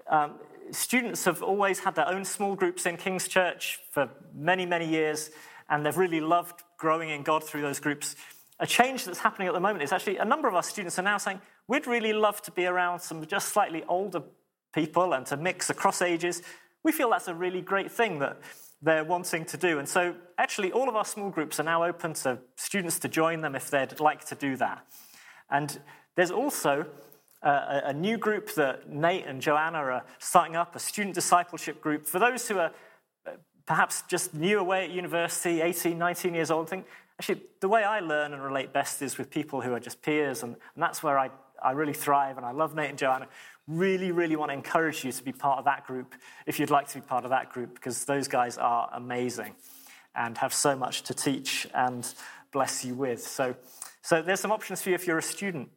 um, 0.10 0.34
students 0.72 1.24
have 1.26 1.44
always 1.44 1.80
had 1.80 1.96
their 1.96 2.10
own 2.10 2.26
small 2.26 2.56
groups 2.56 2.86
in 2.86 2.98
King's 2.98 3.28
Church 3.28 3.80
for 3.92 4.10
many, 4.34 4.66
many 4.66 4.88
years, 4.88 5.32
and 5.70 5.86
they've 5.86 5.98
really 5.98 6.22
loved 6.22 6.62
growing 6.78 7.10
in 7.10 7.24
God 7.24 7.44
through 7.44 7.62
those 7.62 7.80
groups 7.80 8.16
a 8.60 8.68
change 8.68 9.06
that's 9.06 9.20
happening 9.20 9.48
at 9.48 9.54
the 9.54 9.60
moment 9.60 9.84
is 9.84 9.92
actually 9.92 10.18
a 10.18 10.26
number 10.26 10.48
of 10.48 10.56
our 10.56 10.64
students 10.64 10.98
are 10.98 11.04
now 11.04 11.18
saying, 11.18 11.42
we'd 11.68 11.88
really 11.88 12.14
love 12.14 12.42
to 12.44 12.52
be 12.52 12.66
around 12.66 13.00
some 13.00 13.26
just 13.26 13.50
slightly 13.50 13.84
older 13.88 14.22
people 14.74 15.14
and 15.14 15.26
to 15.26 15.38
mix 15.38 15.70
across 15.70 16.02
ages. 16.02 16.42
We 16.84 16.92
feel 16.92 17.10
that's 17.10 17.28
a 17.28 17.36
really 17.36 17.62
great 17.62 17.92
thing 17.92 18.20
that 18.20 18.38
they're 18.82 19.04
wanting 19.04 19.46
to 19.46 19.58
do. 19.58 19.80
And 19.80 19.88
so, 19.88 20.16
actually, 20.38 20.72
all 20.72 20.88
of 20.88 20.96
our 20.96 21.06
small 21.06 21.30
groups 21.30 21.60
are 21.60 21.64
now 21.64 21.84
open 21.84 22.14
to 22.14 22.38
students 22.56 23.00
to 23.00 23.08
join 23.08 23.42
them 23.42 23.56
if 23.56 23.70
they'd 23.70 24.00
like 24.00 24.26
to 24.26 24.36
do 24.36 24.56
that. 24.58 24.86
And 25.50 25.80
there's 26.16 26.32
also 26.32 26.86
a, 27.42 27.82
a 27.86 27.94
new 27.94 28.18
group 28.18 28.54
that 28.56 28.90
Nate 28.90 29.26
and 29.26 29.42
Joanna 29.42 29.80
are 29.80 30.04
starting 30.20 30.56
up, 30.56 30.76
a 30.76 30.80
student 30.80 31.16
discipleship 31.16 31.82
group. 31.82 32.06
For 32.08 32.20
those 32.20 32.48
who 32.48 32.60
are 32.60 32.72
uh, 33.26 33.32
perhaps 33.66 34.04
just 34.04 34.34
new 34.34 34.60
away 34.60 34.86
at 34.86 34.92
university, 34.92 35.62
18, 35.62 35.98
19 35.98 36.34
years 36.34 36.52
old, 36.52 36.70
think 36.70 36.86
Actually, 37.20 37.44
the 37.62 37.70
way 37.70 37.84
I 37.84 38.02
learn 38.02 38.34
and 38.34 38.44
relate 38.44 38.74
best 38.74 39.02
is 39.02 39.18
with 39.18 39.30
people 39.30 39.62
who 39.62 39.74
are 39.74 39.80
just 39.80 40.02
peers, 40.02 40.44
and, 40.44 40.56
and 40.74 40.84
that's 40.84 41.02
where 41.02 41.18
I, 41.18 41.30
I 41.64 41.72
really 41.72 41.94
thrive. 41.94 42.38
And 42.38 42.46
I 42.46 42.52
love 42.52 42.76
Nate 42.76 42.90
and 42.90 43.00
Joanna. 43.00 43.28
Really, 43.68 44.12
really 44.12 44.36
want 44.36 44.50
to 44.50 44.54
encourage 44.54 45.04
you 45.04 45.12
to 45.12 45.24
be 45.24 45.32
part 45.32 45.58
of 45.58 45.66
that 45.66 45.88
group 45.88 46.14
if 46.46 46.60
you'd 46.60 46.70
like 46.70 46.88
to 46.90 46.96
be 46.96 47.02
part 47.02 47.24
of 47.24 47.30
that 47.32 47.52
group, 47.52 47.74
because 47.74 48.06
those 48.06 48.28
guys 48.28 48.58
are 48.58 48.90
amazing 48.94 49.56
and 50.14 50.38
have 50.38 50.54
so 50.54 50.76
much 50.76 51.04
to 51.04 51.14
teach 51.14 51.68
and 51.74 52.14
bless 52.52 52.86
you 52.86 52.96
with. 52.96 53.22
So, 53.22 53.56
so 54.02 54.22
there's 54.22 54.40
some 54.40 54.52
options 54.52 54.82
for 54.82 54.90
you 54.90 54.96
if 54.96 55.08
you're 55.08 55.18
a 55.18 55.24
student. 55.24 55.70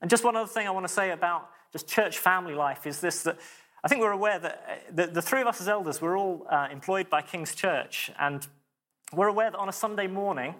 And 0.00 0.08
just 0.10 0.24
one 0.24 0.36
other 0.36 0.48
thing 0.48 0.66
I 0.66 0.70
want 0.70 0.86
to 0.86 0.92
say 0.92 1.10
about 1.10 1.50
just 1.72 1.88
church 1.88 2.18
family 2.18 2.54
life 2.54 2.86
is 2.86 3.00
this 3.00 3.22
that 3.24 3.38
I 3.82 3.88
think 3.88 4.02
we're 4.02 4.12
aware 4.12 4.38
that 4.38 4.94
the, 4.94 5.06
the 5.06 5.22
three 5.22 5.40
of 5.40 5.46
us 5.46 5.60
as 5.60 5.68
elders, 5.68 6.02
we're 6.02 6.18
all 6.18 6.46
uh, 6.50 6.68
employed 6.70 7.08
by 7.08 7.22
King's 7.22 7.54
Church, 7.54 8.10
and 8.18 8.46
we're 9.12 9.28
aware 9.28 9.50
that 9.50 9.58
on 9.58 9.68
a 9.68 9.72
Sunday 9.72 10.06
morning, 10.06 10.54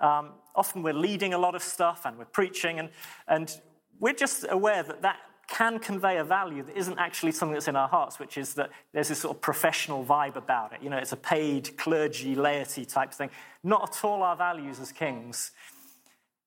um, 0.00 0.30
often 0.54 0.82
we're 0.82 0.92
leading 0.94 1.34
a 1.34 1.38
lot 1.38 1.54
of 1.54 1.62
stuff 1.62 2.02
and 2.04 2.18
we're 2.18 2.24
preaching, 2.24 2.78
and, 2.78 2.90
and 3.26 3.60
we're 3.98 4.12
just 4.12 4.46
aware 4.48 4.82
that 4.82 5.02
that 5.02 5.18
can 5.48 5.78
convey 5.78 6.18
a 6.18 6.24
value 6.24 6.62
that 6.62 6.76
isn't 6.76 6.98
actually 6.98 7.32
something 7.32 7.54
that's 7.54 7.68
in 7.68 7.74
our 7.76 7.88
hearts, 7.88 8.18
which 8.18 8.36
is 8.36 8.52
that 8.54 8.70
there's 8.92 9.08
this 9.08 9.20
sort 9.20 9.34
of 9.34 9.40
professional 9.40 10.04
vibe 10.04 10.36
about 10.36 10.74
it. 10.74 10.82
You 10.82 10.90
know, 10.90 10.98
it's 10.98 11.12
a 11.12 11.16
paid 11.16 11.76
clergy, 11.78 12.34
laity 12.34 12.84
type 12.84 13.12
thing. 13.14 13.30
Not 13.64 13.96
at 13.96 14.04
all 14.04 14.22
our 14.22 14.36
values 14.36 14.78
as 14.78 14.92
kings. 14.92 15.52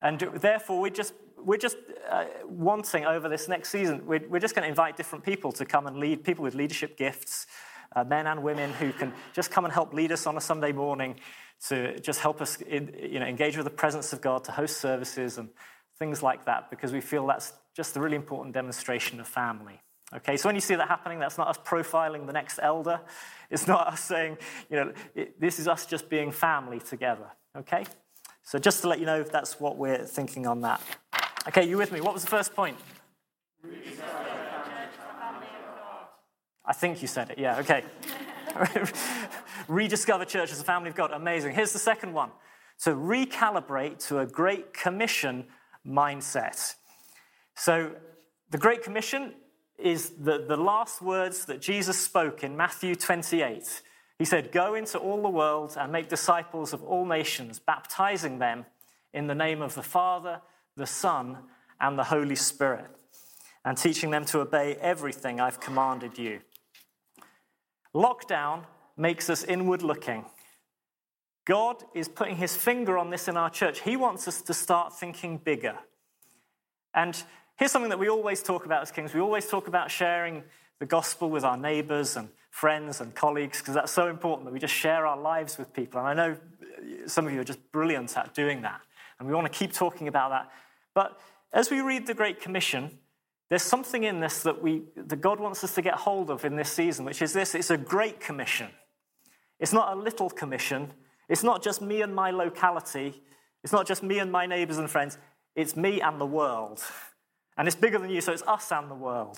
And 0.03 0.19
therefore, 0.19 0.79
we're 0.79 0.91
just, 0.91 1.15
we're 1.37 1.57
just 1.57 1.77
uh, 2.09 2.25
wanting 2.45 3.05
over 3.05 3.27
this 3.27 3.47
next 3.47 3.69
season, 3.69 4.05
we're, 4.05 4.27
we're 4.29 4.39
just 4.39 4.53
going 4.53 4.63
to 4.63 4.69
invite 4.69 4.97
different 4.97 5.25
people 5.25 5.51
to 5.53 5.65
come 5.65 5.87
and 5.87 5.97
lead, 5.97 6.23
people 6.23 6.43
with 6.43 6.53
leadership 6.53 6.95
gifts, 6.95 7.47
uh, 7.95 8.03
men 8.03 8.27
and 8.27 8.43
women 8.43 8.71
who 8.73 8.91
can 8.93 9.13
just 9.33 9.51
come 9.51 9.65
and 9.65 9.73
help 9.73 9.93
lead 9.93 10.11
us 10.11 10.25
on 10.25 10.37
a 10.37 10.41
Sunday 10.41 10.71
morning 10.71 11.15
to 11.67 11.99
just 11.99 12.19
help 12.19 12.41
us 12.41 12.59
in, 12.61 12.95
you 12.99 13.19
know, 13.19 13.25
engage 13.25 13.55
with 13.55 13.65
the 13.65 13.71
presence 13.71 14.13
of 14.13 14.21
God, 14.21 14.43
to 14.45 14.51
host 14.51 14.77
services 14.81 15.37
and 15.37 15.49
things 15.99 16.23
like 16.23 16.45
that, 16.45 16.69
because 16.69 16.91
we 16.91 17.01
feel 17.01 17.27
that's 17.27 17.53
just 17.75 17.95
a 17.95 17.99
really 17.99 18.15
important 18.15 18.53
demonstration 18.53 19.19
of 19.19 19.27
family. 19.27 19.79
Okay, 20.13 20.35
so 20.35 20.49
when 20.49 20.55
you 20.55 20.61
see 20.61 20.75
that 20.75 20.89
happening, 20.89 21.19
that's 21.19 21.37
not 21.37 21.47
us 21.47 21.57
profiling 21.57 22.27
the 22.27 22.33
next 22.33 22.59
elder. 22.61 22.99
It's 23.49 23.65
not 23.65 23.87
us 23.87 24.01
saying, 24.01 24.37
you 24.69 24.77
know, 24.77 24.93
it, 25.15 25.39
this 25.39 25.57
is 25.57 25.69
us 25.69 25.85
just 25.85 26.09
being 26.09 26.31
family 26.31 26.79
together. 26.79 27.27
Okay? 27.55 27.85
So 28.43 28.59
just 28.59 28.81
to 28.81 28.89
let 28.89 28.99
you 28.99 29.05
know, 29.05 29.21
if 29.21 29.31
that's 29.31 29.59
what 29.59 29.77
we're 29.77 30.03
thinking 30.05 30.47
on 30.47 30.61
that. 30.61 30.81
Okay, 31.47 31.67
you 31.67 31.77
with 31.77 31.91
me? 31.91 32.01
What 32.01 32.13
was 32.13 32.23
the 32.23 32.29
first 32.29 32.53
point? 32.53 32.77
I 36.65 36.73
think 36.73 37.01
you 37.01 37.07
said 37.07 37.31
it, 37.31 37.39
yeah, 37.39 37.59
okay. 37.59 37.83
Rediscover 39.67 40.25
church 40.25 40.51
as 40.51 40.59
a 40.59 40.63
family 40.63 40.89
of 40.89 40.95
God, 40.95 41.11
amazing. 41.11 41.53
Here's 41.53 41.73
the 41.73 41.79
second 41.79 42.13
one 42.13 42.31
to 42.83 42.91
recalibrate 42.91 44.05
to 44.07 44.19
a 44.19 44.25
Great 44.25 44.73
Commission 44.73 45.45
mindset. 45.85 46.75
So, 47.55 47.91
the 48.49 48.57
Great 48.57 48.83
Commission 48.83 49.33
is 49.77 50.11
the, 50.11 50.45
the 50.47 50.57
last 50.57 51.01
words 51.01 51.45
that 51.45 51.61
Jesus 51.61 51.97
spoke 51.97 52.43
in 52.43 52.57
Matthew 52.57 52.95
28. 52.95 53.81
He 54.19 54.25
said, 54.25 54.51
Go 54.51 54.75
into 54.75 54.97
all 54.97 55.21
the 55.21 55.29
world 55.29 55.75
and 55.79 55.91
make 55.91 56.09
disciples 56.09 56.73
of 56.73 56.83
all 56.83 57.05
nations, 57.05 57.59
baptizing 57.59 58.39
them 58.39 58.65
in 59.13 59.27
the 59.27 59.35
name 59.35 59.61
of 59.61 59.73
the 59.73 59.81
Father, 59.81 60.41
the 60.75 60.85
Son, 60.85 61.37
and 61.79 61.97
the 61.97 62.03
Holy 62.03 62.35
Spirit, 62.35 62.85
and 63.65 63.77
teaching 63.77 64.11
them 64.11 64.25
to 64.25 64.41
obey 64.41 64.75
everything 64.75 65.39
I've 65.39 65.59
commanded 65.59 66.17
you. 66.17 66.41
Lockdown 67.95 68.63
makes 68.97 69.29
us 69.29 69.43
inward 69.43 69.81
looking. 69.81 70.25
God 71.45 71.83
is 71.93 72.07
putting 72.07 72.35
his 72.35 72.55
finger 72.55 72.97
on 72.97 73.09
this 73.09 73.27
in 73.27 73.35
our 73.35 73.49
church. 73.49 73.81
He 73.81 73.97
wants 73.97 74.27
us 74.27 74.41
to 74.43 74.53
start 74.53 74.97
thinking 74.97 75.37
bigger. 75.37 75.77
And 76.93 77.21
here's 77.57 77.71
something 77.71 77.89
that 77.89 77.99
we 77.99 78.09
always 78.09 78.43
talk 78.43 78.65
about 78.65 78.81
as 78.81 78.91
kings 78.91 79.13
we 79.13 79.21
always 79.21 79.47
talk 79.47 79.67
about 79.67 79.89
sharing 79.89 80.43
the 80.79 80.85
gospel 80.85 81.29
with 81.29 81.43
our 81.43 81.57
neighbors 81.57 82.15
and 82.15 82.29
friends 82.51 83.01
and 83.01 83.15
colleagues 83.15 83.59
because 83.59 83.73
that's 83.73 83.91
so 83.91 84.07
important 84.07 84.45
that 84.45 84.53
we 84.53 84.59
just 84.59 84.73
share 84.73 85.05
our 85.05 85.17
lives 85.17 85.57
with 85.57 85.73
people. 85.73 85.99
And 85.99 86.07
I 86.07 86.13
know 86.13 86.37
some 87.07 87.25
of 87.25 87.33
you 87.33 87.39
are 87.39 87.45
just 87.45 87.71
brilliant 87.71 88.15
at 88.17 88.33
doing 88.33 88.61
that. 88.61 88.81
And 89.19 89.27
we 89.27 89.33
want 89.33 89.51
to 89.51 89.57
keep 89.57 89.73
talking 89.73 90.07
about 90.07 90.31
that. 90.31 90.51
But 90.93 91.19
as 91.53 91.69
we 91.69 91.81
read 91.81 92.07
the 92.07 92.13
Great 92.13 92.41
Commission, 92.41 92.97
there's 93.51 93.63
something 93.63 94.05
in 94.05 94.21
this 94.21 94.43
that, 94.43 94.63
we, 94.63 94.83
that 94.95 95.19
God 95.19 95.41
wants 95.41 95.61
us 95.65 95.75
to 95.75 95.81
get 95.81 95.95
hold 95.95 96.29
of 96.29 96.45
in 96.45 96.55
this 96.55 96.71
season, 96.71 97.03
which 97.03 97.21
is 97.21 97.33
this 97.33 97.53
it's 97.53 97.69
a 97.69 97.75
great 97.75 98.21
commission. 98.21 98.69
It's 99.59 99.73
not 99.73 99.91
a 99.91 99.99
little 99.99 100.29
commission. 100.29 100.93
It's 101.27 101.43
not 101.43 101.61
just 101.61 101.81
me 101.81 102.01
and 102.01 102.15
my 102.15 102.31
locality. 102.31 103.21
It's 103.61 103.73
not 103.73 103.85
just 103.85 104.03
me 104.03 104.19
and 104.19 104.31
my 104.31 104.45
neighbors 104.45 104.77
and 104.77 104.89
friends. 104.89 105.17
It's 105.53 105.75
me 105.75 105.99
and 105.99 106.19
the 106.19 106.25
world. 106.25 106.81
And 107.57 107.67
it's 107.67 107.75
bigger 107.75 107.99
than 107.99 108.09
you, 108.09 108.21
so 108.21 108.31
it's 108.31 108.41
us 108.43 108.71
and 108.71 108.89
the 108.89 108.95
world. 108.95 109.37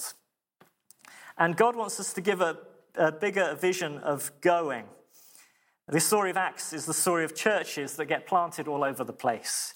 And 1.40 1.58
God 1.58 1.76
wants 1.76 2.00
us 2.00 2.14
to 2.14 2.22
give 2.22 2.40
a, 2.40 2.60
a 2.94 3.12
bigger 3.12 3.58
vision 3.60 3.98
of 3.98 4.32
going. 4.42 4.86
The 5.88 6.00
story 6.00 6.30
of 6.30 6.38
Acts 6.38 6.72
is 6.72 6.86
the 6.86 6.94
story 6.94 7.26
of 7.26 7.34
churches 7.34 7.96
that 7.96 8.06
get 8.06 8.28
planted 8.28 8.68
all 8.68 8.84
over 8.84 9.04
the 9.04 9.12
place. 9.12 9.74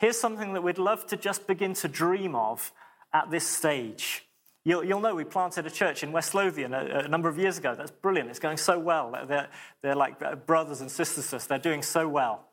Here's 0.00 0.18
something 0.18 0.54
that 0.54 0.62
we'd 0.64 0.78
love 0.78 1.06
to 1.06 1.16
just 1.16 1.46
begin 1.46 1.74
to 1.74 1.86
dream 1.86 2.34
of 2.34 2.72
at 3.12 3.30
this 3.30 3.46
stage. 3.46 4.24
You'll, 4.64 4.84
you'll 4.84 5.00
know 5.00 5.14
we 5.14 5.24
planted 5.24 5.66
a 5.66 5.70
church 5.70 6.02
in 6.02 6.12
West 6.12 6.34
Lothian 6.34 6.74
a, 6.74 7.04
a, 7.04 7.08
number 7.08 7.28
of 7.28 7.38
years 7.38 7.56
ago. 7.56 7.74
That's 7.74 7.90
brilliant. 7.90 8.28
It's 8.28 8.38
going 8.38 8.58
so 8.58 8.78
well. 8.78 9.16
They're, 9.26 9.48
they're 9.82 9.94
like 9.94 10.20
uh, 10.22 10.34
brothers 10.36 10.80
and 10.80 10.90
sisters 10.90 11.30
to 11.30 11.36
us. 11.36 11.46
They're 11.46 11.58
doing 11.58 11.82
so 11.82 12.06
well. 12.08 12.44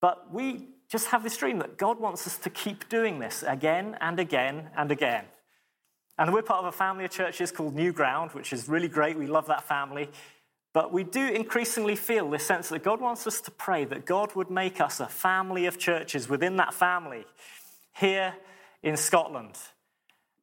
But 0.00 0.32
we 0.32 0.68
just 0.90 1.08
have 1.08 1.22
this 1.22 1.36
dream 1.36 1.58
that 1.60 1.78
God 1.78 1.98
wants 1.98 2.26
us 2.26 2.36
to 2.38 2.50
keep 2.50 2.88
doing 2.88 3.18
this 3.18 3.42
again 3.46 3.96
and 4.00 4.20
again 4.20 4.68
and 4.76 4.92
again. 4.92 5.24
And 6.18 6.32
we're 6.32 6.42
part 6.42 6.60
of 6.60 6.66
a 6.66 6.76
family 6.76 7.04
of 7.04 7.10
churches 7.10 7.50
called 7.50 7.74
New 7.74 7.92
Ground, 7.92 8.32
which 8.32 8.52
is 8.52 8.68
really 8.68 8.88
great. 8.88 9.18
We 9.18 9.26
love 9.26 9.46
that 9.46 9.64
family. 9.64 10.10
But 10.72 10.92
we 10.92 11.04
do 11.04 11.26
increasingly 11.26 11.96
feel 11.96 12.28
this 12.28 12.46
sense 12.46 12.68
that 12.68 12.82
God 12.82 13.00
wants 13.00 13.26
us 13.26 13.40
to 13.42 13.50
pray 13.50 13.86
that 13.86 14.04
God 14.04 14.34
would 14.34 14.50
make 14.50 14.80
us 14.80 15.00
a 15.00 15.06
family 15.06 15.64
of 15.64 15.78
churches 15.78 16.28
within 16.28 16.56
that 16.56 16.74
family 16.74 17.24
here 17.94 18.34
in 18.82 18.96
Scotland. 18.96 19.56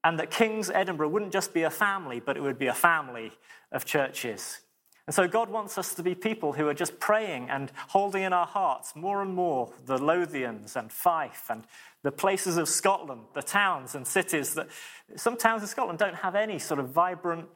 And 0.03 0.19
that 0.19 0.31
King's 0.31 0.69
Edinburgh 0.69 1.09
wouldn't 1.09 1.31
just 1.31 1.53
be 1.53 1.63
a 1.63 1.69
family, 1.69 2.19
but 2.19 2.35
it 2.35 2.41
would 2.41 2.59
be 2.59 2.67
a 2.67 2.73
family 2.73 3.31
of 3.71 3.85
churches. 3.85 4.59
And 5.05 5.13
so 5.13 5.27
God 5.27 5.49
wants 5.49 5.77
us 5.77 5.93
to 5.95 6.03
be 6.03 6.15
people 6.15 6.53
who 6.53 6.67
are 6.67 6.73
just 6.73 6.99
praying 6.99 7.49
and 7.49 7.71
holding 7.89 8.23
in 8.23 8.31
our 8.31 8.45
hearts 8.45 8.95
more 8.95 9.21
and 9.21 9.33
more 9.33 9.71
the 9.85 9.97
Lothians 9.97 10.75
and 10.77 10.91
Fife 10.91 11.47
and 11.49 11.63
the 12.03 12.11
places 12.11 12.57
of 12.57 12.69
Scotland, 12.69 13.21
the 13.33 13.41
towns 13.41 13.95
and 13.95 14.07
cities 14.07 14.53
that 14.53 14.67
some 15.15 15.35
towns 15.35 15.61
in 15.61 15.67
Scotland 15.67 15.99
don't 15.99 16.15
have 16.15 16.35
any 16.35 16.57
sort 16.57 16.79
of 16.79 16.89
vibrant 16.89 17.47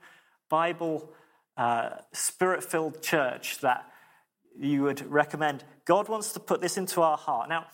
Bible 0.49 1.09
uh, 1.55 1.89
spirit 2.11 2.63
filled 2.63 3.01
church 3.01 3.59
that 3.59 3.89
you 4.59 4.83
would 4.83 5.09
recommend. 5.09 5.63
God 5.85 6.09
wants 6.09 6.33
to 6.33 6.39
put 6.39 6.59
this 6.59 6.77
into 6.77 7.01
our 7.01 7.17
heart. 7.17 7.47
Now, 7.47 7.67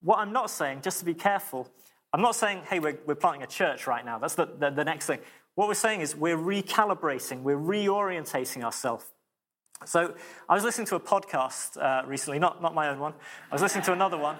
what 0.00 0.18
I'm 0.18 0.32
not 0.32 0.50
saying, 0.50 0.82
just 0.82 1.00
to 1.00 1.04
be 1.04 1.14
careful, 1.14 1.68
I'm 2.12 2.22
not 2.22 2.34
saying, 2.34 2.62
hey, 2.68 2.78
we're, 2.78 2.98
we're 3.06 3.14
planting 3.14 3.42
a 3.42 3.46
church 3.46 3.86
right 3.86 4.04
now. 4.04 4.18
That's 4.18 4.34
the, 4.34 4.46
the, 4.46 4.70
the 4.70 4.84
next 4.84 5.06
thing. 5.06 5.18
What 5.54 5.68
we're 5.68 5.74
saying 5.74 6.00
is 6.00 6.16
we're 6.16 6.38
recalibrating, 6.38 7.42
we're 7.42 7.58
reorientating 7.58 8.62
ourselves. 8.62 9.04
So 9.84 10.14
I 10.48 10.54
was 10.54 10.64
listening 10.64 10.86
to 10.88 10.96
a 10.96 11.00
podcast 11.00 11.76
uh, 11.76 12.06
recently, 12.06 12.38
not, 12.38 12.62
not 12.62 12.74
my 12.74 12.88
own 12.88 12.98
one. 12.98 13.12
I 13.50 13.54
was 13.54 13.62
listening 13.62 13.84
to 13.84 13.92
another 13.92 14.18
one. 14.18 14.36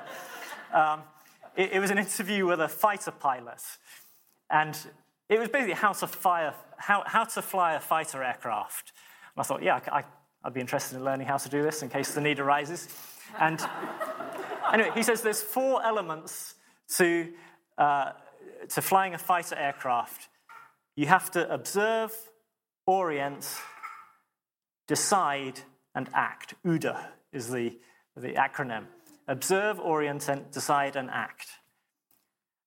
Um, 0.72 1.02
it, 1.56 1.72
it, 1.72 1.80
was 1.80 1.90
an 1.90 1.98
interview 1.98 2.46
with 2.46 2.60
a 2.60 2.68
fighter 2.68 3.10
pilot. 3.10 3.62
And 4.50 4.76
it 5.28 5.38
was 5.38 5.48
basically 5.48 5.74
how 5.74 5.92
to, 5.92 6.06
fire, 6.06 6.54
how, 6.76 7.02
how 7.06 7.24
to 7.24 7.42
fly 7.42 7.74
a 7.74 7.80
fighter 7.80 8.22
aircraft. 8.22 8.92
And 9.36 9.40
I 9.40 9.44
thought, 9.44 9.62
yeah, 9.62 9.80
I, 9.92 10.04
I'd 10.42 10.54
be 10.54 10.60
interested 10.60 10.96
in 10.96 11.04
learning 11.04 11.26
how 11.26 11.36
to 11.36 11.48
do 11.48 11.62
this 11.62 11.82
in 11.82 11.88
case 11.88 12.14
the 12.14 12.20
need 12.20 12.40
arises. 12.40 12.88
And 13.38 13.60
anyway, 14.72 14.90
he 14.94 15.02
says 15.02 15.22
there's 15.22 15.42
four 15.42 15.84
elements 15.84 16.54
to, 16.96 17.28
uh, 17.78 18.12
to 18.68 18.82
flying 18.82 19.14
a 19.14 19.18
fighter 19.18 19.56
aircraft 19.56 20.28
you 20.98 21.06
have 21.06 21.30
to 21.30 21.48
observe, 21.48 22.12
orient, 22.84 23.48
decide, 24.88 25.60
and 25.94 26.10
act. 26.12 26.54
OODA 26.66 26.98
is 27.32 27.50
the, 27.50 27.78
the 28.16 28.32
acronym. 28.32 28.86
Observe, 29.28 29.78
orient, 29.78 30.28
and 30.28 30.50
decide, 30.50 30.96
and 30.96 31.08
act. 31.08 31.46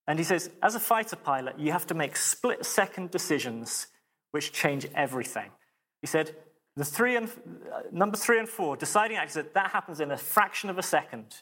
And 0.08 0.18
he 0.18 0.24
says, 0.24 0.50
as 0.64 0.76
a 0.76 0.80
fighter 0.80 1.18
pilot, 1.18 1.60
you 1.60 1.74
have 1.74 1.86
to 1.88 1.94
make 1.94 2.16
split 2.16 2.66
second 2.66 3.12
decisions 3.12 3.88
which 4.32 4.54
change 4.54 4.88
everything. 4.96 5.52
He 6.00 6.08
said, 6.08 6.34
the 6.78 6.86
three 6.86 7.18
and, 7.18 7.28
uh, 7.28 7.82
number 7.92 8.16
three 8.16 8.40
and 8.40 8.48
four, 8.48 8.78
deciding 8.78 9.18
acts, 9.18 9.34
that, 9.34 9.54
that 9.56 9.72
happens 9.72 10.00
in 10.00 10.10
a 10.10 10.18
fraction 10.18 10.70
of 10.70 10.78
a 10.78 10.84
second. 10.84 11.36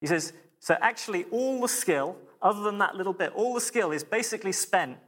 He 0.00 0.06
says, 0.06 0.32
so 0.60 0.78
actually, 0.80 1.24
all 1.24 1.60
the 1.60 1.68
skill, 1.68 2.16
other 2.44 2.62
than 2.62 2.78
that 2.78 2.94
little 2.94 3.14
bit, 3.14 3.32
all 3.34 3.54
the 3.54 3.60
skill 3.60 3.90
is 3.90 4.04
basically 4.04 4.52
spent 4.52 4.98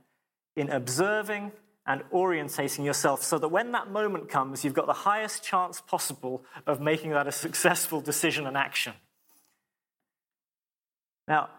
in 0.57 0.71
observing 0.71 1.53
and 1.87 2.03
orientating 2.11 2.85
yourself 2.85 3.23
so 3.23 3.39
that 3.39 3.49
when 3.49 3.73
that 3.73 3.91
moment 3.91 4.29
comes, 4.29 4.65
you've 4.65 4.75
got 4.75 4.87
the 4.87 4.93
highest 4.93 5.45
chance 5.45 5.81
possible 5.81 6.43
of 6.67 6.81
making 6.81 7.11
that 7.11 7.29
a 7.29 7.33
successful 7.33 8.01
decision 8.01 8.47
and 8.47 8.57
action. 8.57 8.95
Now, 11.29 11.51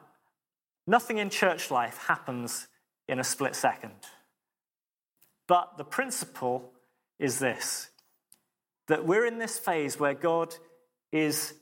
nothing 0.87 1.19
in 1.19 1.29
church 1.29 1.69
life 1.69 1.97
happens 2.07 2.67
in 3.07 3.19
a 3.19 3.23
split 3.23 3.55
second. 3.55 3.93
But 5.47 5.77
the 5.77 5.85
principle 5.85 6.71
is 7.19 7.39
this 7.39 7.89
that 8.87 9.05
we're 9.05 9.25
in 9.25 9.37
this 9.37 9.59
phase 9.59 9.99
where 9.99 10.13
God 10.13 10.55
is 11.11 11.53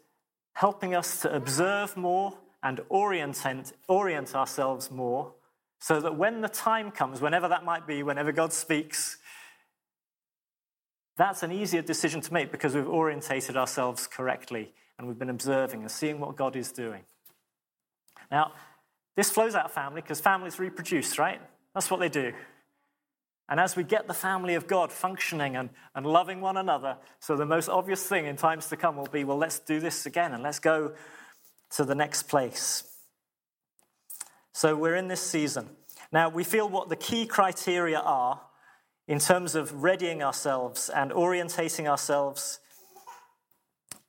helping 0.53 0.93
us 0.93 1.21
to 1.21 1.35
observe 1.35 1.97
more 1.97 2.37
and 2.65 2.81
orient, 2.89 3.37
orient 3.87 4.35
ourselves 4.35 4.89
more 4.89 5.31
so 5.79 6.01
that 6.01 6.17
when 6.17 6.41
the 6.41 6.49
time 6.49 6.89
comes, 6.89 7.21
whenever 7.21 7.47
that 7.47 7.63
might 7.63 7.85
be, 7.85 8.01
whenever 8.01 8.31
God 8.31 8.51
speaks, 8.51 9.17
that's 11.15 11.43
an 11.43 11.51
easier 11.51 11.83
decision 11.83 12.21
to 12.21 12.33
make 12.33 12.51
because 12.51 12.73
we've 12.73 12.89
orientated 12.89 13.55
ourselves 13.55 14.07
correctly 14.07 14.73
and 14.97 15.07
we've 15.07 15.19
been 15.19 15.29
observing 15.29 15.81
and 15.81 15.91
seeing 15.91 16.19
what 16.19 16.35
God 16.35 16.55
is 16.55 16.71
doing. 16.71 17.03
Now, 18.31 18.53
this 19.15 19.29
flows 19.29 19.53
out 19.53 19.65
of 19.65 19.71
family 19.71 20.01
because 20.01 20.19
families 20.19 20.57
reproduce, 20.57 21.19
right? 21.19 21.39
That's 21.75 21.91
what 21.91 21.99
they 21.99 22.09
do. 22.09 22.33
And 23.47 23.59
as 23.59 23.75
we 23.75 23.83
get 23.83 24.07
the 24.07 24.13
family 24.15 24.55
of 24.55 24.65
God 24.65 24.91
functioning 24.91 25.55
and, 25.55 25.69
and 25.93 26.03
loving 26.03 26.41
one 26.41 26.57
another, 26.57 26.97
so 27.19 27.35
the 27.35 27.45
most 27.45 27.69
obvious 27.69 28.01
thing 28.01 28.25
in 28.25 28.37
times 28.37 28.69
to 28.69 28.75
come 28.75 28.97
will 28.97 29.05
be 29.05 29.23
well, 29.23 29.37
let's 29.37 29.59
do 29.59 29.79
this 29.79 30.07
again 30.07 30.33
and 30.33 30.41
let's 30.41 30.57
go 30.57 30.93
to 31.71 31.83
the 31.83 31.95
next 31.95 32.23
place. 32.23 32.83
So 34.53 34.75
we're 34.75 34.95
in 34.95 35.07
this 35.07 35.21
season. 35.21 35.69
Now, 36.11 36.29
we 36.29 36.43
feel 36.43 36.69
what 36.69 36.89
the 36.89 36.95
key 36.95 37.25
criteria 37.25 37.99
are 37.99 38.41
in 39.07 39.19
terms 39.19 39.55
of 39.55 39.83
readying 39.83 40.23
ourselves 40.23 40.89
and 40.89 41.11
orientating 41.11 41.87
ourselves 41.87 42.59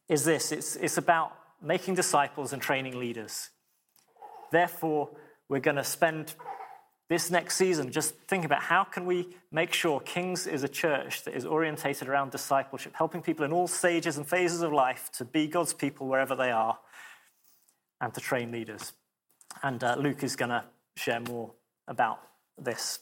is 0.08 0.24
this 0.24 0.52
it's, 0.52 0.76
it's 0.76 0.98
about 0.98 1.32
making 1.60 1.94
disciples 1.94 2.52
and 2.52 2.62
training 2.62 2.98
leaders. 2.98 3.50
Therefore, 4.52 5.10
we're 5.48 5.60
going 5.60 5.76
to 5.76 5.84
spend 5.84 6.34
this 7.08 7.30
next 7.30 7.56
season 7.56 7.92
just 7.92 8.14
thinking 8.28 8.46
about 8.46 8.62
how 8.62 8.84
can 8.84 9.06
we 9.06 9.28
make 9.52 9.72
sure 9.72 10.00
Kings 10.00 10.46
is 10.46 10.64
a 10.64 10.68
church 10.68 11.22
that 11.24 11.34
is 11.34 11.44
orientated 11.44 12.08
around 12.08 12.30
discipleship, 12.30 12.94
helping 12.96 13.22
people 13.22 13.44
in 13.44 13.52
all 13.52 13.68
stages 13.68 14.16
and 14.16 14.26
phases 14.26 14.60
of 14.62 14.72
life 14.72 15.10
to 15.12 15.24
be 15.24 15.46
God's 15.46 15.72
people 15.72 16.08
wherever 16.08 16.34
they 16.34 16.50
are 16.50 16.78
and 18.00 18.12
to 18.14 18.20
train 18.20 18.52
leaders. 18.52 18.92
And 19.62 19.82
uh, 19.82 19.96
Luke 19.98 20.22
is 20.22 20.36
going 20.36 20.50
to 20.50 20.64
share 20.96 21.20
more 21.20 21.52
about 21.88 22.20
this. 22.58 22.98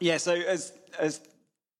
Yeah, 0.00 0.16
so 0.16 0.34
as, 0.34 0.72
as 0.98 1.20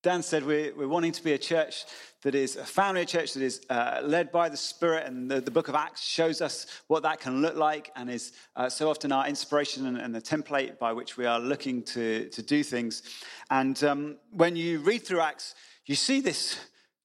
Dan 0.03 0.23
said, 0.23 0.45
we're, 0.45 0.75
we're 0.75 0.89
wanting 0.89 1.13
to 1.13 1.25
be 1.25 1.33
a 1.33 1.39
church 1.39 1.85
that 2.23 2.35
is 2.37 2.55
a 2.57 2.65
family 2.65 3.03
a 3.03 3.05
church 3.05 3.35
that 3.35 3.43
is 3.43 3.63
uh, 3.69 4.01
led 4.05 4.31
by 4.31 4.49
the 4.49 4.57
Spirit, 4.57 5.07
and 5.07 5.29
the, 5.29 5.41
the, 5.41 5.51
book 5.51 5.69
of 5.69 5.75
Acts 5.75 6.03
shows 6.03 6.41
us 6.41 6.67
what 6.87 7.03
that 7.03 7.19
can 7.19 7.43
look 7.43 7.57
like 7.57 7.91
and 7.97 8.09
is 8.09 8.33
uh, 8.55 8.69
so 8.69 8.89
often 8.89 9.11
our 9.11 9.27
inspiration 9.27 9.87
and, 9.87 9.99
and, 9.99 10.15
the 10.15 10.21
template 10.21 10.79
by 10.79 10.93
which 10.93 11.17
we 11.17 11.27
are 11.27 11.41
looking 11.41 11.83
to, 11.83 12.29
to 12.29 12.43
do 12.43 12.63
things. 12.63 13.03
And 13.51 13.83
um, 13.83 14.17
when 14.31 14.55
you 14.55 14.79
read 14.79 15.05
through 15.05 15.21
Acts, 15.21 15.57
you 15.87 15.97
see 15.97 16.21
this 16.21 16.59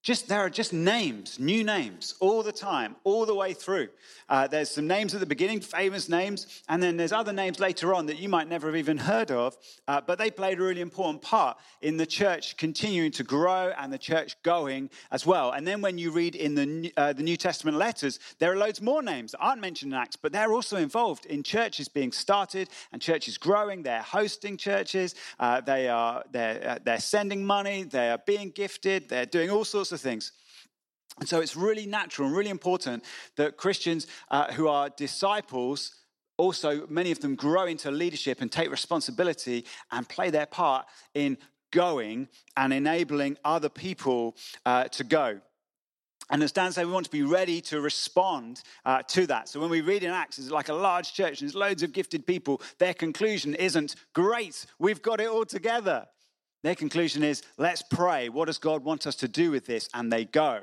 just 0.08 0.30
there 0.30 0.40
are 0.40 0.50
just 0.50 0.72
names, 0.72 1.38
new 1.38 1.66
names, 1.66 2.16
all 2.22 2.42
the 2.42 2.54
time, 2.54 2.96
all 3.04 3.26
the 3.26 3.36
way 3.36 3.52
through. 3.52 3.90
Uh, 4.30 4.48
there's 4.48 4.72
some 4.72 4.88
names 4.88 5.14
at 5.14 5.20
the 5.20 5.26
beginning, 5.26 5.60
famous 5.60 6.08
names, 6.08 6.64
and 6.70 6.82
then 6.82 6.96
there's 6.96 7.12
other 7.12 7.34
names 7.34 7.60
later 7.60 7.94
on 7.94 8.06
that 8.06 8.18
you 8.18 8.30
might 8.30 8.48
never 8.48 8.68
have 8.68 8.78
even 8.78 8.98
heard 8.98 9.32
of, 9.32 9.58
uh, 9.90 10.00
but 10.00 10.18
they 10.18 10.32
played 10.32 10.60
a 10.60 10.64
really 10.64 10.80
important 10.80 11.22
part 11.22 11.58
in 11.82 11.98
the 11.98 12.06
church 12.06 12.56
continuing 12.56 13.12
to 13.12 13.22
grow 13.22 13.74
and 13.78 13.92
the 13.92 13.98
church 13.98 14.42
going 14.44 14.90
as 15.12 15.26
well. 15.26 15.52
And 15.52 15.68
then 15.68 15.82
when 15.82 15.98
you 15.98 16.12
read 16.12 16.36
in 16.36 16.56
the 16.56 16.94
uh, 16.96 17.12
the 17.12 17.24
New 17.24 17.36
Testament 17.36 17.76
letters, 17.76 18.18
there 18.40 18.50
are 18.50 18.56
loads 18.56 18.82
more 18.82 19.04
names 19.04 19.34
that 19.34 19.40
aren't 19.40 19.60
mentioned 19.60 19.92
in 19.92 20.00
Acts, 20.00 20.16
but 20.16 20.32
they're 20.32 20.54
also 20.54 20.78
involved 20.78 21.26
in 21.26 21.44
churches 21.44 21.90
being 21.90 22.14
started 22.14 22.70
and 22.94 23.02
churches 23.02 23.38
growing. 23.38 23.84
They're 23.84 24.02
hosting 24.02 24.56
churches. 24.56 25.16
Uh, 25.38 25.60
they 25.60 25.90
are 25.90 26.24
they're 26.32 26.66
uh, 26.66 26.80
they're 26.82 27.02
sending 27.02 27.46
money. 27.46 27.84
They 27.84 28.10
are 28.10 28.22
being 28.26 28.52
gifted. 28.52 29.10
They're 29.10 29.26
doing 29.26 29.50
all 29.50 29.66
sorts 29.66 29.92
of 29.92 29.97
of 30.04 30.10
things. 30.10 30.32
And 31.20 31.28
so 31.28 31.42
it's 31.42 31.56
really 31.56 31.86
natural 31.86 32.28
and 32.28 32.38
really 32.38 32.50
important 32.50 33.04
that 33.36 33.58
Christians 33.58 34.08
uh, 34.30 34.52
who 34.54 34.68
are 34.68 34.90
disciples 34.90 35.94
also, 36.38 36.86
many 36.88 37.12
of 37.12 37.20
them 37.20 37.36
grow 37.36 37.66
into 37.66 37.90
leadership 37.90 38.42
and 38.42 38.52
take 38.52 38.70
responsibility 38.70 39.66
and 39.92 40.08
play 40.08 40.30
their 40.30 40.46
part 40.46 40.86
in 41.16 41.38
going 41.72 42.28
and 42.56 42.72
enabling 42.72 43.38
other 43.44 43.70
people 43.70 44.36
uh, 44.66 44.86
to 44.86 45.04
go. 45.04 45.40
And 46.30 46.44
as 46.44 46.52
Dan 46.52 46.72
said, 46.72 46.86
we 46.86 46.92
want 46.92 47.06
to 47.06 47.12
be 47.12 47.24
ready 47.24 47.62
to 47.62 47.80
respond 47.82 48.62
uh, 48.86 49.02
to 49.04 49.26
that. 49.28 49.48
So 49.50 49.60
when 49.60 49.70
we 49.70 49.82
read 49.82 50.04
in 50.04 50.12
Acts, 50.12 50.38
it's 50.38 50.52
like 50.52 50.70
a 50.70 50.74
large 50.74 51.14
church 51.14 51.42
and 51.42 51.50
there's 51.50 51.56
loads 51.56 51.84
of 51.84 51.94
gifted 51.94 52.28
people. 52.28 52.62
Their 52.80 52.94
conclusion 52.94 53.56
isn't, 53.56 53.96
great, 54.14 54.66
we've 54.78 55.02
got 55.02 55.22
it 55.22 55.30
all 55.30 55.46
together. 55.46 56.06
Their 56.64 56.76
conclusion 56.76 57.24
is, 57.24 57.44
let's 57.58 57.82
pray. 57.82 58.30
What 58.30 58.46
does 58.46 58.58
God 58.58 58.84
want 58.84 59.06
us 59.08 59.16
to 59.18 59.28
do 59.28 59.52
with 59.52 59.66
this? 59.66 59.90
And 59.94 60.12
they 60.12 60.26
go 60.26 60.62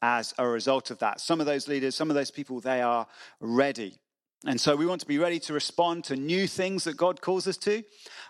as 0.00 0.34
a 0.38 0.46
result 0.46 0.90
of 0.90 0.98
that. 1.00 1.20
Some 1.20 1.40
of 1.40 1.46
those 1.46 1.68
leaders, 1.68 1.94
some 1.94 2.10
of 2.10 2.14
those 2.14 2.30
people, 2.30 2.60
they 2.60 2.80
are 2.80 3.06
ready. 3.40 3.98
And 4.44 4.60
so 4.60 4.74
we 4.74 4.86
want 4.86 5.00
to 5.00 5.06
be 5.06 5.18
ready 5.18 5.38
to 5.40 5.52
respond 5.52 6.04
to 6.04 6.16
new 6.16 6.48
things 6.48 6.84
that 6.84 6.96
God 6.96 7.20
calls 7.20 7.46
us 7.46 7.56
to. 7.58 7.82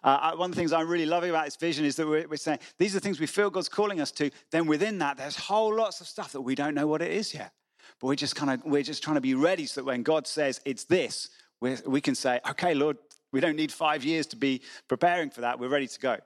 Uh, 0.04 0.32
one 0.32 0.50
of 0.50 0.56
the 0.56 0.60
things 0.60 0.72
I'm 0.72 0.88
really 0.88 1.06
loving 1.06 1.30
about 1.30 1.46
this 1.46 1.56
vision 1.56 1.86
is 1.86 1.96
that 1.96 2.06
we're, 2.06 2.28
we're, 2.28 2.36
saying 2.36 2.58
these 2.78 2.94
are 2.94 3.00
things 3.00 3.18
we 3.18 3.26
feel 3.26 3.48
God's 3.48 3.70
calling 3.70 4.00
us 4.00 4.10
to. 4.12 4.30
Then 4.50 4.66
within 4.66 4.98
that, 4.98 5.16
there's 5.16 5.36
whole 5.36 5.74
lots 5.74 6.02
of 6.02 6.06
stuff 6.06 6.32
that 6.32 6.42
we 6.42 6.54
don't 6.54 6.74
know 6.74 6.86
what 6.86 7.00
it 7.00 7.12
is 7.12 7.32
yet. 7.32 7.52
But 7.98 8.08
we're 8.08 8.14
just 8.16 8.36
kind 8.36 8.50
of 8.50 8.64
we're 8.64 8.82
just 8.82 9.02
trying 9.02 9.14
to 9.14 9.22
be 9.22 9.34
ready 9.34 9.64
so 9.64 9.80
that 9.80 9.84
when 9.86 10.02
God 10.02 10.26
says 10.26 10.60
it's 10.66 10.84
this, 10.84 11.30
we 11.60 12.00
can 12.00 12.14
say, 12.14 12.40
okay, 12.50 12.74
Lord, 12.74 12.98
we 13.32 13.40
don't 13.40 13.56
need 13.56 13.72
five 13.72 14.04
years 14.04 14.26
to 14.28 14.36
be 14.36 14.60
preparing 14.88 15.30
for 15.30 15.40
that. 15.42 15.58
We're 15.58 15.68
ready 15.68 15.86
to 15.86 16.00
go. 16.00 16.16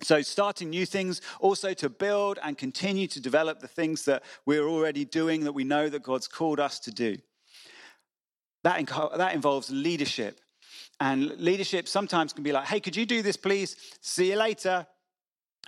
So, 0.00 0.22
starting 0.22 0.70
new 0.70 0.86
things, 0.86 1.20
also 1.40 1.72
to 1.74 1.88
build 1.88 2.38
and 2.42 2.58
continue 2.58 3.06
to 3.06 3.20
develop 3.20 3.60
the 3.60 3.68
things 3.68 4.04
that 4.06 4.24
we're 4.44 4.66
already 4.66 5.04
doing 5.04 5.44
that 5.44 5.52
we 5.52 5.64
know 5.64 5.88
that 5.88 6.02
God's 6.02 6.26
called 6.26 6.58
us 6.58 6.80
to 6.80 6.90
do. 6.90 7.16
That, 8.64 8.86
that 9.16 9.34
involves 9.34 9.70
leadership. 9.70 10.40
And 11.00 11.38
leadership 11.38 11.86
sometimes 11.86 12.32
can 12.32 12.42
be 12.42 12.52
like, 12.52 12.66
hey, 12.66 12.80
could 12.80 12.96
you 12.96 13.06
do 13.06 13.22
this, 13.22 13.36
please? 13.36 13.76
See 14.00 14.30
you 14.30 14.36
later. 14.36 14.86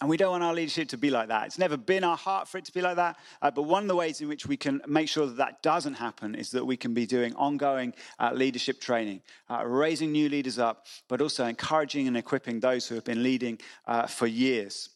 And 0.01 0.11
we 0.11 0.19
don't 0.19 0.31
want 0.31 0.45
our 0.45 0.53
leadership 0.53 0.89
to 0.91 0.99
be 0.99 1.09
like 1.09 1.29
that. 1.29 1.47
It's 1.47 1.59
never 1.59 1.79
been 1.79 2.05
our 2.05 2.19
heart 2.19 2.49
for 2.49 2.59
it 2.59 2.67
to 2.67 2.73
be 2.73 2.83
like 2.83 2.97
that. 2.97 3.17
Uh, 3.41 3.51
but 3.51 3.63
one 3.63 3.83
of 3.83 3.89
the 3.89 3.97
ways 3.97 4.21
in 4.21 4.29
which 4.29 4.47
we 4.47 4.57
can 4.57 4.83
make 4.87 5.09
sure 5.09 5.27
that 5.27 5.39
that 5.39 5.63
doesn't 5.63 5.95
happen 5.95 6.35
is 6.35 6.51
that 6.51 6.67
we 6.67 6.77
can 6.77 6.93
be 6.93 7.07
doing 7.07 7.35
ongoing 7.35 7.95
uh, 8.19 8.31
leadership 8.35 8.79
training, 8.79 9.23
uh, 9.49 9.65
raising 9.65 10.13
new 10.13 10.29
leaders 10.29 10.59
up, 10.59 10.87
but 11.09 11.23
also 11.23 11.47
encouraging 11.47 12.07
and 12.09 12.17
equipping 12.17 12.61
those 12.61 12.87
who 12.87 12.95
have 12.95 13.05
been 13.05 13.23
leading 13.23 13.59
uh, 13.87 14.07
for 14.07 14.27
years. 14.27 14.91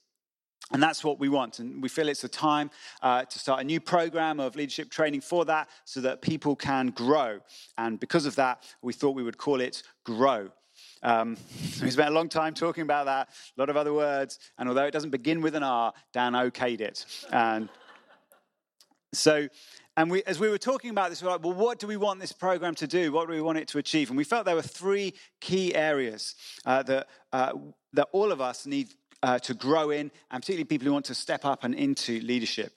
And 0.73 0.83
that's 0.83 1.03
what 1.03 1.19
we 1.19 1.29
want. 1.29 1.59
And 1.59 1.83
we 1.83 1.89
feel 1.89 2.09
it's 2.09 2.23
a 2.23 2.29
time 2.29 2.71
uh, 3.03 3.25
to 3.25 3.39
start 3.39 3.61
a 3.61 3.65
new 3.65 3.81
program 3.81 4.39
of 4.39 4.55
leadership 4.55 4.91
training 4.91 5.23
for 5.23 5.45
that 5.47 5.69
so 5.85 6.01
that 6.03 6.21
people 6.21 6.55
can 6.55 6.91
grow. 6.91 7.41
And 7.77 7.99
because 7.99 8.27
of 8.27 8.37
that, 8.37 8.63
we 8.83 8.93
thought 8.93 9.17
we 9.17 9.23
would 9.23 9.39
call 9.39 9.61
it 9.61 9.83
Grow. 10.05 10.51
Um, 11.03 11.37
we 11.83 11.91
spent 11.91 12.09
a 12.09 12.13
long 12.13 12.29
time 12.29 12.55
talking 12.55 12.83
about 12.83 13.07
that, 13.07 13.29
a 13.57 13.61
lot 13.61 13.71
of 13.71 13.77
other 13.77 13.93
words. 13.93 14.39
And 14.59 14.69
although 14.69 14.85
it 14.85 14.93
doesn't 14.93 15.11
begin 15.11 15.41
with 15.41 15.55
an 15.55 15.63
R, 15.63 15.93
Dan 16.13 16.33
okayed 16.33 16.81
it. 16.81 17.05
And 17.33 17.69
so, 19.13 19.49
and 19.97 20.11
we, 20.11 20.23
as 20.25 20.39
we 20.39 20.49
were 20.49 20.59
talking 20.59 20.91
about 20.91 21.11
this, 21.11 21.21
we 21.21 21.27
were 21.27 21.33
like, 21.33 21.45
well, 21.45 21.53
what 21.53 21.79
do 21.79 21.87
we 21.87 21.97
want 21.97 22.21
this 22.21 22.33
program 22.33 22.75
to 22.77 22.87
do? 22.87 23.13
What 23.13 23.27
do 23.29 23.35
we 23.35 23.41
want 23.41 23.59
it 23.59 23.69
to 23.69 23.79
achieve? 23.79 24.09
And 24.09 24.17
we 24.17 24.25
felt 24.25 24.45
there 24.45 24.55
were 24.55 24.63
three 24.63 25.15
key 25.41 25.75
areas 25.75 26.37
uh, 26.65 26.83
that, 26.85 27.09
uh, 27.33 27.53
that 27.93 28.09
all 28.13 28.33
of 28.33 28.41
us 28.41 28.67
need 28.67 28.89
uh, 29.23 29.39
to 29.41 29.55
grow 29.55 29.91
in, 29.91 30.11
and 30.31 30.43
particularly 30.43 30.65
people 30.65 30.87
who 30.87 30.93
want 30.93 31.07
to 31.07 31.15
step 31.15 31.45
up 31.45 31.65
and 31.65 31.75
into 31.75 32.21
leadership. 32.21 32.73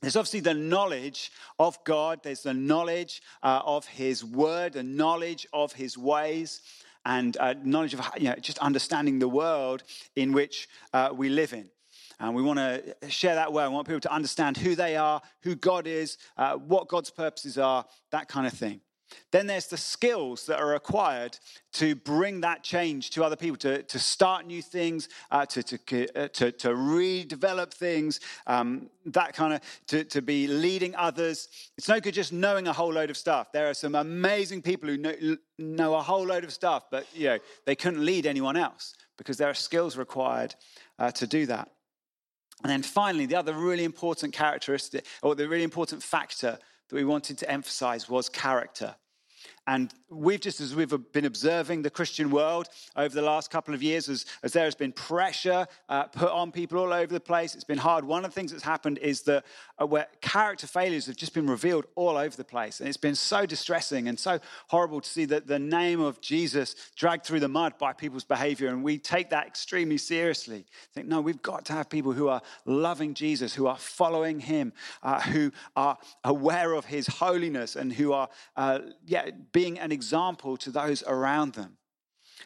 There's 0.00 0.16
obviously 0.16 0.40
the 0.40 0.54
knowledge 0.54 1.30
of 1.58 1.82
God, 1.84 2.20
there's 2.22 2.42
the 2.42 2.54
knowledge 2.54 3.22
uh, 3.42 3.60
of 3.64 3.86
His 3.86 4.24
word, 4.24 4.74
the 4.74 4.82
knowledge 4.82 5.46
of 5.52 5.72
His 5.72 5.98
ways, 5.98 6.62
and 7.04 7.36
uh, 7.38 7.54
knowledge 7.62 7.94
of 7.94 8.00
you 8.18 8.28
know, 8.28 8.34
just 8.36 8.58
understanding 8.58 9.18
the 9.18 9.28
world 9.28 9.82
in 10.16 10.32
which 10.32 10.68
uh, 10.92 11.10
we 11.14 11.28
live 11.28 11.52
in. 11.52 11.70
And 12.18 12.34
we 12.34 12.42
want 12.42 12.58
to 12.58 12.94
share 13.08 13.34
that 13.34 13.52
well. 13.52 13.68
We 13.70 13.74
want 13.74 13.86
people 13.86 14.00
to 14.00 14.12
understand 14.12 14.58
who 14.58 14.74
they 14.74 14.96
are, 14.96 15.22
who 15.42 15.54
God 15.54 15.86
is, 15.86 16.18
uh, 16.36 16.56
what 16.56 16.88
God's 16.88 17.10
purposes 17.10 17.56
are, 17.56 17.86
that 18.10 18.28
kind 18.28 18.46
of 18.46 18.52
thing. 18.52 18.82
Then 19.30 19.46
there's 19.46 19.66
the 19.66 19.76
skills 19.76 20.46
that 20.46 20.58
are 20.58 20.68
required 20.68 21.38
to 21.74 21.94
bring 21.94 22.40
that 22.40 22.62
change 22.62 23.10
to 23.10 23.24
other 23.24 23.36
people, 23.36 23.56
to, 23.58 23.82
to 23.82 23.98
start 23.98 24.46
new 24.46 24.60
things, 24.60 25.08
uh, 25.30 25.46
to, 25.46 25.62
to, 25.62 26.08
uh, 26.16 26.28
to, 26.28 26.52
to, 26.52 26.68
redevelop 26.70 27.72
things, 27.72 28.20
um, 28.46 28.90
that 29.06 29.34
kind 29.34 29.54
of, 29.54 29.60
to, 29.86 30.04
to 30.04 30.20
be 30.20 30.46
leading 30.46 30.94
others. 30.96 31.48
It's 31.78 31.88
no 31.88 32.00
good 32.00 32.14
just 32.14 32.32
knowing 32.32 32.66
a 32.66 32.72
whole 32.72 32.92
load 32.92 33.10
of 33.10 33.16
stuff. 33.16 33.52
There 33.52 33.68
are 33.70 33.74
some 33.74 33.94
amazing 33.94 34.62
people 34.62 34.88
who 34.88 34.96
know, 34.96 35.36
know 35.58 35.94
a 35.94 36.02
whole 36.02 36.26
load 36.26 36.44
of 36.44 36.52
stuff, 36.52 36.84
but 36.90 37.06
you 37.14 37.26
know, 37.28 37.38
they 37.66 37.76
couldn't 37.76 38.04
lead 38.04 38.26
anyone 38.26 38.56
else 38.56 38.94
because 39.16 39.36
there 39.36 39.48
are 39.48 39.54
skills 39.54 39.96
required 39.96 40.54
uh, 40.98 41.10
to 41.12 41.26
do 41.26 41.46
that. 41.46 41.68
And 42.62 42.70
then 42.70 42.82
finally, 42.82 43.26
the 43.26 43.36
other 43.36 43.54
really 43.54 43.84
important 43.84 44.34
characteristic, 44.34 45.06
or 45.22 45.34
the 45.34 45.48
really 45.48 45.64
important 45.64 46.02
factor 46.02 46.58
that 46.90 46.96
we 46.96 47.04
wanted 47.04 47.38
to 47.38 47.50
emphasize 47.50 48.08
was 48.08 48.28
character. 48.28 48.96
And 49.66 49.94
we've 50.08 50.40
just, 50.40 50.60
as 50.60 50.74
we've 50.74 50.92
been 51.12 51.26
observing 51.26 51.82
the 51.82 51.90
Christian 51.90 52.30
world 52.30 52.68
over 52.96 53.14
the 53.14 53.22
last 53.22 53.50
couple 53.50 53.74
of 53.74 53.82
years, 53.82 54.08
as, 54.08 54.26
as 54.42 54.52
there 54.52 54.64
has 54.64 54.74
been 54.74 54.90
pressure 54.90 55.66
uh, 55.88 56.04
put 56.04 56.30
on 56.30 56.50
people 56.50 56.78
all 56.78 56.92
over 56.92 57.12
the 57.12 57.20
place, 57.20 57.54
it's 57.54 57.64
been 57.64 57.78
hard. 57.78 58.04
One 58.04 58.24
of 58.24 58.30
the 58.30 58.34
things 58.34 58.50
that's 58.50 58.64
happened 58.64 58.98
is 58.98 59.22
that 59.22 59.44
uh, 59.80 59.86
where 59.86 60.08
character 60.20 60.66
failures 60.66 61.06
have 61.06 61.16
just 61.16 61.34
been 61.34 61.46
revealed 61.46 61.86
all 61.94 62.16
over 62.16 62.36
the 62.36 62.44
place. 62.44 62.80
And 62.80 62.88
it's 62.88 62.96
been 62.96 63.14
so 63.14 63.46
distressing 63.46 64.08
and 64.08 64.18
so 64.18 64.40
horrible 64.68 65.00
to 65.00 65.08
see 65.08 65.24
that 65.26 65.46
the 65.46 65.58
name 65.58 66.00
of 66.00 66.20
Jesus 66.20 66.74
dragged 66.96 67.24
through 67.24 67.40
the 67.40 67.48
mud 67.48 67.78
by 67.78 67.92
people's 67.92 68.24
behavior. 68.24 68.68
And 68.68 68.82
we 68.82 68.98
take 68.98 69.30
that 69.30 69.46
extremely 69.46 69.98
seriously. 69.98 70.66
Think, 70.94 71.06
no, 71.06 71.20
we've 71.20 71.42
got 71.42 71.64
to 71.66 71.72
have 71.74 71.88
people 71.88 72.12
who 72.12 72.28
are 72.28 72.42
loving 72.64 73.14
Jesus, 73.14 73.54
who 73.54 73.66
are 73.66 73.78
following 73.78 74.40
him, 74.40 74.72
uh, 75.02 75.20
who 75.20 75.52
are 75.76 75.98
aware 76.24 76.72
of 76.72 76.86
his 76.86 77.06
holiness, 77.06 77.76
and 77.76 77.92
who 77.92 78.12
are, 78.12 78.28
uh, 78.56 78.80
yeah, 79.06 79.30
being 79.52 79.78
an 79.78 79.92
example 79.92 80.56
to 80.58 80.70
those 80.70 81.02
around 81.04 81.54
them. 81.54 81.76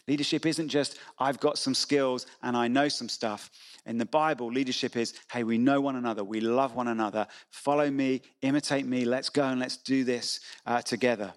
Leadership 0.06 0.44
isn't 0.44 0.68
just, 0.68 0.98
I've 1.18 1.40
got 1.40 1.56
some 1.56 1.74
skills 1.74 2.26
and 2.42 2.56
I 2.56 2.68
know 2.68 2.88
some 2.88 3.08
stuff. 3.08 3.50
In 3.86 3.98
the 3.98 4.06
Bible, 4.06 4.48
leadership 4.48 4.96
is, 4.96 5.14
hey, 5.30 5.44
we 5.44 5.58
know 5.58 5.80
one 5.80 5.96
another, 5.96 6.24
we 6.24 6.40
love 6.40 6.74
one 6.74 6.88
another, 6.88 7.26
follow 7.50 7.90
me, 7.90 8.22
imitate 8.42 8.86
me, 8.86 9.04
let's 9.04 9.28
go 9.28 9.44
and 9.44 9.60
let's 9.60 9.76
do 9.76 10.04
this 10.04 10.40
uh, 10.66 10.82
together. 10.82 11.32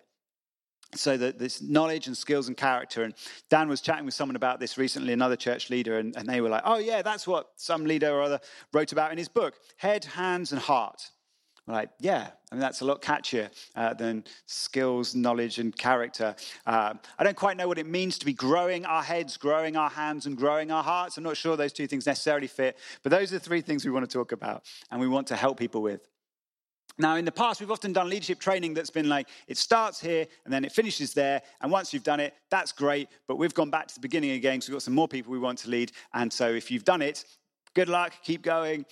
So 0.95 1.17
that 1.17 1.37
this 1.37 1.61
knowledge 1.61 2.07
and 2.07 2.15
skills 2.15 2.47
and 2.47 2.55
character. 2.55 3.03
And 3.03 3.13
Dan 3.49 3.67
was 3.67 3.81
chatting 3.81 4.05
with 4.05 4.13
someone 4.13 4.37
about 4.37 4.61
this 4.61 4.77
recently, 4.77 5.11
another 5.11 5.35
church 5.35 5.69
leader, 5.69 5.99
and, 5.99 6.15
and 6.15 6.27
they 6.27 6.39
were 6.39 6.47
like, 6.47 6.63
oh, 6.63 6.77
yeah, 6.77 7.01
that's 7.01 7.27
what 7.27 7.49
some 7.57 7.85
leader 7.85 8.09
or 8.09 8.21
other 8.21 8.39
wrote 8.71 8.93
about 8.93 9.11
in 9.11 9.17
his 9.17 9.27
book 9.27 9.55
head, 9.75 10.05
hands, 10.05 10.53
and 10.53 10.61
heart. 10.61 11.11
Like, 11.67 11.89
yeah, 11.99 12.29
I 12.49 12.55
mean, 12.55 12.61
that's 12.61 12.79
a 12.79 12.85
lot 12.85 13.01
catchier 13.01 13.49
uh, 13.75 13.93
than 13.93 14.23
skills, 14.45 15.13
knowledge, 15.13 15.59
and 15.59 15.77
character. 15.77 16.33
Uh, 16.65 16.93
I 17.19 17.23
don't 17.25 17.35
quite 17.35 17.57
know 17.57 17.67
what 17.67 17.77
it 17.77 17.85
means 17.85 18.17
to 18.19 18.25
be 18.25 18.33
growing 18.33 18.85
our 18.85 19.03
heads, 19.03 19.35
growing 19.35 19.75
our 19.75 19.89
hands, 19.89 20.25
and 20.25 20.37
growing 20.37 20.71
our 20.71 20.83
hearts. 20.83 21.17
I'm 21.17 21.25
not 21.25 21.35
sure 21.35 21.57
those 21.57 21.73
two 21.73 21.85
things 21.85 22.05
necessarily 22.05 22.47
fit, 22.47 22.77
but 23.03 23.11
those 23.11 23.33
are 23.33 23.35
the 23.35 23.43
three 23.43 23.59
things 23.59 23.83
we 23.83 23.91
want 23.91 24.09
to 24.09 24.13
talk 24.13 24.31
about 24.31 24.63
and 24.91 25.01
we 25.01 25.09
want 25.09 25.27
to 25.27 25.35
help 25.35 25.59
people 25.59 25.81
with. 25.81 26.07
Now, 26.99 27.15
in 27.15 27.25
the 27.25 27.31
past, 27.31 27.59
we've 27.59 27.69
often 27.69 27.93
done 27.93 28.09
leadership 28.09 28.39
training 28.39 28.73
that's 28.73 28.89
been 28.89 29.07
like, 29.07 29.27
it 29.47 29.57
starts 29.57 29.99
here 29.99 30.25
and 30.45 30.53
then 30.53 30.65
it 30.65 30.71
finishes 30.71 31.13
there. 31.13 31.41
And 31.61 31.71
once 31.71 31.93
you've 31.93 32.03
done 32.03 32.19
it, 32.19 32.33
that's 32.49 32.71
great. 32.71 33.09
But 33.27 33.35
we've 33.35 33.53
gone 33.53 33.69
back 33.69 33.87
to 33.87 33.93
the 33.93 33.99
beginning 33.99 34.31
again, 34.31 34.61
so 34.61 34.71
we've 34.71 34.77
got 34.77 34.83
some 34.83 34.95
more 34.95 35.07
people 35.07 35.31
we 35.31 35.37
want 35.37 35.59
to 35.59 35.69
lead. 35.69 35.91
And 36.13 36.31
so 36.31 36.47
if 36.49 36.71
you've 36.71 36.85
done 36.85 37.03
it, 37.03 37.25
good 37.75 37.89
luck, 37.89 38.13
keep 38.23 38.41
going. 38.41 38.85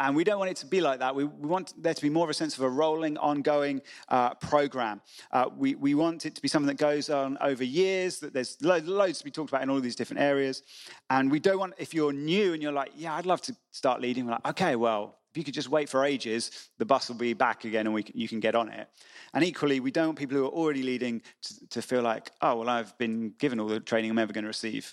And 0.00 0.16
we 0.16 0.24
don't 0.24 0.38
want 0.38 0.50
it 0.50 0.56
to 0.58 0.66
be 0.66 0.80
like 0.80 0.98
that. 0.98 1.14
We, 1.14 1.24
we, 1.24 1.48
want 1.48 1.72
there 1.80 1.94
to 1.94 2.02
be 2.02 2.10
more 2.10 2.24
of 2.24 2.30
a 2.30 2.34
sense 2.34 2.56
of 2.56 2.64
a 2.64 2.68
rolling, 2.68 3.16
ongoing 3.18 3.80
uh, 4.08 4.34
program. 4.34 5.00
Uh, 5.30 5.48
we, 5.56 5.76
we 5.76 5.94
want 5.94 6.26
it 6.26 6.34
to 6.34 6.42
be 6.42 6.48
something 6.48 6.66
that 6.66 6.78
goes 6.78 7.10
on 7.10 7.38
over 7.40 7.62
years, 7.62 8.18
that 8.18 8.32
there's 8.34 8.56
lo- 8.60 8.80
loads 8.84 9.18
to 9.18 9.24
be 9.24 9.30
talked 9.30 9.50
about 9.50 9.62
in 9.62 9.70
all 9.70 9.80
these 9.80 9.94
different 9.94 10.20
areas. 10.20 10.62
And 11.10 11.30
we 11.30 11.38
don't 11.38 11.58
want, 11.58 11.74
if 11.78 11.94
you're 11.94 12.12
new 12.12 12.54
and 12.54 12.62
you're 12.62 12.72
like, 12.72 12.90
yeah, 12.96 13.14
I'd 13.14 13.26
love 13.26 13.40
to 13.42 13.56
start 13.70 14.00
leading, 14.00 14.26
we're 14.26 14.32
like, 14.32 14.48
okay, 14.48 14.74
well, 14.74 15.18
if 15.30 15.38
you 15.38 15.44
could 15.44 15.54
just 15.54 15.68
wait 15.68 15.88
for 15.88 16.04
ages, 16.04 16.70
the 16.78 16.84
bus 16.84 17.08
will 17.08 17.16
be 17.16 17.32
back 17.32 17.64
again 17.64 17.86
and 17.86 17.94
we, 17.94 18.04
you 18.14 18.28
can 18.28 18.40
get 18.40 18.54
on 18.56 18.68
it. 18.68 18.88
And 19.32 19.44
equally, 19.44 19.78
we 19.78 19.90
don't 19.92 20.08
want 20.08 20.18
people 20.18 20.36
who 20.36 20.44
are 20.44 20.50
already 20.50 20.82
leading 20.82 21.22
to, 21.42 21.68
to 21.68 21.82
feel 21.82 22.02
like, 22.02 22.32
oh, 22.40 22.56
well, 22.56 22.68
I've 22.68 22.96
been 22.98 23.32
given 23.38 23.60
all 23.60 23.68
the 23.68 23.80
training 23.80 24.10
I'm 24.10 24.18
ever 24.18 24.32
going 24.32 24.44
to 24.44 24.48
receive 24.48 24.92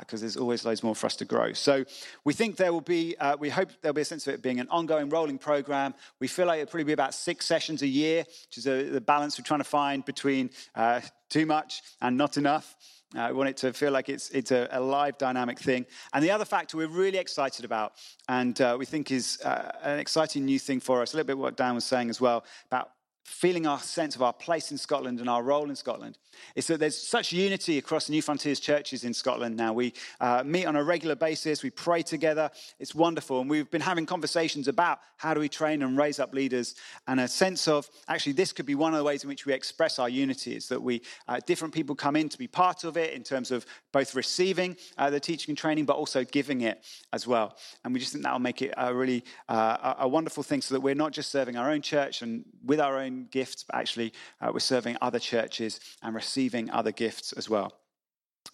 because 0.00 0.20
uh, 0.20 0.24
there's 0.24 0.36
always 0.36 0.64
loads 0.64 0.82
more 0.82 0.94
for 0.94 1.06
us 1.06 1.16
to 1.16 1.24
grow. 1.24 1.52
So 1.52 1.84
we 2.24 2.32
think 2.32 2.56
there 2.56 2.72
will 2.72 2.80
be, 2.80 3.16
uh, 3.18 3.36
we 3.38 3.50
hope 3.50 3.70
there'll 3.82 3.94
be 3.94 4.02
a 4.02 4.04
sense 4.04 4.26
of 4.26 4.34
it 4.34 4.42
being 4.42 4.60
an 4.60 4.68
ongoing 4.68 5.08
rolling 5.08 5.38
program. 5.38 5.94
We 6.20 6.28
feel 6.28 6.46
like 6.46 6.60
it'll 6.60 6.70
probably 6.70 6.84
be 6.84 6.92
about 6.92 7.14
six 7.14 7.46
sessions 7.46 7.82
a 7.82 7.86
year, 7.86 8.24
which 8.46 8.58
is 8.58 8.66
a, 8.66 8.82
the 8.84 9.00
balance 9.00 9.38
we're 9.38 9.44
trying 9.44 9.60
to 9.60 9.64
find 9.64 10.04
between 10.04 10.50
uh, 10.74 11.00
too 11.28 11.46
much 11.46 11.82
and 12.00 12.16
not 12.16 12.36
enough. 12.36 12.76
Uh, 13.16 13.28
we 13.30 13.34
want 13.34 13.48
it 13.48 13.56
to 13.56 13.72
feel 13.72 13.92
like 13.92 14.08
it's, 14.08 14.30
it's 14.30 14.50
a, 14.50 14.68
a, 14.72 14.80
live, 14.80 15.16
dynamic 15.16 15.58
thing. 15.58 15.86
And 16.12 16.24
the 16.24 16.32
other 16.32 16.44
factor 16.44 16.76
we're 16.76 16.88
really 16.88 17.18
excited 17.18 17.64
about, 17.64 17.92
and 18.28 18.60
uh, 18.60 18.76
we 18.78 18.84
think 18.84 19.12
is 19.12 19.40
uh, 19.44 19.70
an 19.82 20.00
exciting 20.00 20.44
new 20.44 20.58
thing 20.58 20.80
for 20.80 21.02
us, 21.02 21.12
a 21.12 21.16
little 21.16 21.26
bit 21.26 21.38
what 21.38 21.56
Dan 21.56 21.76
was 21.76 21.84
saying 21.84 22.10
as 22.10 22.20
well, 22.20 22.44
about 22.66 22.90
feeling 23.26 23.66
our 23.66 23.80
sense 23.80 24.14
of 24.14 24.22
our 24.22 24.32
place 24.32 24.70
in 24.70 24.78
Scotland 24.78 25.18
and 25.18 25.28
our 25.28 25.42
role 25.42 25.68
in 25.68 25.74
Scotland 25.74 26.16
is 26.54 26.68
that 26.68 26.78
there's 26.78 26.96
such 26.96 27.32
unity 27.32 27.76
across 27.76 28.08
New 28.08 28.22
Frontiers 28.22 28.60
churches 28.60 29.02
in 29.02 29.12
Scotland 29.12 29.56
now. 29.56 29.72
We 29.72 29.94
uh, 30.20 30.44
meet 30.46 30.64
on 30.64 30.76
a 30.76 30.84
regular 30.84 31.16
basis, 31.16 31.62
we 31.62 31.70
pray 31.70 32.02
together. 32.02 32.50
It's 32.78 32.94
wonderful. 32.94 33.40
And 33.40 33.50
we've 33.50 33.70
been 33.70 33.80
having 33.80 34.06
conversations 34.06 34.68
about 34.68 35.00
how 35.16 35.34
do 35.34 35.40
we 35.40 35.48
train 35.48 35.82
and 35.82 35.98
raise 35.98 36.20
up 36.20 36.32
leaders 36.34 36.76
and 37.08 37.18
a 37.18 37.26
sense 37.26 37.66
of 37.66 37.88
actually, 38.06 38.32
this 38.32 38.52
could 38.52 38.66
be 38.66 38.76
one 38.76 38.92
of 38.92 38.98
the 38.98 39.04
ways 39.04 39.24
in 39.24 39.28
which 39.28 39.44
we 39.44 39.52
express 39.52 39.98
our 39.98 40.08
unity 40.08 40.54
is 40.54 40.68
that 40.68 40.80
we, 40.80 41.02
uh, 41.26 41.40
different 41.46 41.74
people 41.74 41.96
come 41.96 42.14
in 42.14 42.28
to 42.28 42.38
be 42.38 42.46
part 42.46 42.84
of 42.84 42.96
it 42.96 43.12
in 43.12 43.24
terms 43.24 43.50
of 43.50 43.66
both 43.96 44.14
receiving 44.14 44.76
uh, 44.98 45.08
the 45.08 45.18
teaching 45.18 45.52
and 45.52 45.56
training, 45.56 45.86
but 45.86 45.96
also 45.96 46.22
giving 46.22 46.60
it 46.60 46.84
as 47.14 47.26
well. 47.26 47.56
And 47.82 47.94
we 47.94 47.98
just 47.98 48.12
think 48.12 48.24
that 48.24 48.32
will 48.34 48.48
make 48.50 48.60
it 48.60 48.74
a 48.76 48.94
really 48.94 49.24
uh, 49.48 49.94
a 50.00 50.06
wonderful 50.06 50.42
thing 50.42 50.60
so 50.60 50.74
that 50.74 50.82
we're 50.82 50.94
not 50.94 51.12
just 51.12 51.30
serving 51.30 51.56
our 51.56 51.70
own 51.70 51.80
church 51.80 52.20
and 52.20 52.44
with 52.62 52.78
our 52.78 52.98
own 52.98 53.26
gifts, 53.30 53.64
but 53.64 53.74
actually 53.76 54.12
uh, 54.42 54.50
we're 54.52 54.58
serving 54.58 54.98
other 55.00 55.18
churches 55.18 55.80
and 56.02 56.14
receiving 56.14 56.68
other 56.70 56.92
gifts 56.92 57.32
as 57.32 57.48
well. 57.48 57.72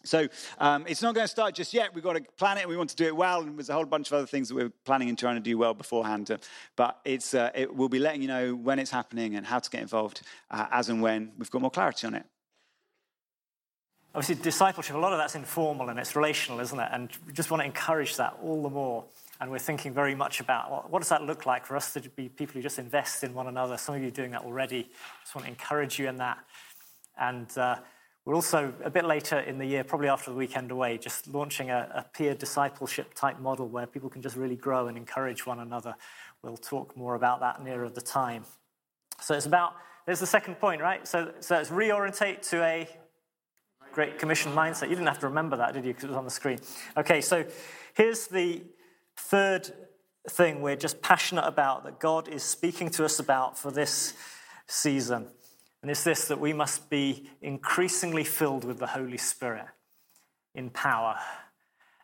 So 0.04 0.28
um, 0.58 0.84
it's 0.88 1.02
not 1.02 1.12
going 1.16 1.24
to 1.24 1.34
start 1.38 1.56
just 1.56 1.74
yet. 1.74 1.92
We've 1.92 2.04
got 2.04 2.14
to 2.14 2.22
plan 2.38 2.58
it. 2.58 2.68
We 2.68 2.76
want 2.76 2.90
to 2.90 2.96
do 2.96 3.06
it 3.06 3.16
well, 3.16 3.40
and 3.42 3.58
there's 3.58 3.68
a 3.68 3.74
whole 3.74 3.84
bunch 3.84 4.06
of 4.10 4.12
other 4.12 4.26
things 4.28 4.48
that 4.48 4.54
we're 4.54 4.72
planning 4.84 5.08
and 5.08 5.18
trying 5.18 5.34
to 5.34 5.40
do 5.50 5.58
well 5.58 5.74
beforehand. 5.74 6.30
But 6.76 7.00
it's 7.04 7.34
uh, 7.34 7.50
it, 7.52 7.74
we'll 7.74 7.88
be 7.88 7.98
letting 7.98 8.22
you 8.22 8.28
know 8.28 8.54
when 8.54 8.78
it's 8.78 8.92
happening 8.92 9.34
and 9.34 9.44
how 9.44 9.58
to 9.58 9.70
get 9.70 9.82
involved 9.82 10.22
uh, 10.52 10.66
as 10.70 10.88
and 10.88 11.02
when 11.02 11.32
we've 11.36 11.50
got 11.50 11.62
more 11.62 11.70
clarity 11.72 12.06
on 12.06 12.14
it. 12.14 12.26
Obviously, 14.14 14.42
discipleship, 14.42 14.94
a 14.94 14.98
lot 14.98 15.12
of 15.12 15.18
that's 15.18 15.34
informal 15.34 15.88
and 15.88 15.98
it's 15.98 16.14
relational, 16.14 16.60
isn't 16.60 16.78
it? 16.78 16.88
And 16.92 17.10
we 17.26 17.32
just 17.32 17.50
want 17.50 17.62
to 17.62 17.64
encourage 17.64 18.16
that 18.16 18.36
all 18.42 18.62
the 18.62 18.68
more. 18.68 19.04
And 19.40 19.50
we're 19.50 19.58
thinking 19.58 19.94
very 19.94 20.14
much 20.14 20.40
about 20.40 20.90
what, 20.90 21.00
does 21.00 21.08
that 21.08 21.22
look 21.22 21.46
like 21.46 21.64
for 21.64 21.76
us 21.76 21.94
to 21.94 22.00
be 22.10 22.28
people 22.28 22.54
who 22.54 22.62
just 22.62 22.78
invest 22.78 23.24
in 23.24 23.32
one 23.32 23.48
another. 23.48 23.78
Some 23.78 23.94
of 23.94 24.02
you 24.02 24.08
are 24.08 24.12
doing 24.12 24.30
that 24.32 24.42
already. 24.42 24.88
Just 25.22 25.34
want 25.34 25.46
to 25.46 25.50
encourage 25.50 25.98
you 25.98 26.08
in 26.08 26.16
that. 26.18 26.38
And 27.18 27.56
uh, 27.56 27.76
we're 28.24 28.34
also 28.34 28.72
a 28.84 28.90
bit 28.90 29.06
later 29.06 29.40
in 29.40 29.58
the 29.58 29.64
year, 29.64 29.82
probably 29.82 30.08
after 30.08 30.30
the 30.30 30.36
weekend 30.36 30.70
away, 30.70 30.98
just 30.98 31.26
launching 31.26 31.70
a, 31.70 31.88
a, 31.94 32.04
peer 32.16 32.34
discipleship 32.34 33.14
type 33.14 33.40
model 33.40 33.66
where 33.66 33.86
people 33.86 34.08
can 34.08 34.22
just 34.22 34.36
really 34.36 34.56
grow 34.56 34.86
and 34.88 34.96
encourage 34.96 35.44
one 35.46 35.58
another. 35.58 35.94
We'll 36.42 36.56
talk 36.56 36.96
more 36.96 37.14
about 37.14 37.40
that 37.40 37.64
nearer 37.64 37.88
the 37.88 38.00
time. 38.00 38.44
So 39.20 39.34
it's 39.34 39.46
about, 39.46 39.72
there's 40.06 40.20
the 40.20 40.26
second 40.26 40.56
point, 40.60 40.82
right? 40.82 41.06
So, 41.08 41.32
so 41.40 41.58
it's 41.58 41.70
reorientate 41.70 42.48
to 42.50 42.62
a 42.62 42.88
Great 43.92 44.18
Commission 44.18 44.52
mindset. 44.52 44.84
You 44.84 44.96
didn't 44.96 45.06
have 45.06 45.20
to 45.20 45.28
remember 45.28 45.56
that, 45.56 45.74
did 45.74 45.84
you? 45.84 45.92
Because 45.92 46.04
it 46.04 46.08
was 46.08 46.16
on 46.16 46.24
the 46.24 46.30
screen. 46.30 46.58
Okay, 46.96 47.20
so 47.20 47.44
here's 47.94 48.26
the 48.26 48.62
third 49.16 49.70
thing 50.28 50.62
we're 50.62 50.76
just 50.76 51.02
passionate 51.02 51.46
about 51.46 51.84
that 51.84 51.98
God 51.98 52.28
is 52.28 52.42
speaking 52.42 52.90
to 52.90 53.04
us 53.04 53.18
about 53.18 53.58
for 53.58 53.70
this 53.70 54.14
season. 54.66 55.28
And 55.82 55.90
it's 55.90 56.04
this 56.04 56.28
that 56.28 56.38
we 56.38 56.52
must 56.52 56.88
be 56.88 57.28
increasingly 57.42 58.24
filled 58.24 58.64
with 58.64 58.78
the 58.78 58.86
Holy 58.86 59.18
Spirit 59.18 59.66
in 60.54 60.70
power. 60.70 61.16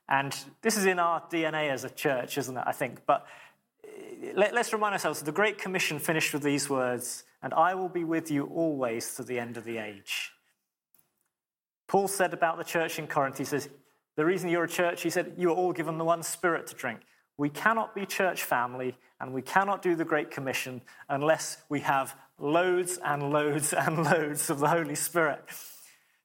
And 0.09 0.37
this 0.62 0.77
is 0.77 0.87
in 0.87 0.98
our 0.98 1.20
DNA 1.29 1.70
as 1.70 1.85
a 1.85 1.90
church, 1.90 2.38
isn't 2.38 2.57
it? 2.57 2.64
I 2.66 2.72
think. 2.72 3.07
But 3.07 3.27
eh, 3.85 4.33
let, 4.35 4.57
us 4.57 4.72
remind 4.72 4.94
ourselves 4.94 5.22
the 5.22 5.33
Great 5.33 5.59
Commission 5.59 5.98
finished 5.98 6.33
with 6.33 6.42
these 6.42 6.68
words 6.68 7.24
And 7.42 7.55
I 7.55 7.74
will 7.74 7.88
be 7.88 8.05
with 8.05 8.31
you 8.31 8.46
always 8.46 9.14
to 9.14 9.22
the 9.22 9.38
end 9.38 9.57
of 9.57 9.64
the 9.64 9.79
age. 9.79 10.33
Paul 11.88 12.07
said 12.07 12.35
about 12.35 12.59
the 12.59 12.64
church 12.64 12.98
in 12.98 13.07
Corinth, 13.07 13.38
he 13.38 13.44
says, 13.44 13.68
The 14.16 14.24
reason 14.24 14.48
you're 14.48 14.64
a 14.64 14.68
church, 14.68 15.03
he 15.03 15.11
said, 15.11 15.33
you 15.37 15.51
are 15.51 15.57
all 15.57 15.72
given 15.72 15.98
the 15.98 16.05
one 16.05 16.22
spirit 16.22 16.66
to 16.68 16.74
drink. 16.74 17.01
We 17.38 17.48
cannot 17.48 17.94
be 17.94 18.05
church 18.05 18.42
family 18.44 18.96
and 19.20 19.33
we 19.33 19.42
cannot 19.42 19.81
do 19.83 19.96
the 19.96 20.05
Great 20.05 20.31
Commission 20.31 20.83
unless 21.09 21.62
we 21.68 21.81
have 21.81 22.14
loads 22.38 22.98
and 23.05 23.33
loads 23.33 23.72
and 23.72 24.05
loads 24.05 24.51
of 24.51 24.59
the 24.61 24.68
Holy 24.68 24.94
Spirit. 24.94 25.42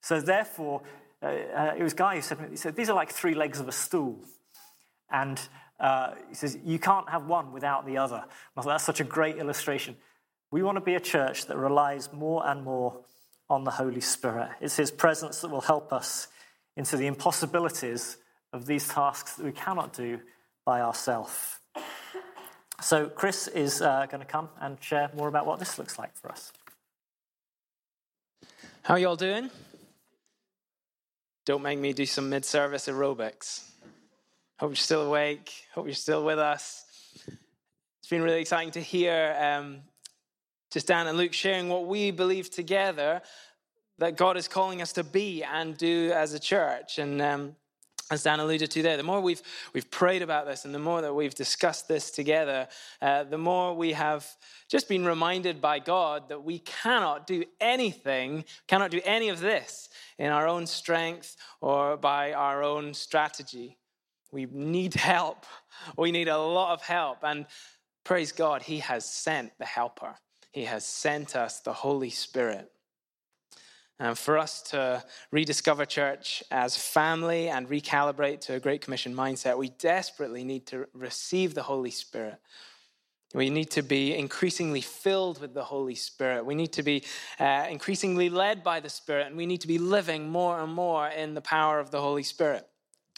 So, 0.01 0.19
therefore, 0.19 0.81
uh, 1.21 1.27
uh, 1.27 1.73
it 1.77 1.83
was 1.83 1.93
Guy 1.93 2.15
who 2.15 2.21
said, 2.21 2.37
he 2.49 2.57
said, 2.57 2.75
These 2.75 2.89
are 2.89 2.95
like 2.95 3.11
three 3.11 3.33
legs 3.33 3.59
of 3.59 3.67
a 3.69 3.71
stool. 3.71 4.19
And 5.09 5.39
uh, 5.79 6.15
he 6.27 6.35
says, 6.35 6.57
You 6.65 6.77
can't 6.77 7.09
have 7.09 7.27
one 7.27 7.53
without 7.53 7.85
the 7.85 7.97
other. 7.97 8.25
I 8.57 8.61
thought 8.61 8.69
that's 8.69 8.83
such 8.83 8.99
a 8.99 9.05
great 9.05 9.37
illustration. 9.37 9.95
We 10.51 10.61
want 10.61 10.75
to 10.75 10.81
be 10.81 10.95
a 10.95 10.99
church 10.99 11.45
that 11.45 11.57
relies 11.57 12.11
more 12.11 12.45
and 12.45 12.63
more 12.63 12.99
on 13.53 13.63
the 13.63 13.71
Holy 13.71 14.01
Spirit. 14.01 14.49
It's 14.61 14.75
His 14.75 14.91
presence 14.91 15.41
that 15.41 15.51
will 15.51 15.61
help 15.61 15.93
us 15.93 16.27
into 16.75 16.97
the 16.97 17.05
impossibilities 17.05 18.17
of 18.51 18.65
these 18.65 18.87
tasks 18.87 19.35
that 19.35 19.45
we 19.45 19.51
cannot 19.51 19.93
do 19.93 20.19
by 20.65 20.81
ourselves. 20.81 21.59
So, 22.81 23.07
Chris 23.07 23.47
is 23.47 23.81
uh, 23.81 24.07
going 24.09 24.21
to 24.21 24.27
come 24.27 24.49
and 24.59 24.77
share 24.83 25.09
more 25.15 25.27
about 25.27 25.45
what 25.45 25.59
this 25.59 25.77
looks 25.77 25.99
like 25.99 26.15
for 26.17 26.31
us. 26.31 26.51
How 28.81 28.95
are 28.95 28.99
you 28.99 29.07
all 29.07 29.15
doing? 29.15 29.49
Don't 31.45 31.61
make 31.61 31.77
me 31.77 31.93
do 31.93 32.05
some 32.05 32.29
mid 32.29 32.45
service 32.45 32.87
aerobics. 32.87 33.69
Hope 34.59 34.71
you're 34.71 34.75
still 34.75 35.03
awake. 35.03 35.51
Hope 35.73 35.85
you're 35.85 35.93
still 35.93 36.25
with 36.25 36.39
us. 36.39 36.85
It's 37.27 38.09
been 38.09 38.23
really 38.23 38.41
exciting 38.41 38.71
to 38.71 38.81
hear 38.81 39.35
um, 39.39 39.81
just 40.73 40.87
Dan 40.87 41.07
and 41.07 41.17
Luke 41.17 41.33
sharing 41.33 41.69
what 41.69 41.85
we 41.85 42.11
believe 42.11 42.49
together 42.49 43.21
that 43.99 44.17
God 44.17 44.37
is 44.37 44.47
calling 44.47 44.81
us 44.81 44.91
to 44.93 45.03
be 45.03 45.43
and 45.43 45.77
do 45.77 46.11
as 46.13 46.33
a 46.33 46.39
church. 46.39 46.97
And 46.97 47.21
um, 47.21 47.55
as 48.09 48.23
Dan 48.23 48.39
alluded 48.39 48.71
to 48.71 48.81
there, 48.81 48.97
the 48.97 49.03
more 49.03 49.21
we've, 49.21 49.41
we've 49.73 49.89
prayed 49.91 50.23
about 50.23 50.47
this 50.47 50.65
and 50.65 50.73
the 50.73 50.79
more 50.79 51.01
that 51.01 51.13
we've 51.13 51.35
discussed 51.35 51.87
this 51.87 52.09
together, 52.09 52.67
uh, 53.01 53.23
the 53.23 53.37
more 53.37 53.75
we 53.75 53.93
have 53.93 54.27
just 54.67 54.89
been 54.89 55.05
reminded 55.05 55.61
by 55.61 55.77
God 55.79 56.29
that 56.29 56.43
we 56.43 56.59
cannot 56.59 57.27
do 57.27 57.43
anything, 57.61 58.45
cannot 58.67 58.89
do 58.89 58.99
any 59.05 59.29
of 59.29 59.39
this 59.39 59.89
in 60.17 60.31
our 60.31 60.47
own 60.47 60.65
strength 60.65 61.37
or 61.61 61.95
by 61.97 62.33
our 62.33 62.63
own 62.63 62.93
strategy. 62.93 63.77
We 64.31 64.47
need 64.51 64.95
help. 64.95 65.45
We 65.97 66.11
need 66.11 66.27
a 66.27 66.37
lot 66.37 66.73
of 66.73 66.81
help. 66.81 67.19
And 67.23 67.45
praise 68.03 68.31
God, 68.31 68.63
He 68.63 68.79
has 68.79 69.07
sent 69.07 69.57
the 69.59 69.65
helper, 69.65 70.15
He 70.53 70.65
has 70.65 70.85
sent 70.85 71.35
us 71.35 71.59
the 71.59 71.73
Holy 71.73 72.11
Spirit. 72.11 72.71
And 73.99 74.17
for 74.17 74.37
us 74.37 74.61
to 74.63 75.03
rediscover 75.31 75.85
church 75.85 76.43
as 76.51 76.77
family 76.77 77.49
and 77.49 77.67
recalibrate 77.67 78.41
to 78.41 78.53
a 78.53 78.59
Great 78.59 78.81
Commission 78.81 79.15
mindset, 79.15 79.57
we 79.57 79.69
desperately 79.69 80.43
need 80.43 80.67
to 80.67 80.87
receive 80.93 81.55
the 81.55 81.63
Holy 81.63 81.89
Spirit. 81.89 82.35
We 83.33 83.49
need 83.49 83.71
to 83.71 83.81
be 83.81 84.15
increasingly 84.15 84.81
filled 84.81 85.41
with 85.41 85.55
the 85.55 85.63
Holy 85.63 85.95
Spirit. 85.95 86.45
We 86.45 86.53
need 86.53 86.73
to 86.73 86.83
be 86.83 87.03
uh, 87.39 87.65
increasingly 87.67 88.29
led 88.29 88.63
by 88.63 88.79
the 88.79 88.89
Spirit, 88.89 89.27
and 89.27 89.35
we 89.35 89.47
need 89.47 89.61
to 89.61 89.67
be 89.67 89.79
living 89.79 90.29
more 90.29 90.59
and 90.59 90.71
more 90.71 91.07
in 91.07 91.33
the 91.33 91.41
power 91.41 91.79
of 91.79 91.89
the 91.89 91.99
Holy 91.99 92.23
Spirit. 92.23 92.67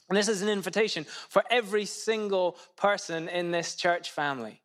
And 0.08 0.18
this 0.18 0.30
is 0.30 0.42
an 0.42 0.48
invitation 0.48 1.04
for 1.04 1.44
every 1.50 1.84
single 1.84 2.58
person 2.78 3.28
in 3.28 3.52
this 3.52 3.76
church 3.76 4.12
family. 4.12 4.62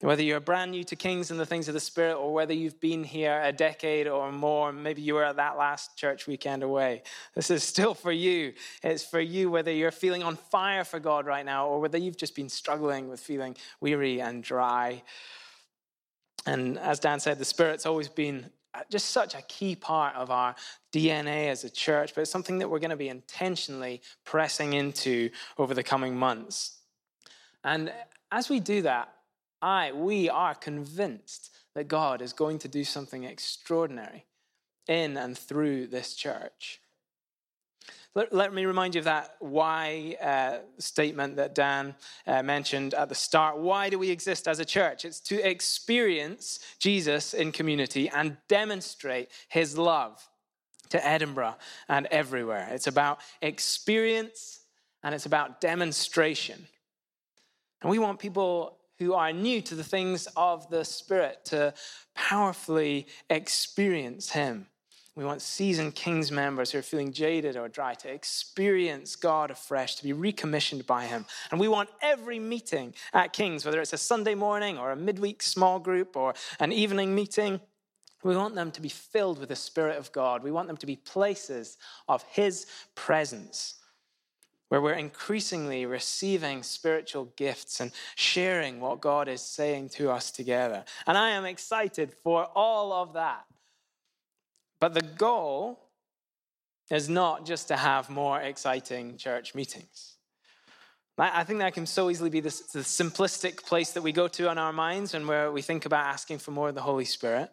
Whether 0.00 0.22
you're 0.22 0.38
brand 0.38 0.70
new 0.70 0.84
to 0.84 0.94
Kings 0.94 1.32
and 1.32 1.40
the 1.40 1.46
things 1.46 1.66
of 1.66 1.74
the 1.74 1.80
Spirit, 1.80 2.16
or 2.16 2.32
whether 2.32 2.54
you've 2.54 2.78
been 2.78 3.02
here 3.02 3.40
a 3.42 3.52
decade 3.52 4.06
or 4.06 4.30
more, 4.30 4.72
maybe 4.72 5.02
you 5.02 5.14
were 5.14 5.24
at 5.24 5.36
that 5.36 5.58
last 5.58 5.96
church 5.96 6.28
weekend 6.28 6.62
away, 6.62 7.02
this 7.34 7.50
is 7.50 7.64
still 7.64 7.94
for 7.94 8.12
you. 8.12 8.52
It's 8.84 9.04
for 9.04 9.18
you 9.18 9.50
whether 9.50 9.72
you're 9.72 9.90
feeling 9.90 10.22
on 10.22 10.36
fire 10.36 10.84
for 10.84 11.00
God 11.00 11.26
right 11.26 11.44
now, 11.44 11.66
or 11.66 11.80
whether 11.80 11.98
you've 11.98 12.16
just 12.16 12.36
been 12.36 12.48
struggling 12.48 13.08
with 13.08 13.18
feeling 13.18 13.56
weary 13.80 14.20
and 14.20 14.40
dry. 14.40 15.02
And 16.46 16.78
as 16.78 17.00
Dan 17.00 17.18
said, 17.18 17.38
the 17.38 17.44
Spirit's 17.44 17.84
always 17.84 18.08
been 18.08 18.50
uh, 18.74 18.82
just 18.90 19.08
such 19.08 19.34
a 19.34 19.42
key 19.42 19.74
part 19.74 20.14
of 20.14 20.30
our 20.30 20.54
DNA 20.92 21.48
as 21.48 21.64
a 21.64 21.70
church, 21.70 22.14
but 22.14 22.20
it's 22.20 22.30
something 22.30 22.58
that 22.58 22.70
we're 22.70 22.78
going 22.78 22.90
to 22.90 22.96
be 22.96 23.08
intentionally 23.08 24.00
pressing 24.24 24.74
into 24.74 25.30
over 25.58 25.74
the 25.74 25.82
coming 25.82 26.16
months. 26.16 26.76
And 27.64 27.92
as 28.30 28.48
we 28.48 28.60
do 28.60 28.82
that, 28.82 29.12
I, 29.60 29.92
we 29.92 30.28
are 30.28 30.54
convinced 30.54 31.54
that 31.74 31.88
God 31.88 32.22
is 32.22 32.32
going 32.32 32.58
to 32.60 32.68
do 32.68 32.84
something 32.84 33.24
extraordinary 33.24 34.26
in 34.86 35.16
and 35.16 35.36
through 35.36 35.88
this 35.88 36.14
church. 36.14 36.80
Let, 38.14 38.32
let 38.32 38.52
me 38.52 38.64
remind 38.64 38.94
you 38.94 39.00
of 39.00 39.04
that 39.04 39.36
why 39.38 40.16
uh, 40.20 40.58
statement 40.78 41.36
that 41.36 41.54
Dan 41.54 41.94
uh, 42.26 42.42
mentioned 42.42 42.94
at 42.94 43.08
the 43.08 43.14
start. 43.14 43.58
Why 43.58 43.90
do 43.90 43.98
we 43.98 44.10
exist 44.10 44.48
as 44.48 44.58
a 44.58 44.64
church? 44.64 45.04
It's 45.04 45.20
to 45.20 45.46
experience 45.48 46.58
Jesus 46.78 47.34
in 47.34 47.52
community 47.52 48.08
and 48.08 48.36
demonstrate 48.48 49.28
his 49.48 49.76
love 49.76 50.26
to 50.88 51.06
Edinburgh 51.06 51.56
and 51.88 52.06
everywhere. 52.06 52.68
It's 52.72 52.86
about 52.86 53.20
experience 53.42 54.60
and 55.02 55.14
it's 55.14 55.26
about 55.26 55.60
demonstration. 55.60 56.66
And 57.82 57.90
we 57.90 57.98
want 57.98 58.18
people 58.18 58.77
who 58.98 59.14
are 59.14 59.32
new 59.32 59.60
to 59.62 59.74
the 59.74 59.84
things 59.84 60.28
of 60.36 60.68
the 60.70 60.84
Spirit 60.84 61.44
to 61.46 61.72
powerfully 62.14 63.06
experience 63.30 64.30
Him. 64.30 64.66
We 65.14 65.24
want 65.24 65.42
seasoned 65.42 65.96
King's 65.96 66.30
members 66.30 66.70
who 66.70 66.78
are 66.78 66.82
feeling 66.82 67.12
jaded 67.12 67.56
or 67.56 67.68
dry 67.68 67.94
to 67.94 68.08
experience 68.08 69.16
God 69.16 69.50
afresh, 69.50 69.96
to 69.96 70.04
be 70.04 70.12
recommissioned 70.12 70.86
by 70.86 71.06
Him. 71.06 71.26
And 71.50 71.58
we 71.58 71.66
want 71.66 71.90
every 72.00 72.38
meeting 72.38 72.94
at 73.12 73.32
King's, 73.32 73.64
whether 73.64 73.80
it's 73.80 73.92
a 73.92 73.98
Sunday 73.98 74.36
morning 74.36 74.78
or 74.78 74.92
a 74.92 74.96
midweek 74.96 75.42
small 75.42 75.80
group 75.80 76.16
or 76.16 76.34
an 76.60 76.70
evening 76.70 77.16
meeting, 77.16 77.60
we 78.22 78.36
want 78.36 78.54
them 78.54 78.70
to 78.72 78.80
be 78.80 78.88
filled 78.88 79.38
with 79.38 79.48
the 79.48 79.56
Spirit 79.56 79.98
of 79.98 80.12
God. 80.12 80.42
We 80.42 80.50
want 80.50 80.68
them 80.68 80.76
to 80.76 80.86
be 80.86 80.96
places 80.96 81.78
of 82.08 82.22
His 82.24 82.66
presence 82.94 83.77
where 84.68 84.80
we're 84.80 84.92
increasingly 84.92 85.86
receiving 85.86 86.62
spiritual 86.62 87.32
gifts 87.36 87.80
and 87.80 87.90
sharing 88.16 88.80
what 88.80 89.00
God 89.00 89.28
is 89.28 89.40
saying 89.40 89.90
to 89.90 90.10
us 90.10 90.30
together. 90.30 90.84
And 91.06 91.16
I 91.16 91.30
am 91.30 91.44
excited 91.44 92.12
for 92.22 92.44
all 92.54 92.92
of 92.92 93.14
that. 93.14 93.44
But 94.80 94.94
the 94.94 95.02
goal 95.02 95.80
is 96.90 97.08
not 97.08 97.44
just 97.44 97.68
to 97.68 97.76
have 97.76 98.08
more 98.10 98.40
exciting 98.40 99.16
church 99.16 99.54
meetings. 99.54 100.14
I 101.18 101.42
think 101.42 101.58
that 101.58 101.74
can 101.74 101.84
so 101.84 102.10
easily 102.10 102.30
be 102.30 102.40
the, 102.40 102.50
simplistic 102.50 103.64
place 103.64 103.90
that 103.92 104.02
we 104.02 104.12
go 104.12 104.28
to 104.28 104.50
in 104.50 104.58
our 104.58 104.72
minds 104.72 105.14
and 105.14 105.26
where 105.26 105.50
we 105.50 105.62
think 105.62 105.84
about 105.84 106.06
asking 106.06 106.38
for 106.38 106.52
more 106.52 106.68
of 106.68 106.76
the 106.76 106.80
Holy 106.80 107.04
Spirit. 107.04 107.50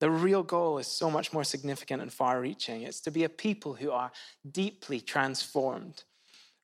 The 0.00 0.10
real 0.10 0.42
goal 0.42 0.78
is 0.78 0.88
so 0.88 1.08
much 1.08 1.32
more 1.32 1.44
significant 1.44 2.02
and 2.02 2.12
far 2.12 2.40
reaching. 2.40 2.82
It's 2.82 3.00
to 3.02 3.12
be 3.12 3.22
a 3.22 3.28
people 3.28 3.74
who 3.74 3.92
are 3.92 4.10
deeply 4.50 5.00
transformed, 5.00 6.02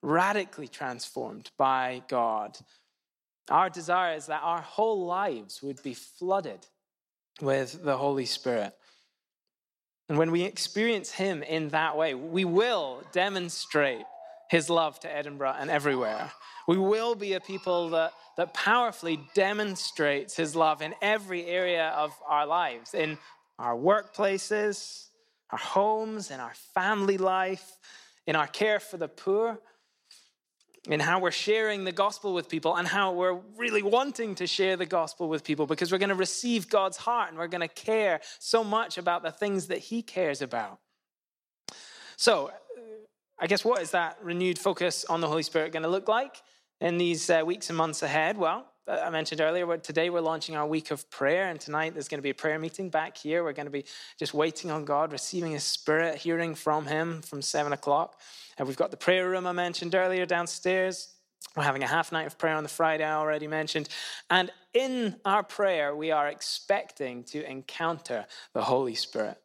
radically 0.03 0.69
transformed 0.69 1.51
by 1.59 2.03
God. 2.09 2.59
Our 3.51 3.71
desire 3.71 4.15
is 4.15 4.27
that 4.27 4.43
our 4.43 4.61
whole 4.61 5.07
lives 5.07 5.63
would 5.63 5.83
be 5.83 5.95
flooded 5.95 6.67
with 7.41 7.83
the 7.83 7.97
Holy 7.97 8.27
Spirit. 8.27 8.75
And 10.09 10.19
when 10.19 10.31
we 10.31 10.43
experience 10.43 11.11
Him 11.11 11.43
in 11.43 11.71
that 11.71 11.97
way, 11.97 12.15
we 12.15 12.45
will 12.45 13.03
demonstrate 13.13 14.05
His 14.51 14.71
love 14.71 14.99
to 15.01 15.15
Edinburgh 15.15 15.57
and 15.59 15.71
everywhere. 15.71 16.31
We 16.67 16.79
will 16.79 17.15
be 17.15 17.35
a 17.35 17.41
people 17.41 17.91
that, 17.91 18.13
that 18.37 18.55
powerfully 18.55 19.21
demonstrates 19.35 20.37
His 20.37 20.55
love 20.55 20.83
in 20.83 20.95
every 21.01 21.47
area 21.47 21.89
of 21.89 22.13
our 22.27 22.47
lives, 22.47 22.95
in 22.95 23.19
our 23.59 23.77
workplaces, 23.77 25.07
our 25.51 25.59
homes, 25.59 26.31
in 26.31 26.41
our 26.41 26.55
family 26.75 27.19
life, 27.19 27.79
in 28.27 28.37
our 28.37 28.47
care 28.47 28.81
for 28.81 28.99
the 28.99 29.09
poor 29.09 29.59
in 30.89 31.01
how 31.01 31.21
we're 31.21 31.31
sharing 31.31 31.85
the 31.85 31.93
gospel 31.93 32.33
with 32.33 32.49
people 32.49 32.77
and 32.77 32.89
how 32.89 33.13
we're 33.13 33.39
really 33.57 33.83
wanting 33.83 34.35
to 34.37 34.47
share 34.47 34.77
the 34.77 34.87
gospel 34.87 35.29
with 35.29 35.45
people 35.45 35.67
because 35.67 35.93
we're 35.93 35.99
going 35.99 36.09
to 36.09 36.15
receive 36.15 36.69
God's 36.69 36.97
heart 36.97 37.29
and 37.29 37.39
we're 37.39 37.47
going 37.47 37.61
to 37.61 37.69
care 37.69 38.21
so 38.39 38.65
much 38.65 38.97
about 38.97 39.23
the 39.23 39.31
things 39.31 39.67
that 39.67 39.79
He 39.79 40.03
cares 40.03 40.41
about. 40.41 40.79
So, 42.17 42.51
I 43.39 43.47
guess 43.47 43.65
what 43.65 43.83
is 43.83 43.93
that 43.93 44.19
renewed 44.23 44.59
focus 44.59 45.05
on 45.05 45.21
the 45.21 45.29
Holy 45.29 45.45
Spirit 45.45 45.73
going 45.73 45.85
to 45.85 45.89
look 45.89 46.09
like 46.09 46.43
in 46.81 46.99
these 46.99 47.31
uh, 47.31 47.43
weeks 47.45 47.69
and 47.69 47.77
months 47.77 48.03
ahead? 48.03 48.37
Well, 48.37 48.67
I 48.89 49.11
mentioned 49.11 49.43
earlier, 49.43 49.77
today 49.77 50.09
we're 50.09 50.23
launching 50.23 50.57
our 50.57 50.67
week 50.67 50.91
of 50.91 51.11
prayer, 51.11 51.49
and 51.49 51.61
tonight 51.61 51.93
there's 51.93 52.09
going 52.09 52.19
to 52.19 52.23
be 52.23 52.31
a 52.31 52.35
prayer 52.35 52.59
meeting 52.59 52.89
back 52.89 53.19
here. 53.19 53.45
We're 53.45 53.53
going 53.53 53.67
to 53.67 53.71
be 53.73 53.85
just 54.19 54.33
waiting 54.33 54.71
on 54.71 54.87
God, 54.87 55.13
receiving 55.13 55.53
His 55.53 55.65
Spirit, 55.65 56.17
hearing 56.17 56.55
from 56.55 56.87
Him 56.87 57.21
from 57.21 57.43
seven 57.43 57.75
o'clock. 57.75 58.19
And 58.57 58.67
we've 58.67 58.79
got 58.79 58.91
the 58.91 58.97
prayer 58.97 59.29
room 59.29 59.47
I 59.47 59.53
mentioned 59.53 59.95
earlier 59.95 60.25
downstairs. 60.25 61.13
We're 61.55 61.65
having 61.65 61.83
a 61.83 61.87
half 61.87 62.13
night 62.13 62.27
of 62.27 62.39
prayer 62.39 62.55
on 62.55 62.63
the 62.63 62.71
Friday, 62.71 63.05
I 63.05 63.15
already 63.15 63.47
mentioned. 63.47 63.91
And 64.31 64.51
in 64.73 65.17
our 65.23 65.43
prayer, 65.43 65.95
we 65.95 66.11
are 66.11 66.27
expecting 66.27 67.25
to 67.25 67.45
encounter 67.49 68.25
the 68.55 68.63
Holy 68.63 68.95
Spirit. 68.95 69.37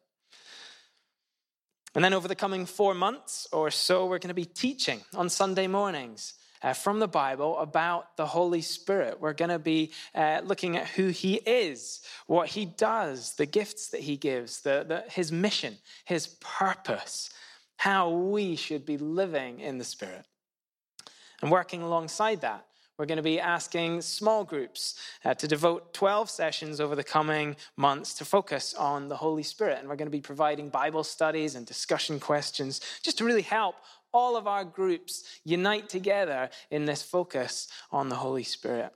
And 1.94 2.02
then 2.02 2.14
over 2.14 2.28
the 2.28 2.34
coming 2.34 2.64
four 2.64 2.94
months 2.94 3.46
or 3.52 3.70
so, 3.70 4.06
we're 4.06 4.18
going 4.18 4.28
to 4.28 4.34
be 4.34 4.46
teaching 4.46 5.02
on 5.14 5.28
Sunday 5.28 5.66
mornings. 5.66 6.34
Uh, 6.64 6.72
from 6.72 6.98
the 6.98 7.06
Bible 7.06 7.58
about 7.58 8.16
the 8.16 8.24
Holy 8.24 8.62
Spirit. 8.62 9.20
We're 9.20 9.34
going 9.34 9.50
to 9.50 9.58
be 9.58 9.92
uh, 10.14 10.40
looking 10.42 10.78
at 10.78 10.88
who 10.88 11.08
He 11.08 11.34
is, 11.34 12.00
what 12.26 12.48
He 12.48 12.64
does, 12.64 13.34
the 13.34 13.44
gifts 13.44 13.90
that 13.90 14.00
He 14.00 14.16
gives, 14.16 14.62
the, 14.62 14.82
the, 14.88 15.04
His 15.12 15.30
mission, 15.30 15.76
His 16.06 16.28
purpose 16.40 17.28
how 17.76 18.08
we 18.08 18.56
should 18.56 18.86
be 18.86 18.96
living 18.96 19.60
in 19.60 19.76
the 19.76 19.84
Spirit. 19.84 20.24
And 21.42 21.50
working 21.50 21.82
alongside 21.82 22.40
that, 22.40 22.64
we're 22.96 23.06
going 23.06 23.16
to 23.16 23.22
be 23.22 23.40
asking 23.40 24.02
small 24.02 24.44
groups 24.44 24.94
uh, 25.22 25.34
to 25.34 25.48
devote 25.48 25.92
12 25.92 26.30
sessions 26.30 26.80
over 26.80 26.94
the 26.94 27.04
coming 27.04 27.56
months 27.76 28.14
to 28.14 28.24
focus 28.24 28.72
on 28.72 29.08
the 29.08 29.16
Holy 29.16 29.42
Spirit. 29.42 29.80
And 29.80 29.88
we're 29.88 29.96
going 29.96 30.06
to 30.06 30.16
be 30.16 30.20
providing 30.20 30.70
Bible 30.70 31.04
studies 31.04 31.56
and 31.56 31.66
discussion 31.66 32.20
questions 32.20 32.80
just 33.02 33.18
to 33.18 33.24
really 33.24 33.42
help 33.42 33.74
all 34.14 34.36
of 34.36 34.46
our 34.46 34.64
groups 34.64 35.24
unite 35.44 35.90
together 35.90 36.48
in 36.70 36.86
this 36.86 37.02
focus 37.02 37.68
on 37.92 38.08
the 38.08 38.14
Holy 38.14 38.44
Spirit. 38.44 38.92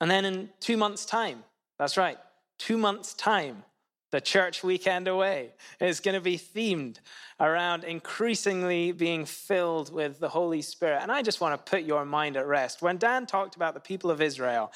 And 0.00 0.08
then 0.10 0.24
in 0.24 0.50
two 0.60 0.76
months' 0.76 1.06
time, 1.06 1.42
that's 1.78 1.96
right, 1.96 2.18
two 2.58 2.76
months' 2.76 3.14
time, 3.14 3.64
the 4.12 4.20
church 4.20 4.62
weekend 4.62 5.08
away 5.08 5.52
is 5.80 6.00
going 6.00 6.14
to 6.14 6.20
be 6.20 6.38
themed 6.38 6.98
around 7.40 7.82
increasingly 7.82 8.92
being 8.92 9.24
filled 9.24 9.92
with 9.92 10.20
the 10.20 10.28
Holy 10.28 10.62
Spirit. 10.62 11.00
And 11.02 11.10
I 11.10 11.22
just 11.22 11.40
want 11.40 11.54
to 11.54 11.70
put 11.70 11.82
your 11.82 12.04
mind 12.04 12.36
at 12.36 12.46
rest. 12.46 12.82
When 12.82 12.98
Dan 12.98 13.26
talked 13.26 13.56
about 13.56 13.74
the 13.74 13.80
people 13.80 14.10
of 14.10 14.22
Israel 14.22 14.72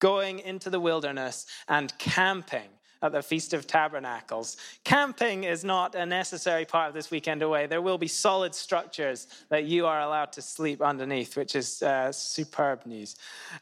going 0.00 0.40
into 0.40 0.70
the 0.70 0.80
wilderness 0.80 1.46
and 1.68 1.96
camping, 1.98 2.68
at 3.02 3.12
the 3.12 3.22
Feast 3.22 3.54
of 3.54 3.66
Tabernacles. 3.66 4.56
Camping 4.84 5.44
is 5.44 5.64
not 5.64 5.94
a 5.94 6.04
necessary 6.04 6.64
part 6.64 6.88
of 6.88 6.94
this 6.94 7.10
weekend 7.10 7.42
away. 7.42 7.66
There 7.66 7.82
will 7.82 7.98
be 7.98 8.08
solid 8.08 8.54
structures 8.54 9.26
that 9.48 9.64
you 9.64 9.86
are 9.86 10.00
allowed 10.00 10.32
to 10.32 10.42
sleep 10.42 10.82
underneath, 10.82 11.36
which 11.36 11.54
is 11.54 11.82
uh, 11.82 12.12
superb 12.12 12.86
news. 12.86 13.16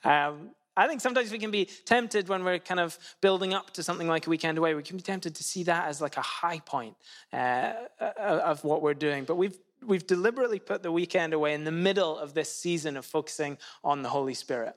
Um, 0.04 0.50
I 0.78 0.86
think 0.86 1.00
sometimes 1.00 1.32
we 1.32 1.38
can 1.38 1.50
be 1.50 1.64
tempted 1.64 2.28
when 2.28 2.44
we're 2.44 2.58
kind 2.58 2.80
of 2.80 2.98
building 3.22 3.54
up 3.54 3.70
to 3.72 3.82
something 3.82 4.08
like 4.08 4.26
a 4.26 4.30
weekend 4.30 4.58
away. 4.58 4.74
We 4.74 4.82
can 4.82 4.98
be 4.98 5.02
tempted 5.02 5.34
to 5.34 5.42
see 5.42 5.62
that 5.62 5.88
as 5.88 6.02
like 6.02 6.18
a 6.18 6.22
high 6.22 6.58
point 6.58 6.96
uh, 7.32 7.72
of 8.18 8.62
what 8.62 8.82
we're 8.82 8.94
doing. 8.94 9.24
But 9.24 9.36
we've 9.36 9.58
we've 9.86 10.06
deliberately 10.06 10.58
put 10.58 10.82
the 10.82 10.92
weekend 10.92 11.32
away 11.32 11.54
in 11.54 11.64
the 11.64 11.72
middle 11.72 12.18
of 12.18 12.34
this 12.34 12.54
season 12.54 12.96
of 12.96 13.06
focusing 13.06 13.56
on 13.84 14.02
the 14.02 14.08
Holy 14.08 14.34
Spirit, 14.34 14.74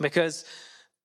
because 0.00 0.44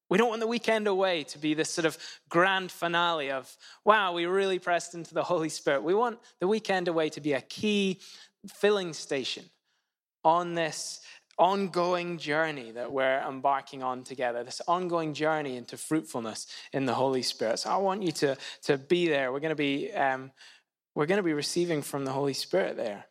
we 0.09 0.17
don't 0.17 0.29
want 0.29 0.41
the 0.41 0.47
weekend 0.47 0.87
away 0.87 1.23
to 1.25 1.37
be 1.37 1.53
this 1.53 1.69
sort 1.69 1.85
of 1.85 1.97
grand 2.29 2.71
finale 2.71 3.31
of 3.31 3.55
wow, 3.83 4.13
we 4.13 4.25
really 4.25 4.59
pressed 4.59 4.93
into 4.93 5.13
the 5.13 5.23
Holy 5.23 5.49
Spirit. 5.49 5.83
We 5.83 5.93
want 5.93 6.19
the 6.39 6.47
weekend 6.47 6.87
away 6.87 7.09
to 7.09 7.21
be 7.21 7.33
a 7.33 7.41
key 7.41 7.99
filling 8.47 8.93
station 8.93 9.45
on 10.23 10.53
this 10.53 11.01
ongoing 11.37 12.17
journey 12.17 12.71
that 12.71 12.91
we're 12.91 13.19
embarking 13.27 13.83
on 13.83 14.03
together, 14.03 14.43
this 14.43 14.61
ongoing 14.67 15.13
journey 15.13 15.55
into 15.55 15.77
fruitfulness 15.77 16.47
in 16.73 16.85
the 16.85 16.93
Holy 16.93 17.21
Spirit. 17.21 17.59
So 17.59 17.69
I 17.69 17.77
want 17.77 18.01
you 18.01 18.11
to, 18.13 18.37
to 18.63 18.77
be 18.77 19.07
there. 19.07 19.31
We're 19.31 19.39
going 19.39 19.49
to 19.49 19.55
be, 19.55 19.91
um, 19.93 20.31
we're 20.95 21.05
going 21.05 21.19
to 21.19 21.23
be 21.23 21.33
receiving 21.33 21.81
from 21.81 22.05
the 22.05 22.11
Holy 22.11 22.33
Spirit 22.33 22.75
there. 22.75 23.05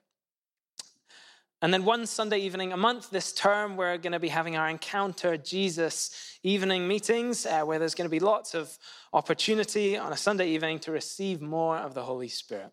And 1.67 1.75
then 1.75 1.85
one 1.85 2.07
Sunday 2.07 2.39
evening 2.39 2.73
a 2.73 2.77
month 2.77 3.11
this 3.11 3.33
term, 3.33 3.77
we're 3.77 3.99
going 3.99 4.13
to 4.13 4.21
be 4.21 4.29
having 4.29 4.57
our 4.57 4.69
Encounter 4.69 5.37
Jesus 5.37 6.39
evening 6.45 6.87
meetings 6.87 7.45
uh, 7.45 7.63
where 7.63 7.81
there's 7.81 7.97
going 7.97 8.09
to 8.09 8.09
be 8.09 8.21
lots 8.21 8.55
of 8.55 8.79
opportunity 9.13 9.97
on 9.97 10.13
a 10.13 10.17
Sunday 10.17 10.51
evening 10.51 10.79
to 10.79 10.93
receive 10.93 11.43
more 11.43 11.77
of 11.77 11.93
the 11.93 12.05
Holy 12.05 12.29
Spirit. 12.29 12.71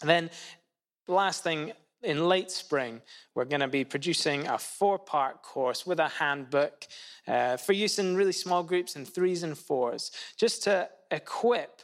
And 0.00 0.10
then 0.10 0.30
last 1.06 1.44
thing 1.44 1.70
in 2.02 2.28
late 2.28 2.50
spring, 2.50 3.00
we're 3.36 3.44
going 3.44 3.60
to 3.60 3.68
be 3.68 3.84
producing 3.84 4.48
a 4.48 4.58
four 4.58 4.98
part 4.98 5.44
course 5.44 5.86
with 5.86 6.00
a 6.00 6.08
handbook 6.08 6.88
uh, 7.28 7.56
for 7.58 7.74
use 7.74 8.00
in 8.00 8.16
really 8.16 8.32
small 8.32 8.64
groups 8.64 8.96
in 8.96 9.04
threes 9.04 9.44
and 9.44 9.56
fours, 9.56 10.10
just 10.36 10.64
to 10.64 10.88
equip 11.12 11.82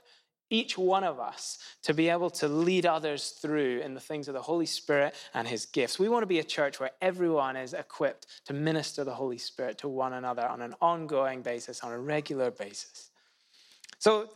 each 0.53 0.79
one 0.79 1.03
of 1.03 1.19
us 1.19 1.59
to 1.83 1.95
be 1.95 2.09
able 2.09 2.31
to 2.31 2.47
lead 2.47 2.87
others 2.87 3.31
through 3.31 3.81
in 3.81 3.95
the 3.95 4.01
things 4.01 4.29
of 4.29 4.35
the 4.35 4.43
Holy 4.43 4.67
Spirit 4.67 5.15
and 5.35 5.49
His 5.49 5.67
gifts. 5.67 5.99
We 5.99 6.09
want 6.09 6.23
to 6.23 6.27
be 6.27 6.39
a 6.39 6.45
church 6.45 6.79
where 6.79 6.91
everyone 7.01 7.57
is 7.57 7.75
equipped 7.75 8.27
to 8.47 8.53
minister 8.53 9.03
the 9.03 9.15
Holy 9.15 9.39
Spirit 9.39 9.79
to 9.79 9.89
one 9.89 10.13
another 10.13 10.47
on 10.47 10.61
an 10.63 10.75
ongoing 10.81 11.43
basis, 11.43 11.81
on 11.81 11.93
a 11.93 11.99
regular 11.99 12.51
basis. 12.51 13.11
So, 13.99 14.29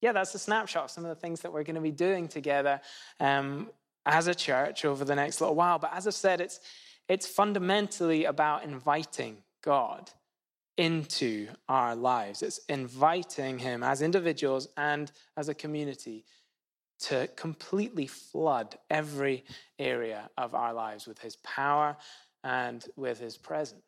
yeah, 0.00 0.12
that's 0.12 0.34
a 0.34 0.38
snapshot 0.38 0.84
of 0.84 0.90
some 0.90 1.04
of 1.04 1.08
the 1.08 1.20
things 1.20 1.40
that 1.40 1.52
we're 1.52 1.64
going 1.64 1.76
to 1.76 1.80
be 1.80 1.90
doing 1.90 2.28
together. 2.28 2.80
Um, 3.18 3.70
as 4.06 4.26
a 4.26 4.34
church 4.34 4.84
over 4.84 5.04
the 5.04 5.14
next 5.14 5.40
little 5.40 5.54
while. 5.54 5.78
But 5.78 5.92
as 5.94 6.06
I've 6.06 6.14
said, 6.14 6.40
it's, 6.40 6.60
it's 7.08 7.26
fundamentally 7.26 8.24
about 8.24 8.64
inviting 8.64 9.38
God 9.62 10.10
into 10.76 11.48
our 11.68 11.94
lives. 11.94 12.42
It's 12.42 12.58
inviting 12.68 13.58
Him 13.58 13.82
as 13.82 14.02
individuals 14.02 14.68
and 14.76 15.10
as 15.36 15.48
a 15.48 15.54
community 15.54 16.24
to 17.00 17.28
completely 17.36 18.06
flood 18.06 18.76
every 18.90 19.44
area 19.78 20.30
of 20.38 20.54
our 20.54 20.72
lives 20.72 21.06
with 21.06 21.18
His 21.20 21.36
power 21.36 21.96
and 22.42 22.84
with 22.96 23.20
His 23.20 23.36
presence. 23.36 23.82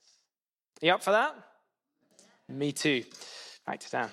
Are 0.83 0.87
you 0.87 0.93
up 0.93 1.03
for 1.03 1.13
that? 1.13 1.35
Me 2.49 2.73
too. 2.73 3.05
Back 3.67 3.81
to 3.81 3.91
Dan. 3.91 4.11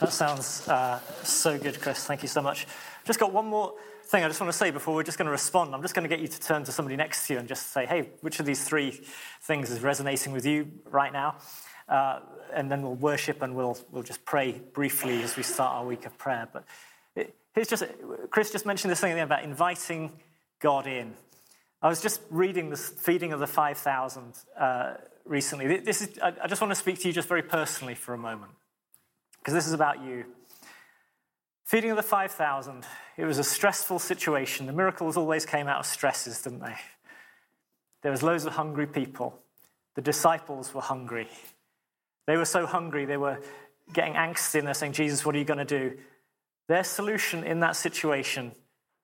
That 0.00 0.12
sounds 0.12 0.68
uh, 0.68 1.00
so 1.24 1.58
good, 1.58 1.80
Chris. 1.80 2.04
Thank 2.04 2.22
you 2.22 2.28
so 2.28 2.40
much. 2.40 2.66
Just 3.04 3.18
got 3.18 3.32
one 3.32 3.46
more 3.46 3.74
thing 4.08 4.24
I 4.24 4.28
just 4.28 4.40
want 4.40 4.50
to 4.50 4.56
say 4.56 4.70
before 4.70 4.94
we're 4.94 5.02
just 5.02 5.18
going 5.18 5.26
to 5.26 5.32
respond. 5.32 5.74
I'm 5.74 5.82
just 5.82 5.94
going 5.94 6.08
to 6.08 6.08
get 6.08 6.20
you 6.20 6.28
to 6.28 6.40
turn 6.40 6.64
to 6.64 6.72
somebody 6.72 6.96
next 6.96 7.26
to 7.26 7.34
you 7.34 7.38
and 7.38 7.46
just 7.46 7.72
say, 7.72 7.84
hey, 7.84 8.08
which 8.22 8.40
of 8.40 8.46
these 8.46 8.64
three 8.64 9.02
things 9.42 9.70
is 9.70 9.80
resonating 9.80 10.32
with 10.32 10.46
you 10.46 10.70
right 10.86 11.12
now? 11.12 11.36
Uh, 11.90 12.20
and 12.54 12.70
then 12.70 12.80
we'll 12.80 12.94
worship 12.94 13.42
and 13.42 13.54
we'll, 13.54 13.78
we'll 13.92 14.02
just 14.02 14.24
pray 14.24 14.62
briefly 14.72 15.22
as 15.22 15.36
we 15.36 15.42
start 15.42 15.76
our 15.76 15.84
week 15.84 16.06
of 16.06 16.16
prayer. 16.16 16.48
But 16.50 16.64
it, 17.14 17.34
here's 17.54 17.68
just, 17.68 17.84
Chris 18.30 18.50
just 18.50 18.64
mentioned 18.64 18.90
this 18.90 19.00
thing 19.00 19.18
about 19.20 19.44
inviting 19.44 20.12
God 20.58 20.86
in. 20.86 21.12
I 21.82 21.88
was 21.88 22.00
just 22.00 22.22
reading 22.30 22.70
the 22.70 22.76
feeding 22.76 23.34
of 23.34 23.40
the 23.40 23.46
5,000 23.46 24.38
uh, 24.58 24.94
recently. 25.26 25.76
This 25.80 26.00
is, 26.00 26.18
I, 26.18 26.32
I 26.44 26.46
just 26.46 26.62
want 26.62 26.70
to 26.70 26.76
speak 26.76 26.98
to 27.00 27.08
you 27.08 27.12
just 27.12 27.28
very 27.28 27.42
personally 27.42 27.94
for 27.94 28.14
a 28.14 28.18
moment, 28.18 28.52
because 29.38 29.52
this 29.52 29.66
is 29.66 29.74
about 29.74 30.02
you. 30.02 30.24
Feeding 31.68 31.90
of 31.90 31.98
the 31.98 32.02
5,000, 32.02 32.86
it 33.18 33.26
was 33.26 33.36
a 33.36 33.44
stressful 33.44 33.98
situation. 33.98 34.64
The 34.64 34.72
miracles 34.72 35.18
always 35.18 35.44
came 35.44 35.68
out 35.68 35.80
of 35.80 35.84
stresses, 35.84 36.40
didn't 36.40 36.60
they? 36.60 36.74
There 38.02 38.10
was 38.10 38.22
loads 38.22 38.46
of 38.46 38.54
hungry 38.54 38.86
people. 38.86 39.38
The 39.94 40.00
disciples 40.00 40.72
were 40.72 40.80
hungry. 40.80 41.28
They 42.26 42.38
were 42.38 42.46
so 42.46 42.64
hungry, 42.64 43.04
they 43.04 43.18
were 43.18 43.38
getting 43.92 44.14
angsty 44.14 44.60
and 44.60 44.66
they're 44.66 44.72
saying, 44.72 44.94
Jesus, 44.94 45.26
what 45.26 45.34
are 45.34 45.38
you 45.38 45.44
going 45.44 45.58
to 45.58 45.66
do? 45.66 45.98
Their 46.68 46.84
solution 46.84 47.44
in 47.44 47.60
that 47.60 47.76
situation 47.76 48.52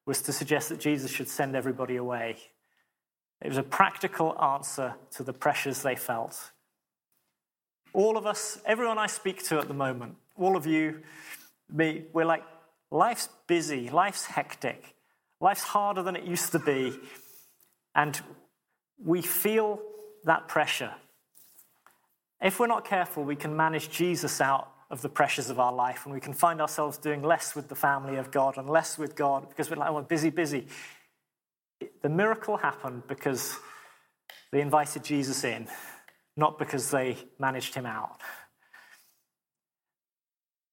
was 0.06 0.22
to 0.22 0.32
suggest 0.32 0.70
that 0.70 0.80
Jesus 0.80 1.10
should 1.10 1.28
send 1.28 1.54
everybody 1.54 1.96
away. 1.96 2.38
It 3.42 3.48
was 3.48 3.58
a 3.58 3.62
practical 3.62 4.40
answer 4.42 4.94
to 5.16 5.22
the 5.22 5.34
pressures 5.34 5.82
they 5.82 5.96
felt. 5.96 6.52
All 7.92 8.16
of 8.16 8.24
us, 8.24 8.58
everyone 8.64 8.96
I 8.96 9.06
speak 9.06 9.42
to 9.48 9.58
at 9.58 9.68
the 9.68 9.74
moment, 9.74 10.16
all 10.34 10.56
of 10.56 10.64
you, 10.64 11.02
me, 11.70 12.04
we're 12.14 12.24
like, 12.24 12.42
life's 12.94 13.28
busy, 13.48 13.90
life's 13.90 14.24
hectic, 14.24 14.94
life's 15.40 15.64
harder 15.64 16.02
than 16.02 16.14
it 16.14 16.22
used 16.24 16.52
to 16.52 16.60
be. 16.60 16.96
And 17.94 18.18
we 19.04 19.20
feel 19.20 19.80
that 20.24 20.46
pressure. 20.46 20.92
If 22.40 22.60
we're 22.60 22.68
not 22.68 22.84
careful, 22.84 23.24
we 23.24 23.36
can 23.36 23.56
manage 23.56 23.90
Jesus 23.90 24.40
out 24.40 24.70
of 24.90 25.02
the 25.02 25.08
pressures 25.08 25.50
of 25.50 25.58
our 25.58 25.72
life 25.72 26.02
and 26.04 26.14
we 26.14 26.20
can 26.20 26.32
find 26.32 26.60
ourselves 26.60 26.96
doing 26.98 27.22
less 27.22 27.56
with 27.56 27.68
the 27.68 27.74
family 27.74 28.16
of 28.16 28.30
God 28.30 28.58
and 28.58 28.70
less 28.70 28.96
with 28.96 29.16
God 29.16 29.48
because 29.48 29.68
we're 29.68 29.76
like, 29.76 29.90
oh, 29.90 29.94
we're 29.94 30.02
busy, 30.02 30.30
busy. 30.30 30.68
The 32.02 32.08
miracle 32.08 32.56
happened 32.56 33.02
because 33.08 33.56
they 34.52 34.60
invited 34.60 35.02
Jesus 35.02 35.42
in, 35.42 35.66
not 36.36 36.60
because 36.60 36.90
they 36.92 37.16
managed 37.40 37.74
him 37.74 37.86
out. 37.86 38.20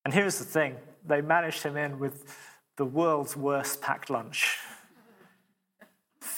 And 0.05 0.13
here's 0.13 0.37
the 0.37 0.45
thing 0.45 0.75
they 1.05 1.21
managed 1.21 1.63
him 1.63 1.77
in 1.77 1.99
with 1.99 2.35
the 2.77 2.85
world's 2.85 3.35
worst 3.35 3.81
packed 3.81 4.09
lunch 4.09 4.57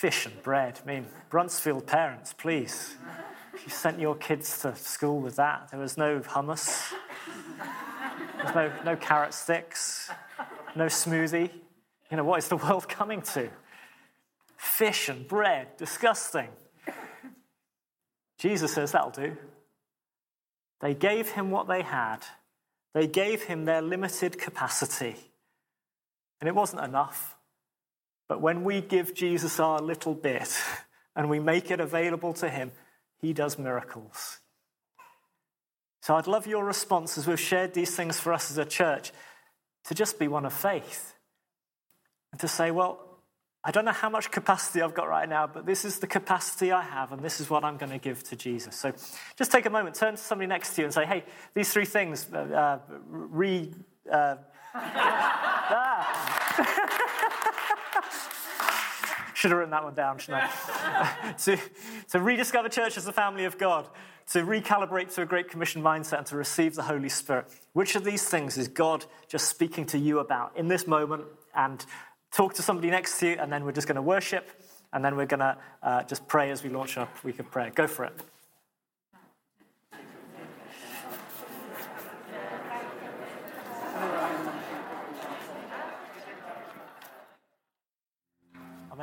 fish 0.04 0.26
and 0.26 0.44
bread. 0.44 0.80
I 0.84 0.86
mean, 0.86 1.06
Bruntsfield 1.32 1.86
parents, 1.86 2.34
please. 2.34 2.96
If 3.54 3.66
you 3.66 3.70
sent 3.70 4.00
your 4.00 4.16
kids 4.16 4.60
to 4.62 4.76
school 4.76 5.22
with 5.22 5.36
that. 5.36 5.70
There 5.72 5.80
was 5.80 5.98
no 5.98 6.20
hummus, 6.20 6.92
there's 8.38 8.56
no, 8.56 8.72
no 8.84 8.96
carrot 8.96 9.34
sticks, 9.34 10.10
no 10.76 10.88
smoothie. 10.88 11.50
You 12.12 12.18
know, 12.18 12.24
what 12.24 12.40
is 12.40 12.48
the 12.48 12.58
world 12.58 12.90
coming 12.90 13.22
to? 13.34 13.50
Fish 14.58 15.08
and 15.10 15.28
bread, 15.28 15.78
disgusting. 15.78 16.50
Jesus 18.38 18.74
says 18.74 18.92
that'll 18.92 19.12
do. 19.12 19.38
They 20.82 20.94
gave 20.94 21.30
him 21.30 21.50
what 21.50 21.68
they 21.70 21.82
had, 21.82 22.26
they 22.94 23.08
gave 23.08 23.44
him 23.44 23.66
their 23.66 23.82
limited 23.82 24.38
capacity. 24.38 25.16
And 26.40 26.48
it 26.48 26.56
wasn't 26.56 26.84
enough. 26.84 27.36
But 28.28 28.42
when 28.42 28.64
we 28.64 28.82
give 28.82 29.14
Jesus 29.14 29.60
our 29.60 29.82
little 29.82 30.14
bit 30.14 30.56
and 31.16 31.30
we 31.30 31.40
make 31.40 31.72
it 31.72 31.80
available 31.80 32.34
to 32.34 32.50
him, 32.50 32.72
he 33.22 33.34
does 33.34 33.58
miracles. 33.58 34.40
So 36.02 36.16
I'd 36.16 36.28
love 36.28 36.46
your 36.46 36.66
response 36.66 37.18
as 37.18 37.28
we've 37.28 37.40
shared 37.40 37.74
these 37.74 37.96
things 37.96 38.20
for 38.20 38.34
us 38.34 38.52
as 38.52 38.58
a 38.58 38.66
church 38.66 39.12
to 39.86 39.96
just 39.96 40.20
be 40.20 40.28
one 40.28 40.46
of 40.46 40.54
faith 40.54 41.14
and 42.32 42.42
to 42.42 42.48
say, 42.48 42.72
well, 42.72 43.13
I 43.66 43.72
don't 43.72 43.86
know 43.86 43.92
how 43.92 44.10
much 44.10 44.30
capacity 44.30 44.82
I've 44.82 44.94
got 44.94 45.08
right 45.08 45.28
now, 45.28 45.48
but 45.48 45.66
this 45.66 45.86
is 45.86 46.00
the 46.00 46.08
capacity 46.08 46.72
I 46.72 46.82
have, 46.82 47.14
and 47.14 47.22
this 47.22 47.40
is 47.40 47.50
what 47.50 47.64
I'm 47.64 47.78
going 47.78 47.92
to 47.92 47.98
give 47.98 48.22
to 48.24 48.36
Jesus. 48.36 48.76
So 48.76 48.92
just 49.38 49.52
take 49.52 49.66
a 49.66 49.70
moment, 49.70 49.96
turn 49.96 50.16
to 50.16 50.22
somebody 50.22 50.48
next 50.48 50.76
to 50.76 50.82
you 50.82 50.86
and 50.86 50.94
say, 50.94 51.06
hey, 51.06 51.24
these 51.54 51.72
three 51.72 51.86
things, 51.86 52.28
uh, 52.34 52.38
uh 52.38 52.80
re. 53.08 53.72
Uh, 54.12 54.36
Should 59.34 59.52
have 59.52 59.58
written 59.58 59.72
that 59.72 59.84
one 59.84 59.94
down, 59.94 60.20
shouldn't 60.20 60.44
I? 60.44 61.34
to, 61.44 61.58
to 62.12 62.20
rediscover 62.20 62.70
church 62.70 62.98
as 62.98 63.06
the 63.06 63.12
family 63.12 63.46
of 63.46 63.58
God, 63.58 63.88
to 64.32 64.40
recalibrate 64.40 65.14
to 65.16 65.24
a 65.24 65.26
Great 65.26 65.50
Commission 65.50 65.82
mindset, 65.82 66.20
and 66.20 66.28
to 66.28 66.38
receive 66.38 66.76
the 66.76 66.84
Holy 66.84 67.10
Spirit. 67.10 67.48
Which 67.74 67.96
of 67.96 68.04
these 68.04 68.28
things 68.28 68.58
is 68.58 68.68
God 68.68 69.06
just 69.28 69.50
speaking 69.50 69.86
to 69.88 69.98
you 69.98 70.20
about 70.20 70.56
in 70.56 70.68
this 70.68 70.88
moment? 70.88 71.26
And 71.56 71.84
talk 72.34 72.54
to 72.56 72.62
somebody 72.62 72.90
next 72.90 73.20
to 73.20 73.28
you, 73.28 73.36
and 73.40 73.52
then 73.52 73.64
we're 73.64 73.72
just 73.72 73.88
going 73.88 73.96
to 73.96 74.02
worship, 74.02 74.50
and 74.92 75.06
then 75.06 75.16
we're 75.16 75.26
going 75.26 75.40
to 75.40 75.58
uh, 75.82 76.04
just 76.04 76.28
pray 76.28 76.52
as 76.52 76.64
we 76.64 76.70
launch 76.70 76.98
up 76.98 77.24
week 77.24 77.40
of 77.40 77.50
prayer. 77.50 77.72
Go 77.74 77.88
for 77.88 78.06
it. 78.06 78.14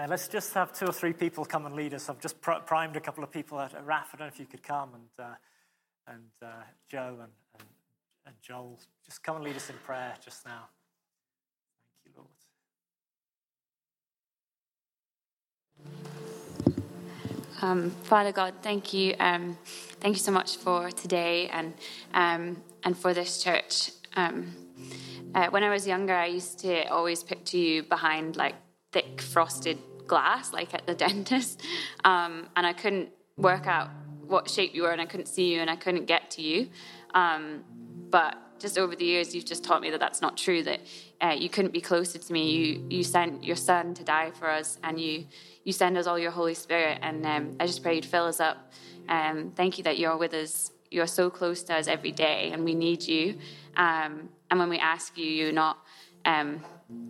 Let's 0.08 0.26
just 0.26 0.54
have 0.54 0.72
two 0.72 0.86
or 0.86 0.92
three 0.92 1.12
people 1.12 1.44
come 1.44 1.66
and 1.66 1.76
lead 1.76 1.94
us. 1.94 2.08
I've 2.08 2.18
just 2.18 2.40
primed 2.40 2.96
a 2.96 3.00
couple 3.00 3.22
of 3.22 3.30
people. 3.30 3.60
At 3.60 3.86
Raf, 3.86 4.08
I 4.12 4.16
don't 4.16 4.26
know 4.26 4.32
if 4.32 4.40
you 4.40 4.46
could 4.46 4.62
come, 4.62 4.90
and 4.94 5.26
uh, 5.26 5.34
and 6.08 6.30
uh, 6.42 6.46
Joe 6.88 7.18
and, 7.20 7.30
and, 7.54 7.68
and 8.26 8.34
Joel. 8.42 8.80
Just 9.04 9.22
come 9.22 9.36
and 9.36 9.44
lead 9.44 9.54
us 9.54 9.70
in 9.70 9.76
prayer 9.84 10.14
just 10.24 10.44
now. 10.44 10.68
Thank 12.02 12.06
you, 12.06 12.12
Lord. 12.16 12.28
Um, 17.62 17.90
Father 18.04 18.32
God, 18.32 18.54
thank 18.62 18.94
you, 18.94 19.14
um, 19.20 19.58
thank 20.00 20.16
you 20.16 20.20
so 20.20 20.32
much 20.32 20.56
for 20.56 20.90
today 20.90 21.48
and 21.48 21.74
um, 22.14 22.62
and 22.84 22.96
for 22.96 23.12
this 23.12 23.42
church. 23.42 23.90
Um, 24.16 24.54
uh, 25.34 25.48
when 25.50 25.62
I 25.62 25.70
was 25.70 25.86
younger, 25.86 26.14
I 26.14 26.26
used 26.26 26.58
to 26.60 26.88
always 26.88 27.22
picture 27.22 27.58
you 27.58 27.82
behind 27.82 28.36
like 28.36 28.54
thick 28.92 29.20
frosted 29.20 29.78
glass, 30.06 30.52
like 30.52 30.74
at 30.74 30.86
the 30.86 30.94
dentist. 31.06 31.62
Um, 32.04 32.48
and 32.56 32.66
I 32.66 32.72
couldn't 32.72 33.10
work 33.36 33.66
out 33.66 33.90
what 34.26 34.48
shape 34.48 34.74
you 34.74 34.82
were, 34.82 34.90
and 34.90 35.00
I 35.00 35.06
couldn't 35.06 35.26
see 35.26 35.52
you, 35.52 35.60
and 35.60 35.70
I 35.70 35.76
couldn't 35.76 36.06
get 36.06 36.30
to 36.32 36.42
you. 36.42 36.68
Um, 37.14 37.64
but 38.10 38.36
just 38.58 38.78
over 38.78 38.94
the 38.94 39.04
years, 39.04 39.34
you've 39.34 39.46
just 39.46 39.64
taught 39.64 39.80
me 39.80 39.90
that 39.90 40.00
that's 40.00 40.20
not 40.20 40.36
true. 40.36 40.62
That 40.62 40.80
uh, 41.20 41.36
you 41.38 41.48
couldn't 41.48 41.72
be 41.72 41.80
closer 41.80 42.18
to 42.18 42.32
me. 42.32 42.50
You 42.50 42.86
you 42.90 43.02
sent 43.02 43.44
your 43.44 43.56
son 43.56 43.94
to 43.94 44.04
die 44.04 44.30
for 44.32 44.48
us, 44.48 44.78
and 44.82 45.00
you 45.00 45.26
you 45.70 45.74
send 45.74 45.96
us 45.96 46.08
all 46.08 46.18
your 46.18 46.32
Holy 46.32 46.54
Spirit. 46.54 46.98
And 47.00 47.24
um, 47.24 47.56
I 47.60 47.66
just 47.66 47.80
pray 47.80 47.94
you'd 47.94 48.04
fill 48.04 48.26
us 48.26 48.40
up. 48.40 48.72
Um, 49.08 49.52
thank 49.54 49.78
you 49.78 49.84
that 49.84 49.98
you're 50.00 50.16
with 50.16 50.34
us. 50.34 50.72
You're 50.90 51.06
so 51.06 51.30
close 51.30 51.62
to 51.64 51.74
us 51.76 51.86
every 51.86 52.10
day, 52.10 52.50
and 52.52 52.64
we 52.64 52.74
need 52.74 53.04
you. 53.04 53.38
Um, 53.76 54.28
and 54.50 54.58
when 54.58 54.68
we 54.68 54.78
ask 54.78 55.16
you, 55.16 55.26
you're 55.26 55.52
not 55.52 55.78
um, 56.24 56.64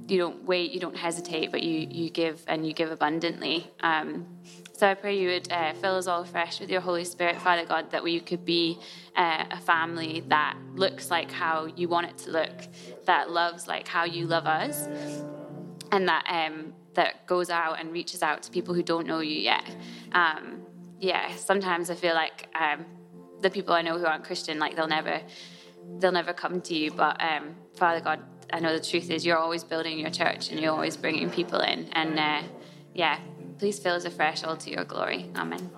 you 0.09 0.19
don't 0.19 0.45
wait, 0.45 0.73
you 0.73 0.81
don't 0.81 0.97
hesitate, 0.97 1.51
but 1.51 1.63
you, 1.63 1.89
you 1.91 2.11
give 2.11 2.45
and 2.47 2.67
you 2.67 2.75
give 2.75 2.91
abundantly. 2.91 3.71
Um, 3.81 4.27
so 4.75 4.87
I 4.87 4.95
pray 4.95 5.19
you 5.19 5.29
would 5.29 5.51
uh, 5.51 5.73
fill 5.75 5.97
us 5.97 6.07
all 6.07 6.25
fresh 6.25 6.61
with 6.61 6.71
your 6.71 6.83
Holy 6.83 7.05
Spirit, 7.05 7.37
Father 7.41 7.65
God, 7.65 7.91
that 7.93 8.03
we 8.03 8.21
could 8.21 8.45
be 8.45 8.79
uh, 9.17 9.45
a 9.51 9.57
family 9.59 10.23
that 10.29 10.59
looks 10.75 11.11
like 11.11 11.33
how 11.33 11.65
you 11.65 11.89
want 11.89 12.09
it 12.09 12.19
to 12.19 12.31
look, 12.31 12.57
that 13.07 13.31
loves 13.31 13.67
like 13.67 13.89
how 13.89 14.05
you 14.05 14.27
love 14.27 14.47
us, 14.47 14.87
and 15.93 16.07
that 16.09 16.25
um, 16.29 16.75
that 16.95 17.27
goes 17.27 17.51
out 17.51 17.81
and 17.81 17.93
reaches 17.93 18.23
out 18.23 18.43
to 18.43 18.51
people 18.51 18.75
who 18.75 18.83
don't 18.83 19.07
know 19.07 19.21
you 19.21 19.39
yet. 19.39 19.65
Um, 20.13 20.63
yeah, 20.99 21.35
sometimes 21.37 21.91
I 21.91 21.95
feel 21.95 22.15
like 22.15 22.49
um, 22.59 22.85
the 23.41 23.51
people 23.51 23.75
I 23.75 23.83
know 23.83 23.99
who 23.99 24.07
aren't 24.07 24.25
Christian, 24.25 24.59
like 24.59 24.77
they'll 24.77 24.89
never 24.89 25.21
they'll 25.99 26.13
never 26.13 26.33
come 26.33 26.61
to 26.61 26.75
you, 26.75 26.91
but 26.91 27.21
um, 27.23 27.55
Father 27.75 28.01
God, 28.01 28.21
I 28.53 28.61
know 28.61 28.77
the 28.77 28.85
truth 28.85 29.11
is 29.11 29.25
you're 29.25 29.39
always 29.39 29.65
building 29.65 29.99
your 29.99 30.11
church 30.11 30.51
and 30.51 30.61
you're 30.61 30.73
always 30.73 30.97
bringing 30.97 31.31
people 31.31 31.61
in. 31.61 31.89
And 31.93 32.19
uh, 32.19 32.43
yeah, 32.95 33.19
please 33.59 33.79
fill 33.79 33.95
us 33.95 34.05
afresh 34.05 34.45
all 34.45 34.57
to 34.59 34.71
your 34.71 34.85
glory. 34.85 35.31
Amen. 35.37 35.71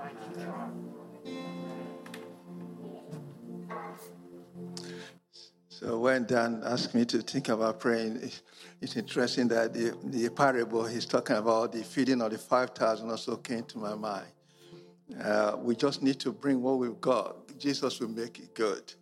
So 5.83 5.99
when 5.99 6.27
Dan 6.27 6.63
asked 6.65 6.95
me 6.95 7.05
to 7.07 7.21
think 7.23 7.49
about 7.49 7.81
praying, 7.81 8.31
it's 8.81 8.97
interesting 8.97 9.49
that 9.49 9.75
the, 9.75 9.99
the 10.05 10.29
parable 10.29 10.85
he's 10.85 11.05
talking 11.05 11.35
about, 11.35 11.73
the 11.73 11.83
feeding 11.83 12.23
of 12.23 12.31
the 12.31 12.39
5,000 12.39 13.11
also 13.11 13.35
came 13.39 13.65
to 13.65 13.79
my 13.79 13.97
mind. 13.97 14.29
Uh, 15.21 15.57
we 15.61 15.75
just 15.75 16.01
need 16.01 16.21
to 16.21 16.31
bring 16.31 16.63
what 16.63 16.79
we've 16.79 17.01
got. 17.01 17.59
Jesus 17.59 17.99
will 17.99 18.11
make 18.11 18.39
it 18.39 18.55
good. 18.55 18.95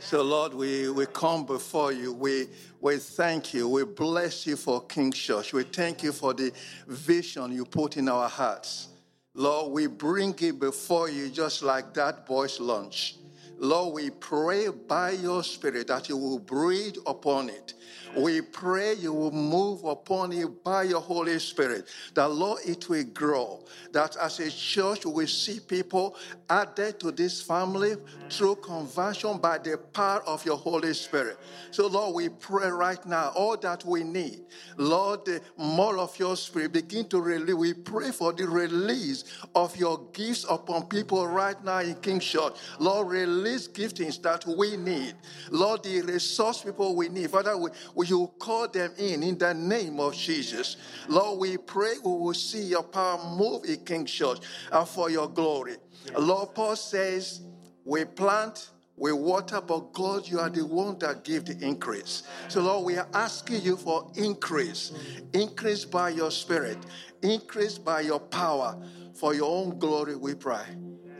So, 0.00 0.22
Lord, 0.22 0.54
we, 0.54 0.90
we 0.90 1.06
come 1.06 1.46
before 1.46 1.92
you. 1.92 2.12
We, 2.12 2.48
we 2.80 2.96
thank 2.96 3.54
you. 3.54 3.68
We 3.68 3.84
bless 3.84 4.44
you 4.44 4.56
for 4.56 4.84
King 4.86 5.12
Church. 5.12 5.52
We 5.52 5.62
thank 5.62 6.02
you 6.02 6.10
for 6.10 6.34
the 6.34 6.52
vision 6.88 7.52
you 7.52 7.64
put 7.64 7.96
in 7.96 8.08
our 8.08 8.28
hearts. 8.28 8.88
Lord, 9.34 9.70
we 9.70 9.86
bring 9.86 10.34
it 10.40 10.58
before 10.58 11.08
you 11.08 11.28
just 11.30 11.62
like 11.62 11.94
that 11.94 12.26
boy's 12.26 12.58
lunch. 12.58 13.18
Lord, 13.62 13.94
we 13.94 14.10
pray 14.10 14.66
by 14.70 15.12
your 15.12 15.44
Spirit 15.44 15.86
that 15.86 16.08
you 16.08 16.16
will 16.16 16.40
breathe 16.40 16.96
upon 17.06 17.48
it. 17.48 17.74
We 18.16 18.42
pray 18.42 18.94
you 18.94 19.12
will 19.12 19.30
move 19.30 19.84
upon 19.84 20.32
it 20.32 20.62
by 20.62 20.82
your 20.84 21.00
Holy 21.00 21.38
Spirit. 21.38 21.86
That, 22.14 22.28
Lord, 22.28 22.60
it 22.66 22.88
will 22.88 23.04
grow. 23.04 23.60
That 23.92 24.16
as 24.16 24.38
a 24.40 24.50
church, 24.50 25.06
we 25.06 25.26
see 25.26 25.60
people 25.60 26.16
added 26.48 27.00
to 27.00 27.10
this 27.10 27.40
family 27.40 27.94
through 28.28 28.56
conversion 28.56 29.38
by 29.38 29.58
the 29.58 29.78
power 29.78 30.22
of 30.26 30.44
your 30.44 30.56
Holy 30.58 30.92
Spirit. 30.92 31.38
So, 31.70 31.86
Lord, 31.86 32.14
we 32.14 32.28
pray 32.28 32.68
right 32.68 33.04
now 33.06 33.32
all 33.34 33.56
that 33.58 33.84
we 33.84 34.04
need. 34.04 34.40
Lord, 34.76 35.28
more 35.56 35.96
of 35.98 36.18
your 36.18 36.36
Spirit 36.36 36.72
begin 36.72 37.08
to 37.08 37.20
release. 37.20 37.54
We 37.54 37.72
pray 37.72 38.10
for 38.10 38.32
the 38.32 38.46
release 38.46 39.24
of 39.54 39.74
your 39.76 40.00
gifts 40.12 40.44
upon 40.48 40.86
people 40.86 41.26
right 41.26 41.62
now 41.64 41.78
in 41.80 41.94
King 41.96 42.20
Church. 42.20 42.58
Lord, 42.78 43.08
release 43.08 43.68
giftings 43.68 44.20
that 44.22 44.44
we 44.46 44.76
need. 44.76 45.14
Lord, 45.50 45.82
the 45.82 46.02
resource 46.02 46.62
people 46.62 46.94
we 46.94 47.08
need. 47.08 47.30
Father, 47.30 47.56
we, 47.56 47.70
we 47.94 48.01
you 48.02 48.30
call 48.38 48.68
them 48.68 48.92
in 48.98 49.22
in 49.22 49.38
the 49.38 49.54
name 49.54 50.00
of 50.00 50.14
Jesus. 50.14 50.76
Lord, 51.08 51.38
we 51.38 51.56
pray 51.56 51.94
we 52.04 52.10
will 52.10 52.34
see 52.34 52.62
your 52.62 52.82
power 52.82 53.18
move 53.36 53.64
in 53.64 53.84
King 53.84 54.06
Church 54.06 54.38
and 54.70 54.86
for 54.86 55.10
your 55.10 55.28
glory. 55.28 55.76
Lord, 56.16 56.54
Paul 56.54 56.76
says, 56.76 57.40
we 57.84 58.04
plant, 58.04 58.70
we 58.96 59.12
water, 59.12 59.60
but 59.60 59.92
God, 59.92 60.28
you 60.28 60.38
are 60.38 60.50
the 60.50 60.66
one 60.66 60.98
that 60.98 61.24
give 61.24 61.44
the 61.44 61.58
increase. 61.64 62.22
So, 62.48 62.60
Lord, 62.60 62.84
we 62.84 62.96
are 62.96 63.08
asking 63.14 63.62
you 63.62 63.76
for 63.76 64.10
increase, 64.14 64.90
mm. 64.90 65.34
increase 65.34 65.84
by 65.84 66.10
your 66.10 66.30
spirit, 66.30 66.78
increase 67.22 67.78
by 67.78 68.02
your 68.02 68.20
power, 68.20 68.80
for 69.14 69.34
your 69.34 69.50
own 69.50 69.78
glory, 69.78 70.16
we 70.16 70.34
pray. 70.34 70.64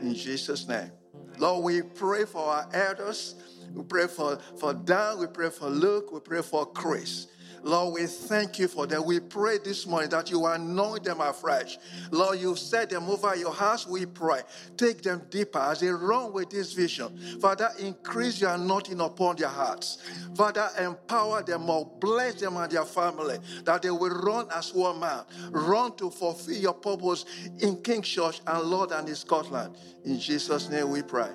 In 0.01 0.13
Jesus' 0.13 0.67
name. 0.67 0.91
Lord, 1.37 1.63
we 1.63 1.81
pray 1.81 2.25
for 2.25 2.43
our 2.43 2.69
elders. 2.73 3.35
We 3.73 3.83
pray 3.83 4.07
for, 4.07 4.39
for 4.57 4.73
Dan. 4.73 5.19
We 5.19 5.27
pray 5.27 5.49
for 5.49 5.69
Luke. 5.69 6.11
We 6.11 6.19
pray 6.19 6.41
for 6.41 6.65
Chris. 6.65 7.27
Lord, 7.63 7.93
we 7.93 8.05
thank 8.07 8.59
you 8.59 8.67
for 8.67 8.85
them. 8.85 9.05
We 9.05 9.21
pray 9.21 9.57
this 9.57 9.87
morning 9.87 10.09
that 10.09 10.29
you 10.29 10.45
anoint 10.45 11.05
them 11.05 11.21
afresh. 11.21 11.77
Lord, 12.11 12.39
you 12.39 12.57
set 12.57 12.89
them 12.89 13.09
over 13.09 13.35
your 13.35 13.53
house. 13.53 13.87
We 13.87 14.05
pray. 14.05 14.41
Take 14.75 15.01
them 15.01 15.21
deeper 15.29 15.59
as 15.59 15.79
they 15.79 15.87
run 15.87 16.33
with 16.33 16.49
this 16.49 16.73
vision. 16.73 17.17
Father, 17.39 17.69
increase 17.79 18.41
your 18.41 18.51
anointing 18.51 18.99
upon 18.99 19.37
their 19.37 19.47
hearts. 19.47 19.99
Father, 20.35 20.67
empower 20.77 21.41
them 21.41 21.61
more. 21.61 21.89
Bless 22.01 22.35
them 22.35 22.57
and 22.57 22.69
their 22.69 22.85
family 22.85 23.37
that 23.63 23.81
they 23.81 23.91
will 23.91 24.09
run 24.09 24.47
as 24.53 24.73
one 24.73 24.99
man. 24.99 25.23
Run 25.51 25.95
to 25.95 26.09
fulfill 26.09 26.57
your 26.57 26.73
purpose 26.73 27.23
in 27.59 27.81
King 27.81 28.01
Church 28.01 28.41
and 28.45 28.63
Lord 28.63 28.91
and 28.91 29.07
in 29.07 29.15
Scotland. 29.15 29.77
In 30.03 30.19
Jesus' 30.19 30.69
name 30.69 30.89
we 30.89 31.01
pray. 31.01 31.29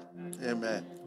Amen. 0.45 0.98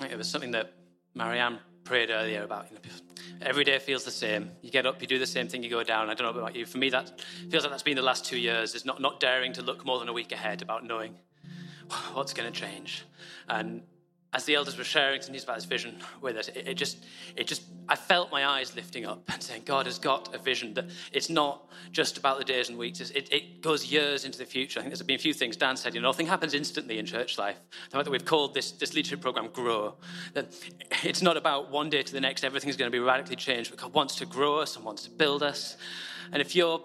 It 0.00 0.16
was 0.16 0.28
something 0.28 0.52
that 0.52 0.72
Marianne 1.14 1.58
prayed 1.84 2.10
earlier 2.10 2.44
about. 2.44 2.70
You 2.70 2.76
know, 2.76 2.82
every 3.42 3.64
day 3.64 3.78
feels 3.78 4.04
the 4.04 4.10
same. 4.10 4.50
You 4.62 4.70
get 4.70 4.86
up, 4.86 5.00
you 5.00 5.08
do 5.08 5.18
the 5.18 5.26
same 5.26 5.48
thing, 5.48 5.62
you 5.62 5.70
go 5.70 5.82
down. 5.82 6.08
I 6.08 6.14
don't 6.14 6.32
know 6.32 6.40
about 6.40 6.54
you. 6.54 6.66
For 6.66 6.78
me, 6.78 6.90
that 6.90 7.20
feels 7.50 7.64
like 7.64 7.70
that's 7.70 7.82
been 7.82 7.96
the 7.96 8.02
last 8.02 8.24
two 8.24 8.38
years. 8.38 8.74
Is 8.74 8.84
not 8.84 9.00
not 9.00 9.20
daring 9.20 9.52
to 9.54 9.62
look 9.62 9.84
more 9.84 9.98
than 9.98 10.08
a 10.08 10.12
week 10.12 10.32
ahead 10.32 10.62
about 10.62 10.84
knowing 10.84 11.16
what's 12.12 12.32
going 12.32 12.52
to 12.52 12.60
change. 12.60 13.04
And 13.48 13.82
as 14.34 14.44
the 14.44 14.54
elders 14.54 14.76
were 14.76 14.84
sharing 14.84 15.22
some 15.22 15.32
news 15.32 15.44
about 15.44 15.56
this 15.56 15.64
vision 15.64 15.96
with 16.20 16.36
us, 16.36 16.48
it, 16.48 16.68
it, 16.68 16.74
just, 16.74 17.04
it 17.34 17.46
just, 17.46 17.62
I 17.88 17.96
felt 17.96 18.30
my 18.30 18.44
eyes 18.44 18.76
lifting 18.76 19.06
up 19.06 19.22
and 19.32 19.42
saying, 19.42 19.62
God 19.64 19.86
has 19.86 19.98
got 19.98 20.34
a 20.34 20.38
vision 20.38 20.74
that 20.74 20.84
it's 21.12 21.30
not 21.30 21.66
just 21.92 22.18
about 22.18 22.38
the 22.38 22.44
days 22.44 22.68
and 22.68 22.76
weeks. 22.76 23.00
It, 23.00 23.32
it 23.32 23.62
goes 23.62 23.86
years 23.86 24.26
into 24.26 24.36
the 24.36 24.44
future. 24.44 24.80
I 24.80 24.82
think 24.82 24.92
there's 24.92 25.02
been 25.02 25.16
a 25.16 25.18
few 25.18 25.32
things 25.32 25.56
Dan 25.56 25.78
said. 25.78 25.94
You 25.94 26.02
know, 26.02 26.08
nothing 26.08 26.26
happens 26.26 26.52
instantly 26.52 26.98
in 26.98 27.06
church 27.06 27.38
life. 27.38 27.56
The 27.90 27.96
fact 27.96 28.04
that 28.04 28.10
we've 28.10 28.24
called 28.24 28.52
this, 28.52 28.72
this 28.72 28.92
leadership 28.92 29.22
program 29.22 29.48
Grow, 29.48 29.94
that 30.34 30.52
it's 31.04 31.22
not 31.22 31.38
about 31.38 31.70
one 31.70 31.88
day 31.88 32.02
to 32.02 32.12
the 32.12 32.20
next, 32.20 32.44
everything's 32.44 32.76
going 32.76 32.90
to 32.90 32.94
be 32.94 33.02
radically 33.02 33.36
changed. 33.36 33.70
But 33.70 33.80
God 33.80 33.94
wants 33.94 34.16
to 34.16 34.26
grow 34.26 34.58
us 34.58 34.76
and 34.76 34.84
wants 34.84 35.04
to 35.04 35.10
build 35.10 35.42
us. 35.42 35.78
And 36.32 36.42
if 36.42 36.54
you're 36.54 36.82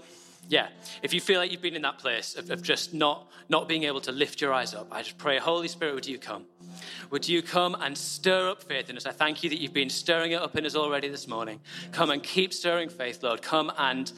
yeah, 0.49 0.67
if 1.01 1.13
you 1.13 1.21
feel 1.21 1.39
like 1.39 1.51
you've 1.51 1.61
been 1.61 1.75
in 1.75 1.81
that 1.83 1.97
place 1.97 2.35
of, 2.35 2.49
of, 2.49 2.61
just 2.61 2.93
not, 2.93 3.27
not 3.49 3.67
being 3.67 3.83
able 3.83 4.01
to 4.01 4.11
lift 4.11 4.41
your 4.41 4.53
eyes 4.53 4.73
up, 4.73 4.87
I 4.91 5.01
just 5.01 5.17
pray, 5.17 5.39
Holy 5.39 5.67
Spirit, 5.67 5.95
would 5.95 6.07
you 6.07 6.17
come? 6.17 6.45
Would 7.11 7.27
you 7.27 7.41
come 7.41 7.75
and 7.79 7.97
stir 7.97 8.49
up 8.49 8.63
faith 8.63 8.89
in 8.89 8.97
us? 8.97 9.05
I 9.05 9.11
thank 9.11 9.43
you 9.43 9.49
that 9.49 9.59
you've 9.59 9.73
been 9.73 9.89
stirring 9.89 10.33
it 10.33 10.41
up 10.41 10.55
in 10.55 10.65
us 10.65 10.75
already 10.75 11.07
this 11.07 11.27
morning. 11.27 11.59
Come 11.91 12.11
and 12.11 12.21
keep 12.21 12.53
stirring 12.53 12.89
faith, 12.89 13.23
Lord. 13.23 13.41
Come 13.41 13.71
and 13.77 14.11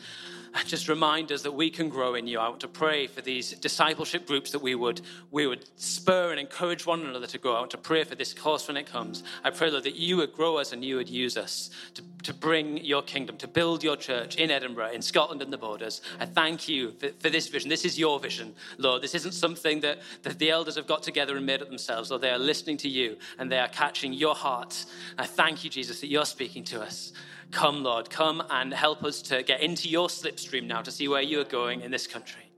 just 0.64 0.88
remind 0.88 1.34
us 1.34 1.42
that 1.42 1.52
we 1.52 1.70
can 1.70 1.90
grow 1.90 2.16
in 2.16 2.28
you. 2.28 2.40
I 2.40 2.48
want 2.48 2.62
to 2.62 2.70
pray 2.70 3.08
for 3.08 3.22
these 3.22 3.52
discipleship 3.56 4.26
groups 4.26 4.52
that 4.52 4.62
we 4.62 4.74
would, 4.74 5.02
we 5.30 5.48
would 5.48 5.66
spur 5.76 6.32
and 6.32 6.40
encourage 6.40 6.86
one 6.86 7.02
another 7.02 7.28
to 7.28 7.38
grow. 7.38 7.56
I 7.56 7.60
want 7.60 7.72
to 7.72 7.78
pray 7.78 8.06
for 8.06 8.16
this 8.16 8.34
course 8.34 8.70
when 8.70 8.78
it 8.78 8.86
comes. 8.86 9.24
I 9.44 9.50
pray, 9.50 9.70
Lord, 9.70 9.84
that 9.84 9.96
you 9.96 10.16
would 10.18 10.34
grow 10.34 10.58
us 10.58 10.72
and 10.72 10.84
you 10.84 10.96
would 10.96 11.10
use 11.10 11.36
us 11.36 11.72
to, 11.96 12.02
to 12.24 12.34
bring 12.34 12.78
your 12.78 13.02
kingdom, 13.02 13.36
to 13.38 13.48
build 13.48 13.84
your 13.84 13.98
church 13.98 14.38
in 14.38 14.50
Edinburgh, 14.50 14.92
in 14.92 15.02
Scotland 15.02 15.42
and 15.42 15.52
the 15.52 15.58
borders. 15.58 16.02
I 16.20 16.26
thank 16.26 16.70
you 16.70 16.92
for, 16.92 17.10
for 17.20 17.30
this 17.30 17.48
vision. 17.48 17.70
This 17.70 17.84
is 17.84 18.00
your 18.00 18.18
vision, 18.20 18.56
Lord. 18.78 19.02
This 19.02 19.16
isn't 19.16 19.34
something 19.34 19.82
that, 19.82 20.00
that 20.24 20.40
the 20.40 20.52
elders 20.52 20.76
have 20.76 20.88
got 20.88 21.04
together 21.04 21.36
and 21.36 21.46
made 21.46 21.62
up 21.62 21.68
themselves, 21.68 22.12
Lord. 22.12 22.22
They 22.22 22.32
are 22.32 22.40
listening 22.40 22.78
to 22.78 22.90
you 22.90 23.18
and 23.38 23.52
they 23.52 23.60
are 23.60 23.68
catching 23.68 24.14
your 24.14 24.36
heart. 24.36 24.86
I 25.18 25.26
thank 25.26 25.66
you, 25.66 25.70
Jesus, 25.70 26.00
that 26.00 26.08
you're 26.08 26.26
speaking 26.26 26.64
to 26.66 26.82
us. 26.82 27.12
Come, 27.52 27.84
Lord, 27.84 28.10
come 28.10 28.44
and 28.50 28.74
help 28.74 29.04
us 29.04 29.22
to 29.24 29.44
get 29.44 29.62
into 29.62 29.88
your 29.90 30.08
slipstream 30.08 30.66
now 30.66 30.82
to 30.82 30.92
see 30.92 31.08
where 31.08 31.22
you 31.22 31.40
are 31.40 31.46
going 31.46 31.82
in 31.82 31.92
this 31.92 32.08
country. 32.08 32.52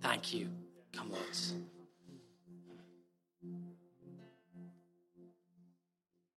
Thank 0.00 0.34
you. 0.34 0.48
Come, 0.92 1.10
Lord. 1.10 1.24